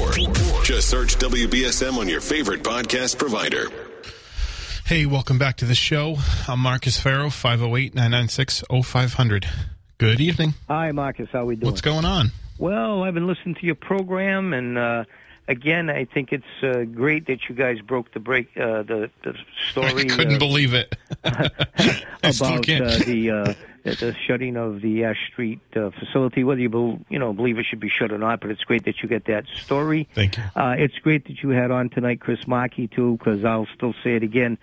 or 0.00 0.64
just 0.64 0.88
search 0.88 1.18
WBSM 1.18 1.98
on 1.98 2.08
your 2.08 2.22
favorite 2.22 2.62
podcast 2.62 3.18
provider. 3.18 3.68
Hey, 4.86 5.04
welcome 5.04 5.36
back 5.36 5.58
to 5.58 5.66
the 5.66 5.74
show. 5.74 6.16
I'm 6.48 6.58
Marcus 6.58 6.98
Ferro, 6.98 7.28
508 7.28 7.94
996 7.94 8.64
0500. 8.82 9.46
Good 9.98 10.22
evening. 10.22 10.54
Hi, 10.68 10.90
Marcus. 10.92 11.28
How 11.30 11.44
we 11.44 11.56
doing? 11.56 11.70
What's 11.70 11.82
going 11.82 12.06
on? 12.06 12.30
Well, 12.56 13.02
I've 13.02 13.12
been 13.12 13.26
listening 13.26 13.56
to 13.56 13.66
your 13.66 13.74
program, 13.74 14.54
and 14.54 14.78
uh, 14.78 15.04
again, 15.48 15.90
I 15.90 16.06
think 16.06 16.32
it's 16.32 16.44
uh, 16.62 16.84
great 16.84 17.26
that 17.26 17.40
you 17.50 17.54
guys 17.54 17.78
broke 17.82 18.10
the 18.14 18.20
break, 18.20 18.56
uh, 18.56 18.82
the 18.84 19.10
the 19.22 19.34
story 19.70 19.88
I 19.96 20.04
couldn't 20.04 20.36
uh, 20.36 20.38
believe 20.38 20.72
it. 20.72 20.96
I 21.24 22.30
still 22.30 22.48
about 22.54 22.64
can't. 22.64 23.56
Uh, 23.84 23.90
the 23.90 24.08
uh, 24.08 24.10
the 24.10 24.16
shutting 24.26 24.56
of 24.56 24.80
the 24.80 25.04
Ash 25.04 25.18
Street 25.32 25.60
uh, 25.76 25.90
facility. 25.90 26.44
Whether 26.44 26.60
you 26.60 26.68
bel 26.68 26.98
you 27.08 27.18
know 27.18 27.32
believe 27.32 27.58
it 27.58 27.66
should 27.68 27.80
be 27.80 27.88
shut 27.88 28.12
or 28.12 28.18
not, 28.18 28.40
but 28.40 28.50
it's 28.50 28.64
great 28.64 28.84
that 28.84 29.02
you 29.02 29.08
get 29.08 29.26
that 29.26 29.46
story. 29.62 30.08
Thank 30.14 30.36
you. 30.36 30.42
Uh, 30.56 30.74
it's 30.78 30.98
great 30.98 31.26
that 31.26 31.42
you 31.42 31.50
had 31.50 31.70
on 31.70 31.90
tonight, 31.90 32.20
Chris 32.20 32.46
Markey, 32.46 32.88
too, 32.88 33.16
because 33.18 33.44
I'll 33.44 33.68
still 33.74 33.94
say 34.04 34.16
it 34.16 34.22
again. 34.22 34.58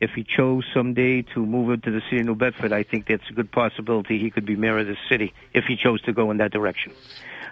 If 0.00 0.10
he 0.10 0.24
chose 0.24 0.64
someday 0.74 1.22
to 1.22 1.46
move 1.46 1.70
into 1.70 1.90
the 1.90 2.00
city 2.10 2.20
of 2.20 2.26
New 2.26 2.34
Bedford, 2.34 2.72
I 2.72 2.82
think 2.82 3.06
that's 3.06 3.22
a 3.30 3.32
good 3.32 3.50
possibility 3.50 4.18
he 4.18 4.30
could 4.30 4.44
be 4.44 4.56
mayor 4.56 4.78
of 4.78 4.86
the 4.86 4.96
city 5.08 5.32
if 5.54 5.64
he 5.64 5.76
chose 5.76 6.02
to 6.02 6.12
go 6.12 6.30
in 6.30 6.38
that 6.38 6.50
direction. 6.50 6.92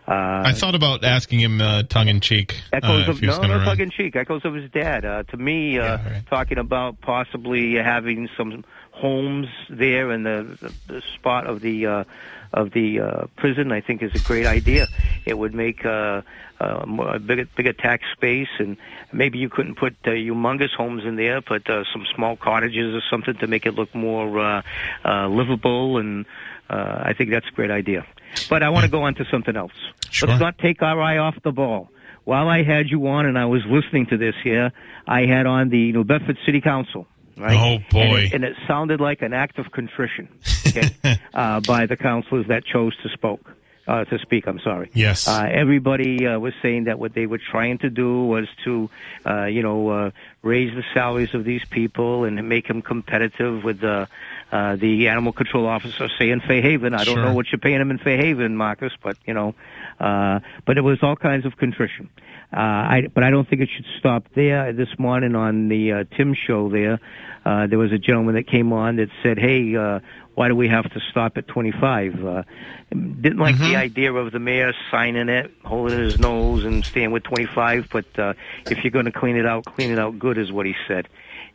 Uh, 0.06 0.42
I 0.44 0.52
thought 0.52 0.74
about 0.74 1.04
asking 1.04 1.38
him 1.38 1.60
uh, 1.60 1.84
tongue 1.84 2.08
in 2.08 2.20
cheek. 2.20 2.60
Echoes 2.72 3.06
uh, 3.06 3.10
of 3.12 3.16
if 3.16 3.20
he 3.20 3.28
was 3.28 3.38
no, 3.38 3.46
no 3.46 3.64
tongue 3.64 3.78
in 3.78 3.90
cheek. 3.90 4.16
Echoes 4.16 4.44
of 4.44 4.54
his 4.54 4.68
dad. 4.72 5.04
Uh, 5.04 5.22
to 5.22 5.36
me, 5.36 5.78
uh, 5.78 5.84
Yeah, 5.84 6.12
right. 6.12 6.26
talking 6.26 6.58
about 6.58 7.00
possibly 7.00 7.76
having 7.76 8.28
some 8.36 8.64
homes 8.92 9.48
there 9.68 10.12
in 10.12 10.22
the, 10.22 10.56
the, 10.60 10.94
the 10.94 11.02
spot 11.14 11.46
of 11.46 11.60
the 11.60 11.86
uh, 11.86 12.04
of 12.52 12.70
the 12.72 13.00
uh, 13.00 13.26
prison, 13.36 13.72
I 13.72 13.80
think 13.80 14.02
is 14.02 14.14
a 14.14 14.24
great 14.24 14.46
idea. 14.46 14.86
It 15.24 15.38
would 15.38 15.54
make 15.54 15.86
uh, 15.86 16.20
uh, 16.60 16.84
a 17.14 17.18
bigger, 17.18 17.46
bigger 17.56 17.72
tax 17.72 18.04
space, 18.12 18.48
and 18.58 18.76
maybe 19.12 19.38
you 19.38 19.48
couldn't 19.48 19.76
put 19.76 19.94
uh, 20.04 20.10
humongous 20.10 20.70
homes 20.76 21.04
in 21.04 21.16
there, 21.16 21.40
but 21.40 21.68
uh, 21.68 21.84
some 21.92 22.04
small 22.14 22.36
cottages 22.36 22.94
or 22.94 23.00
something 23.10 23.34
to 23.38 23.46
make 23.46 23.64
it 23.64 23.74
look 23.74 23.94
more 23.94 24.38
uh, 24.38 24.62
uh, 25.04 25.28
livable. 25.28 25.96
And 25.98 26.26
uh, 26.68 27.02
I 27.04 27.14
think 27.14 27.30
that's 27.30 27.48
a 27.48 27.52
great 27.52 27.70
idea. 27.70 28.04
But 28.50 28.62
I 28.62 28.68
want 28.68 28.84
to 28.84 28.90
go 28.90 29.04
on 29.04 29.14
to 29.14 29.24
something 29.30 29.56
else. 29.56 29.72
Sure. 30.10 30.28
Let's 30.28 30.40
not 30.40 30.58
take 30.58 30.82
our 30.82 31.00
eye 31.00 31.18
off 31.18 31.36
the 31.42 31.52
ball. 31.52 31.88
While 32.24 32.48
I 32.48 32.62
had 32.62 32.88
you 32.88 33.06
on 33.08 33.26
and 33.26 33.36
I 33.36 33.46
was 33.46 33.62
listening 33.66 34.06
to 34.06 34.16
this 34.16 34.34
here, 34.44 34.72
I 35.06 35.22
had 35.26 35.46
on 35.46 35.70
the 35.70 35.92
New 35.92 36.04
Bedford 36.04 36.38
City 36.46 36.60
Council. 36.60 37.06
Right? 37.36 37.58
Oh, 37.58 37.78
boy. 37.90 38.00
And 38.00 38.16
it, 38.16 38.32
and 38.34 38.44
it 38.44 38.56
sounded 38.66 39.00
like 39.00 39.22
an 39.22 39.32
act 39.32 39.58
of 39.58 39.70
contrition 39.70 40.28
okay, 40.66 40.90
uh, 41.34 41.60
by 41.60 41.86
the 41.86 41.96
counselors 41.96 42.46
that 42.48 42.64
chose 42.64 42.96
to 43.02 43.08
spoke. 43.10 43.54
Uh, 43.84 44.04
to 44.04 44.16
speak, 44.20 44.46
I'm 44.46 44.60
sorry. 44.60 44.92
Yes. 44.94 45.26
Uh, 45.26 45.44
everybody 45.50 46.24
uh, 46.24 46.38
was 46.38 46.54
saying 46.62 46.84
that 46.84 47.00
what 47.00 47.14
they 47.14 47.26
were 47.26 47.40
trying 47.50 47.78
to 47.78 47.90
do 47.90 48.26
was 48.26 48.46
to, 48.62 48.88
uh, 49.26 49.46
you 49.46 49.60
know, 49.60 49.88
uh, 49.88 50.10
raise 50.42 50.72
the 50.72 50.84
salaries 50.94 51.34
of 51.34 51.42
these 51.42 51.64
people 51.64 52.22
and 52.22 52.48
make 52.48 52.68
them 52.68 52.80
competitive 52.80 53.64
with 53.64 53.80
the 53.80 54.06
uh, 54.52 54.76
the 54.76 55.08
animal 55.08 55.32
control 55.32 55.66
officer, 55.66 56.08
say 56.18 56.30
in 56.30 56.40
Fairhaven. 56.40 56.94
I 56.94 57.04
don't 57.04 57.14
Sure. 57.16 57.24
know 57.24 57.32
what 57.34 57.46
you're 57.50 57.58
paying 57.58 57.78
them 57.78 57.90
in 57.90 57.98
Fairhaven, 57.98 58.54
Marcus, 58.56 58.92
but 59.02 59.16
you 59.26 59.34
know, 59.34 59.54
uh, 59.98 60.40
but 60.66 60.76
it 60.78 60.82
was 60.82 61.02
all 61.02 61.16
kinds 61.16 61.46
of 61.46 61.56
contrition. 61.56 62.08
Uh, 62.54 62.60
I, 62.60 63.08
but 63.14 63.24
I 63.24 63.30
don't 63.30 63.48
think 63.48 63.62
it 63.62 63.70
should 63.74 63.86
stop 63.98 64.26
there. 64.34 64.74
This 64.74 64.90
morning 64.98 65.34
on 65.34 65.68
the 65.68 65.92
uh, 65.92 66.04
Tim 66.16 66.34
show, 66.34 66.68
there, 66.68 67.00
uh, 67.46 67.66
there 67.66 67.78
was 67.78 67.92
a 67.92 67.98
gentleman 67.98 68.34
that 68.34 68.46
came 68.46 68.74
on 68.74 68.96
that 68.96 69.08
said, 69.22 69.38
"Hey, 69.38 69.74
uh, 69.74 70.00
why 70.34 70.48
do 70.48 70.54
we 70.54 70.68
have 70.68 70.84
to 70.92 71.00
stop 71.10 71.38
at 71.38 71.48
25?" 71.48 72.22
Uh, 72.22 72.42
didn't 72.90 73.38
like 73.38 73.56
the 73.58 73.76
idea 73.76 74.12
of 74.12 74.32
the 74.32 74.38
mayor 74.38 74.74
signing 74.90 75.30
it, 75.30 75.50
holding 75.64 75.98
his 75.98 76.18
nose, 76.18 76.66
and 76.66 76.84
staying 76.84 77.10
with 77.10 77.22
25. 77.22 77.88
But 77.90 78.18
uh, 78.18 78.34
if 78.70 78.84
you're 78.84 78.90
going 78.90 79.06
to 79.06 79.12
clean 79.12 79.36
it 79.36 79.46
out, 79.46 79.64
clean 79.64 79.90
it 79.90 79.98
out 79.98 80.18
good, 80.18 80.36
is 80.36 80.52
what 80.52 80.66
he 80.66 80.74
said. 80.86 81.08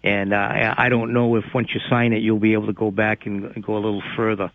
And 0.03 0.33
uh, 0.33 0.75
I 0.77 0.89
don't 0.89 1.11
know 1.11 1.35
if 1.35 1.43
once 1.53 1.69
you 1.73 1.81
sign 1.89 2.13
it, 2.13 2.21
you'll 2.21 2.39
be 2.39 2.53
able 2.53 2.67
to 2.67 2.73
go 2.73 2.91
back 2.91 3.25
and, 3.25 3.45
and 3.45 3.63
go 3.63 3.73
a 3.73 3.81
little 3.81 4.03
further. 4.15 4.51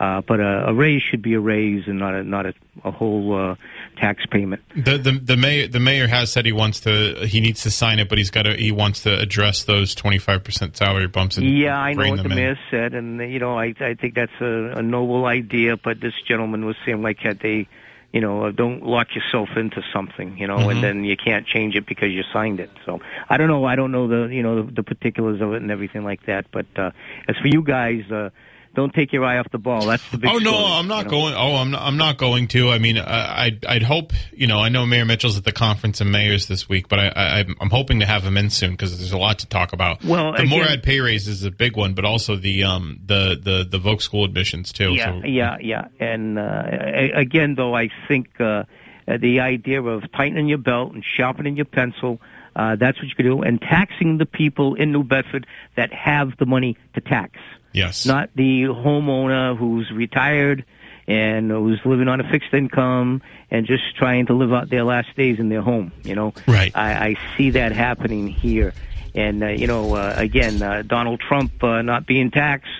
Uh, 0.00 0.20
but 0.22 0.40
a, 0.40 0.68
a 0.68 0.74
raise 0.74 1.02
should 1.02 1.22
be 1.22 1.34
a 1.34 1.40
raise 1.40 1.86
and 1.86 1.98
not 1.98 2.14
a 2.14 2.22
not 2.24 2.46
a, 2.46 2.54
a 2.84 2.90
whole 2.90 3.34
uh, 3.52 3.54
tax 3.98 4.24
payment. 4.26 4.62
The, 4.74 4.98
the 4.98 5.12
the 5.12 5.36
mayor 5.36 5.68
the 5.68 5.80
mayor 5.80 6.06
has 6.06 6.32
said 6.32 6.44
he 6.44 6.52
wants 6.52 6.80
to 6.80 7.26
he 7.26 7.40
needs 7.40 7.62
to 7.62 7.70
sign 7.70 7.98
it, 7.98 8.08
but 8.08 8.18
he's 8.18 8.30
got 8.30 8.42
to 8.42 8.54
he 8.56 8.72
wants 8.72 9.02
to 9.04 9.18
address 9.18 9.64
those 9.64 9.94
twenty 9.94 10.18
five 10.18 10.42
percent 10.44 10.76
salary 10.76 11.06
bumps. 11.06 11.36
And 11.36 11.46
Yeah, 11.58 11.78
I 11.78 11.92
know 11.92 12.10
what 12.10 12.22
the 12.22 12.30
in. 12.30 12.34
mayor 12.34 12.58
said, 12.70 12.94
and 12.94 13.20
you 13.32 13.38
know, 13.38 13.58
I 13.58 13.74
I 13.80 13.94
think 13.94 14.14
that's 14.14 14.40
a, 14.40 14.78
a 14.78 14.82
noble 14.82 15.24
idea. 15.26 15.76
But 15.76 16.00
this 16.00 16.14
gentleman 16.26 16.64
was 16.66 16.76
saying 16.84 17.02
like 17.02 17.18
had 17.20 17.38
they, 17.40 17.68
you 18.12 18.20
know, 18.20 18.50
don't 18.50 18.82
lock 18.82 19.08
yourself 19.14 19.50
into 19.56 19.82
something, 19.92 20.36
you 20.38 20.46
know, 20.46 20.56
Mm-hmm. 20.56 20.70
and 20.70 20.84
then 20.84 21.04
you 21.04 21.16
can't 21.16 21.46
change 21.46 21.74
it 21.74 21.86
because 21.86 22.10
you 22.10 22.22
signed 22.32 22.60
it. 22.60 22.70
So 22.84 23.00
I 23.28 23.36
don't 23.36 23.48
know. 23.48 23.64
I 23.64 23.76
don't 23.76 23.92
know 23.92 24.08
the 24.08 24.32
you 24.34 24.42
know 24.42 24.62
the, 24.62 24.72
the 24.72 24.82
particulars 24.82 25.40
of 25.40 25.52
it 25.52 25.62
and 25.62 25.70
everything 25.70 26.04
like 26.04 26.24
that. 26.26 26.46
But 26.50 26.66
uh, 26.76 26.90
as 27.28 27.36
for 27.36 27.48
you 27.48 27.62
guys. 27.62 28.10
uh 28.10 28.30
don't 28.76 28.94
take 28.94 29.12
your 29.12 29.24
eye 29.24 29.38
off 29.38 29.50
the 29.50 29.58
ball. 29.58 29.86
That's 29.86 30.08
the 30.10 30.18
big. 30.18 30.30
Oh 30.30 30.38
no, 30.38 30.52
story, 30.52 30.64
I'm 30.74 30.86
not 30.86 30.98
you 30.98 31.04
know? 31.04 31.10
going. 31.10 31.34
Oh, 31.34 31.56
I'm 31.56 31.70
not, 31.72 31.82
I'm 31.82 31.96
not 31.96 32.18
going 32.18 32.46
to. 32.48 32.70
I 32.70 32.78
mean, 32.78 32.98
I, 32.98 33.46
I'd 33.46 33.66
I'd 33.66 33.82
hope 33.82 34.12
you 34.32 34.46
know. 34.46 34.60
I 34.60 34.68
know 34.68 34.86
Mayor 34.86 35.04
Mitchell's 35.04 35.36
at 35.36 35.44
the 35.44 35.50
conference 35.52 36.00
of 36.00 36.06
mayors 36.06 36.46
this 36.46 36.68
week, 36.68 36.88
but 36.88 37.00
I, 37.00 37.08
I 37.08 37.24
I'm- 37.38 37.56
I'm 37.60 37.70
hoping 37.70 37.98
to 38.00 38.06
have 38.06 38.22
him 38.22 38.36
in 38.36 38.50
soon 38.50 38.72
because 38.72 38.96
there's 38.98 39.10
a 39.12 39.18
lot 39.18 39.40
to 39.40 39.46
talk 39.48 39.72
about. 39.72 40.04
Well, 40.04 40.32
the 40.32 40.42
again- 40.42 40.50
Morad 40.60 40.82
pay 40.84 41.00
raise 41.00 41.26
is 41.26 41.42
a 41.42 41.50
big 41.50 41.76
one, 41.76 41.94
but 41.94 42.04
also 42.04 42.36
the 42.36 42.62
um 42.64 43.00
the 43.04 43.36
the 43.42 43.66
the 43.68 43.78
Vogue 43.78 44.02
school 44.02 44.24
admissions 44.24 44.72
too. 44.72 44.92
Yeah, 44.94 45.20
So- 45.20 45.26
yeah, 45.26 45.56
yeah. 45.60 45.88
And 45.98 46.38
uh, 46.38 46.62
a- 46.70 47.10
again, 47.12 47.54
though, 47.56 47.74
I 47.74 47.88
think 48.06 48.40
uh, 48.40 48.64
uh, 49.08 49.16
the 49.18 49.40
idea 49.40 49.82
of 49.82 50.10
tightening 50.12 50.46
your 50.48 50.58
belt 50.58 50.92
and 50.92 51.02
sharpening 51.04 51.56
your 51.56 51.64
pencil. 51.64 52.20
Uh, 52.54 52.74
that's 52.74 52.96
what 52.98 53.06
you 53.06 53.14
can 53.14 53.26
do, 53.26 53.42
and 53.42 53.60
taxing 53.60 54.16
the 54.16 54.24
people 54.24 54.74
in 54.76 54.90
New 54.90 55.02
Bedford 55.04 55.46
that 55.76 55.92
have 55.92 56.38
the 56.38 56.46
money 56.46 56.74
to 56.94 57.02
tax, 57.02 57.38
Yes. 57.76 58.06
not 58.06 58.30
the 58.34 58.62
homeowner 58.64 59.56
who's 59.56 59.90
retired 59.92 60.64
and 61.06 61.50
who's 61.50 61.80
living 61.84 62.08
on 62.08 62.20
a 62.20 62.28
fixed 62.28 62.52
income 62.52 63.22
and 63.50 63.66
just 63.66 63.94
trying 63.96 64.26
to 64.26 64.34
live 64.34 64.52
out 64.52 64.68
their 64.70 64.82
last 64.82 65.14
days 65.16 65.38
in 65.38 65.48
their 65.48 65.62
home. 65.62 65.92
You 66.02 66.14
know, 66.16 66.34
Right. 66.48 66.72
I, 66.74 67.08
I 67.10 67.16
see 67.36 67.50
that 67.50 67.70
happening 67.72 68.26
here, 68.26 68.74
and 69.14 69.42
uh, 69.42 69.48
you 69.48 69.66
know, 69.68 69.94
uh, 69.94 70.14
again, 70.16 70.60
uh, 70.62 70.82
Donald 70.86 71.20
Trump 71.20 71.62
uh, 71.62 71.82
not 71.82 72.06
being 72.06 72.30
taxed 72.32 72.70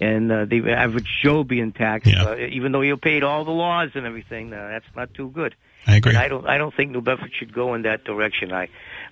and 0.00 0.30
uh, 0.30 0.44
the 0.44 0.70
average 0.70 1.08
Joe 1.22 1.44
being 1.44 1.72
taxed, 1.72 2.12
Yeah. 2.12 2.24
uh, 2.24 2.36
even 2.36 2.72
though 2.72 2.80
you 2.82 2.96
paid 2.96 3.22
all 3.22 3.44
the 3.44 3.52
laws 3.52 3.90
and 3.94 4.06
everything, 4.06 4.52
uh, 4.52 4.68
that's 4.68 4.86
not 4.96 5.14
too 5.14 5.30
good. 5.30 5.54
I 5.86 5.96
agree. 5.96 6.10
And 6.10 6.18
I 6.18 6.28
don't, 6.28 6.46
I 6.46 6.58
don't 6.58 6.74
think 6.74 6.90
New 6.92 7.00
Bedford 7.00 7.30
should 7.38 7.52
go 7.52 7.74
in 7.74 7.82
that 7.82 8.04
direction. 8.04 8.52
I, 8.52 8.68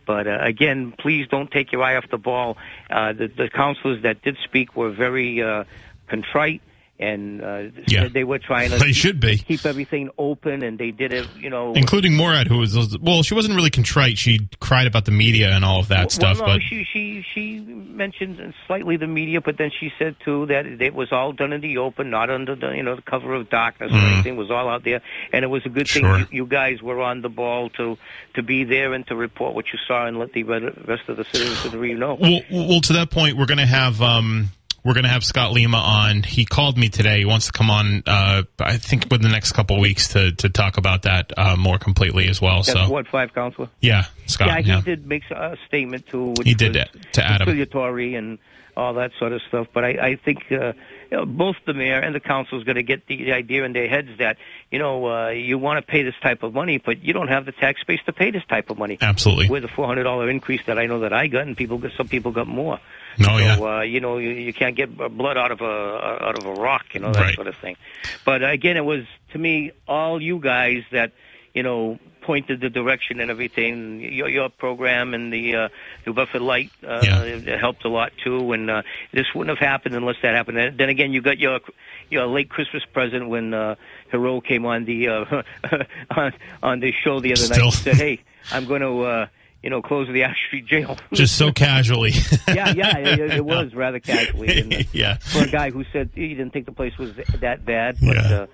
but 0.06 0.26
uh, 0.26 0.38
again, 0.40 0.92
please 0.98 1.26
don't 1.28 1.50
take 1.50 1.72
your 1.72 1.82
eye 1.82 1.96
off 1.96 2.08
the 2.10 2.18
ball. 2.18 2.56
Uh, 2.90 3.12
the, 3.12 3.28
the 3.28 3.48
councilors 3.48 4.02
that 4.02 4.22
did 4.22 4.36
speak 4.44 4.76
were 4.76 4.90
very 4.90 5.42
uh, 5.42 5.64
contrite. 6.08 6.62
And 7.02 7.42
uh, 7.42 7.62
Yeah. 7.88 8.08
they 8.08 8.24
were 8.24 8.38
trying 8.38 8.70
to 8.70 8.76
They 8.78 8.86
keep, 8.86 8.94
should 8.94 9.20
be. 9.20 9.38
keep 9.38 9.66
everything 9.66 10.10
open, 10.18 10.62
and 10.62 10.78
they 10.78 10.90
did 10.92 11.12
it. 11.12 11.26
You 11.38 11.50
know, 11.50 11.72
Including 11.74 12.14
Morad, 12.16 12.46
who 12.46 12.58
was 12.58 12.96
well, 12.98 13.22
she 13.22 13.34
wasn't 13.34 13.54
really 13.56 13.70
contrite. 13.70 14.18
She 14.18 14.48
cried 14.60 14.86
about 14.86 15.04
the 15.04 15.10
media 15.10 15.50
and 15.50 15.64
all 15.64 15.80
of 15.80 15.88
that 15.88 16.12
stuff. 16.12 16.38
No, 16.38 16.46
but 16.46 16.62
she 16.62 16.84
she 16.92 17.24
she 17.34 17.60
mentioned 17.60 18.54
slightly 18.66 18.96
the 18.96 19.06
media, 19.06 19.40
but 19.40 19.56
then 19.58 19.70
she 19.78 19.92
said 19.98 20.16
too 20.24 20.46
that 20.46 20.64
it 20.66 20.94
was 20.94 21.10
all 21.12 21.32
done 21.32 21.52
in 21.52 21.60
the 21.60 21.78
open, 21.78 22.10
not 22.10 22.30
under 22.30 22.54
the 22.54 22.70
you 22.70 22.82
know 22.82 22.96
the 22.96 23.02
cover 23.02 23.34
of 23.34 23.50
darkness 23.50 23.92
or 23.92 23.96
anything. 23.96 24.34
It 24.34 24.38
was 24.38 24.50
all 24.50 24.68
out 24.68 24.84
there, 24.84 25.02
and 25.32 25.44
it 25.44 25.48
was 25.48 25.66
a 25.66 25.68
good. 25.68 25.88
Sure. 25.88 26.18
thing 26.18 26.28
you, 26.30 26.44
you 26.44 26.46
guys 26.46 26.80
were 26.82 27.00
on 27.02 27.22
the 27.22 27.28
ball 27.28 27.68
to 27.70 27.98
to 28.34 28.42
be 28.42 28.64
there 28.64 28.92
and 28.94 29.06
to 29.08 29.16
report 29.16 29.54
what 29.54 29.66
you 29.72 29.78
saw 29.86 30.06
and 30.06 30.18
let 30.18 30.32
the 30.32 30.42
rest 30.44 31.08
of 31.08 31.16
the 31.16 31.24
citizenry 31.32 31.94
know. 31.94 32.14
Well, 32.14 32.40
well, 32.50 32.80
to 32.82 32.92
that 32.94 33.10
point, 33.10 33.36
we're 33.36 33.46
going 33.46 33.58
to 33.58 33.66
have 33.66 34.00
um, 34.00 34.48
we're 34.84 34.94
going 34.94 35.04
to 35.04 35.10
have 35.10 35.24
Scott 35.24 35.52
Lima 35.52 35.76
on. 35.78 36.22
He 36.22 36.44
called 36.44 36.76
me 36.76 36.88
today. 36.88 37.18
He 37.18 37.24
wants 37.24 37.46
to 37.46 37.52
come 37.52 37.70
on. 37.70 38.02
Uh, 38.06 38.42
I 38.60 38.76
think 38.78 39.04
within 39.04 39.22
the 39.22 39.28
next 39.28 39.52
couple 39.52 39.76
of 39.76 39.82
weeks 39.82 40.08
to 40.08 40.32
to 40.32 40.48
talk 40.48 40.76
about 40.76 41.02
that 41.02 41.32
uh, 41.36 41.56
more 41.56 41.78
completely 41.78 42.28
as 42.28 42.40
well. 42.40 42.56
That's 42.62 42.72
so 42.72 42.88
Ward 42.88 43.06
Five 43.08 43.32
councilor. 43.34 43.68
yeah, 43.80 44.06
Scott. 44.26 44.48
yeah, 44.48 44.58
Yeah, 44.58 44.76
he 44.76 44.82
did 44.82 45.06
make 45.06 45.22
a 45.30 45.56
statement 45.68 46.06
too. 46.08 46.34
He 46.44 46.54
did 46.54 46.74
was 46.74 46.86
that 46.92 47.12
to 47.12 47.24
Adam. 47.24 47.46
conciliatory 47.46 48.14
and 48.16 48.38
all 48.76 48.94
that 48.94 49.12
sort 49.18 49.32
of 49.32 49.40
stuff. 49.48 49.68
But 49.72 49.84
I, 49.84 49.88
I 49.90 50.16
think 50.16 50.50
uh, 50.50 50.72
you 51.12 51.18
know, 51.18 51.26
both 51.26 51.56
the 51.66 51.74
mayor 51.74 51.98
and 51.98 52.14
the 52.14 52.20
council 52.20 52.56
is 52.58 52.64
going 52.64 52.76
to 52.76 52.82
get 52.82 53.06
the, 53.06 53.18
the 53.18 53.32
idea 53.32 53.64
in 53.64 53.74
their 53.74 53.86
heads 53.86 54.08
that 54.18 54.38
you 54.70 54.78
know 54.78 55.06
uh, 55.06 55.28
you 55.28 55.58
want 55.58 55.76
to 55.78 55.82
pay 55.82 56.02
this 56.02 56.14
type 56.22 56.42
of 56.42 56.54
money, 56.54 56.78
but 56.78 57.04
you 57.04 57.12
don't 57.12 57.28
have 57.28 57.44
the 57.44 57.52
tax 57.52 57.84
base 57.84 58.00
to 58.06 58.14
pay 58.14 58.30
this 58.30 58.42
type 58.48 58.70
of 58.70 58.78
money. 58.78 58.96
Absolutely. 58.98 59.50
With 59.50 59.62
a 59.64 59.68
four 59.68 59.86
hundred 59.86 60.04
dollar 60.04 60.30
increase 60.30 60.62
that 60.66 60.78
I 60.78 60.86
know 60.86 61.00
that 61.00 61.12
I 61.12 61.26
got, 61.26 61.46
and 61.46 61.54
people 61.54 61.76
got 61.76 61.92
some 61.98 62.08
people 62.08 62.32
got 62.32 62.46
more. 62.46 62.80
No, 63.18 63.26
so, 63.26 63.36
yeah. 63.36 63.56
uh, 63.60 63.80
you 63.82 64.00
know, 64.00 64.16
you, 64.16 64.30
you 64.30 64.54
can't 64.54 64.74
get 64.74 64.96
blood 64.96 65.36
out 65.36 65.52
of 65.52 65.60
a 65.60 65.64
out 65.66 66.38
of 66.38 66.46
a 66.46 66.54
rock, 66.54 66.86
you 66.94 67.00
know 67.00 67.12
that 67.12 67.20
Right. 67.20 67.34
sort 67.34 67.46
of 67.46 67.56
thing. 67.56 67.76
But 68.24 68.42
again, 68.42 68.78
it 68.78 68.84
was 68.84 69.04
to 69.32 69.38
me 69.38 69.72
all 69.86 70.20
you 70.22 70.38
guys 70.38 70.82
that 70.92 71.12
you 71.52 71.62
know 71.62 71.98
pointed 72.22 72.60
the 72.60 72.70
direction 72.70 73.20
and 73.20 73.30
everything. 73.30 74.00
Your 74.00 74.28
your 74.28 74.48
program 74.48 75.12
and 75.14 75.32
the 75.32 75.56
uh, 75.56 75.68
New 76.06 76.14
Bedford 76.14 76.42
Light 76.42 76.70
uh, 76.86 77.00
Yeah. 77.02 77.58
helped 77.58 77.84
a 77.84 77.88
lot 77.88 78.12
too. 78.24 78.52
And 78.52 78.70
uh, 78.70 78.82
this 79.12 79.26
wouldn't 79.34 79.58
have 79.58 79.66
happened 79.68 79.94
unless 79.94 80.16
that 80.22 80.34
happened. 80.34 80.58
And 80.58 80.78
then 80.78 80.88
again, 80.88 81.12
you 81.12 81.20
got 81.20 81.38
your 81.38 81.60
your 82.10 82.26
late 82.26 82.48
Christmas 82.48 82.84
present 82.92 83.28
when 83.28 83.52
uh, 83.54 83.74
Heroux 84.12 84.40
came 84.42 84.64
on 84.66 84.84
the 84.84 85.08
uh, 85.08 85.42
on, 86.10 86.32
on 86.62 86.80
the 86.80 86.92
show 86.92 87.20
the 87.20 87.32
other 87.32 87.48
night 87.48 87.54
Still. 87.54 87.64
and 87.66 87.74
said, 87.74 87.94
"Hey, 87.96 88.20
I'm 88.50 88.66
going 88.66 88.82
to." 88.82 89.02
Uh, 89.02 89.26
you 89.64 89.70
know, 89.70 89.80
close 89.80 90.08
the 90.08 90.24
Ash 90.24 90.36
Street 90.48 90.66
jail. 90.66 90.96
Just 91.12 91.38
so 91.38 91.52
casually. 91.52 92.10
yeah, 92.48 92.72
yeah, 92.74 92.98
it, 92.98 93.20
it 93.34 93.44
was 93.44 93.72
rather 93.76 94.00
casually. 94.00 94.58
And, 94.60 94.74
uh, 94.74 94.78
yeah. 94.92 95.18
for 95.18 95.44
a 95.44 95.46
guy 95.46 95.70
who 95.70 95.84
said 95.92 96.10
he 96.16 96.30
didn't 96.30 96.50
think 96.52 96.66
the 96.66 96.72
place 96.72 96.98
was 96.98 97.12
that 97.38 97.64
bad. 97.64 97.96
But 98.04 98.16
Yeah. 98.16 98.22
uh, 98.40 98.46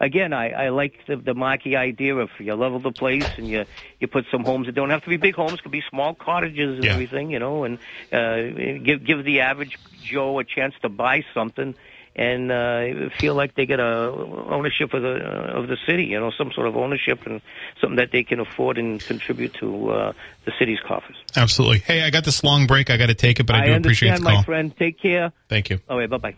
again, 0.00 0.32
I, 0.32 0.50
I 0.50 0.68
like 0.70 0.94
the, 1.06 1.16
the 1.16 1.34
Markey 1.34 1.76
idea 1.76 2.16
of 2.16 2.30
you 2.38 2.54
level 2.54 2.80
the 2.80 2.92
place 2.92 3.28
and 3.36 3.48
you 3.50 3.64
you 4.00 4.06
put 4.08 4.24
some 4.30 4.44
homes 4.44 4.66
that 4.66 4.74
don't 4.74 4.90
have 4.90 5.02
to 5.04 5.08
be 5.10 5.16
big 5.16 5.34
homes, 5.34 5.60
could 5.60 5.72
be 5.72 5.82
small 5.90 6.14
cottages 6.14 6.76
and 6.76 6.84
Yeah. 6.84 6.92
everything, 6.92 7.30
you 7.30 7.38
know, 7.38 7.64
and 7.64 7.78
uh, 8.12 8.78
give 8.84 9.04
give 9.04 9.24
the 9.24 9.40
average 9.40 9.78
Joe 10.02 10.38
a 10.38 10.44
chance 10.44 10.74
to 10.82 10.88
buy 10.88 11.24
something. 11.34 11.74
And 12.16 12.52
uh, 12.52 13.08
feel 13.20 13.34
like 13.34 13.56
they 13.56 13.66
get 13.66 13.80
a 13.80 13.84
ownership 13.84 14.94
of 14.94 15.02
the 15.02 15.14
uh, 15.16 15.58
of 15.58 15.66
the 15.66 15.76
city, 15.84 16.04
you 16.04 16.20
know, 16.20 16.30
some 16.30 16.52
sort 16.52 16.68
of 16.68 16.76
ownership 16.76 17.26
and 17.26 17.40
something 17.80 17.96
that 17.96 18.12
they 18.12 18.22
can 18.22 18.38
afford 18.38 18.78
and 18.78 19.04
contribute 19.04 19.54
to 19.54 19.90
uh, 19.90 20.12
the 20.44 20.52
city's 20.56 20.78
coffers. 20.86 21.16
Absolutely. 21.34 21.78
Hey, 21.80 22.02
I 22.02 22.10
got 22.10 22.24
this 22.24 22.44
long 22.44 22.68
break. 22.68 22.88
I 22.88 22.98
got 22.98 23.06
to 23.06 23.14
take 23.14 23.40
it, 23.40 23.46
but 23.46 23.56
I, 23.56 23.64
I 23.64 23.66
do 23.66 23.74
appreciate 23.74 24.16
the 24.16 24.22
call. 24.22 24.36
my 24.36 24.42
friend. 24.44 24.72
Take 24.76 25.00
care. 25.00 25.32
Thank 25.48 25.70
you. 25.70 25.80
All 25.88 25.98
right, 25.98 26.08
bye 26.08 26.18
bye. 26.18 26.36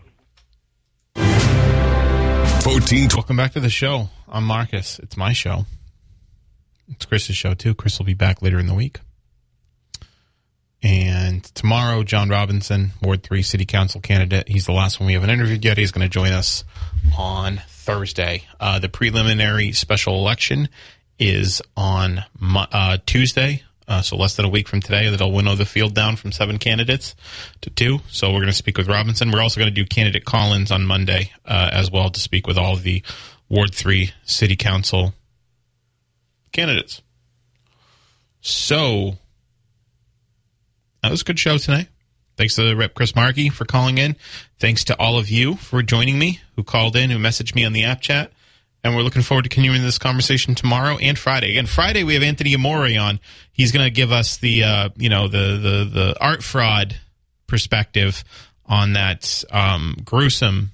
14 2.67 3.07
Welcome 3.15 3.37
back 3.37 3.53
to 3.53 3.61
the 3.61 3.69
show. 3.69 4.09
I'm 4.27 4.43
Marcus. 4.43 4.99
It's 4.99 5.15
my 5.15 5.31
show. 5.31 5.65
It's 6.89 7.05
Chris's 7.05 7.37
show 7.37 7.53
too. 7.53 7.73
Chris 7.73 7.97
will 7.97 8.05
be 8.05 8.13
back 8.13 8.41
later 8.41 8.59
in 8.59 8.67
the 8.67 8.73
week. 8.73 8.99
And 10.83 11.45
tomorrow, 11.55 12.03
John 12.03 12.27
Robinson, 12.27 12.91
Ward 13.01 13.23
3 13.23 13.41
City 13.41 13.65
Council 13.65 14.01
candidate. 14.01 14.49
He's 14.49 14.65
the 14.65 14.73
last 14.73 14.99
one 14.99 15.07
we 15.07 15.13
haven't 15.13 15.29
interviewed 15.29 15.63
yet. 15.63 15.77
He's 15.77 15.91
going 15.91 16.03
to 16.05 16.09
join 16.09 16.33
us 16.33 16.65
on 17.17 17.61
Thursday. 17.69 18.43
Uh, 18.59 18.79
the 18.79 18.89
preliminary 18.89 19.71
special 19.71 20.15
election 20.15 20.67
is 21.17 21.61
on 21.77 22.25
uh, 22.53 22.97
Tuesday, 23.05 23.63
uh, 23.87 24.01
so 24.01 24.17
less 24.17 24.35
than 24.35 24.45
a 24.45 24.49
week 24.49 24.67
from 24.67 24.81
today. 24.81 25.09
That'll 25.09 25.31
winnow 25.31 25.55
the 25.55 25.65
field 25.65 25.93
down 25.93 26.15
from 26.15 26.31
seven 26.31 26.57
candidates 26.57 27.15
to 27.61 27.69
two. 27.69 27.99
So 28.09 28.29
we're 28.29 28.39
going 28.39 28.47
to 28.47 28.53
speak 28.53 28.77
with 28.77 28.87
Robinson. 28.87 29.31
We're 29.31 29.41
also 29.41 29.59
going 29.59 29.73
to 29.73 29.81
do 29.81 29.85
candidate 29.85 30.25
call-ins 30.25 30.71
on 30.71 30.85
Monday 30.85 31.31
uh, 31.45 31.69
as 31.71 31.89
well 31.89 32.09
to 32.09 32.19
speak 32.19 32.47
with 32.47 32.57
all 32.57 32.73
of 32.73 32.83
the 32.83 33.01
Ward 33.49 33.73
3 33.73 34.11
City 34.25 34.55
Council 34.55 35.13
candidates. 36.51 37.01
So 38.41 39.17
that 41.01 41.11
was 41.11 41.21
a 41.21 41.25
good 41.25 41.39
show 41.39 41.57
tonight. 41.57 41.87
Thanks 42.35 42.55
to 42.55 42.75
Rep 42.75 42.93
Chris 42.93 43.15
Markey 43.15 43.49
for 43.49 43.65
calling 43.65 43.97
in. 43.97 44.15
Thanks 44.59 44.83
to 44.85 44.99
all 44.99 45.17
of 45.17 45.29
you 45.29 45.55
for 45.55 45.81
joining 45.81 46.19
me 46.19 46.39
who 46.55 46.63
called 46.63 46.95
in, 46.95 47.09
who 47.09 47.17
messaged 47.17 47.55
me 47.55 47.65
on 47.65 47.73
the 47.73 47.85
app 47.85 48.01
chat. 48.01 48.31
And 48.83 48.95
we're 48.95 49.01
looking 49.01 49.21
forward 49.21 49.43
to 49.43 49.49
continuing 49.49 49.81
this 49.81 49.97
conversation 49.97 50.55
tomorrow 50.55 50.97
and 50.97 51.17
Friday. 51.17 51.51
Again, 51.51 51.65
Friday 51.65 52.03
we 52.03 52.13
have 52.13 52.23
Anthony 52.23 52.53
Amore 52.53 52.97
on. 52.99 53.19
He's 53.51 53.71
going 53.71 53.85
to 53.85 53.91
give 53.91 54.11
us 54.11 54.37
the 54.37 54.63
uh, 54.63 54.89
you 54.95 55.09
know 55.09 55.27
the 55.27 55.57
the 55.57 55.89
the 55.91 56.15
art 56.21 56.43
fraud 56.43 56.95
perspective 57.47 58.23
on 58.65 58.93
that 58.93 59.43
um, 59.51 59.97
gruesome 60.05 60.71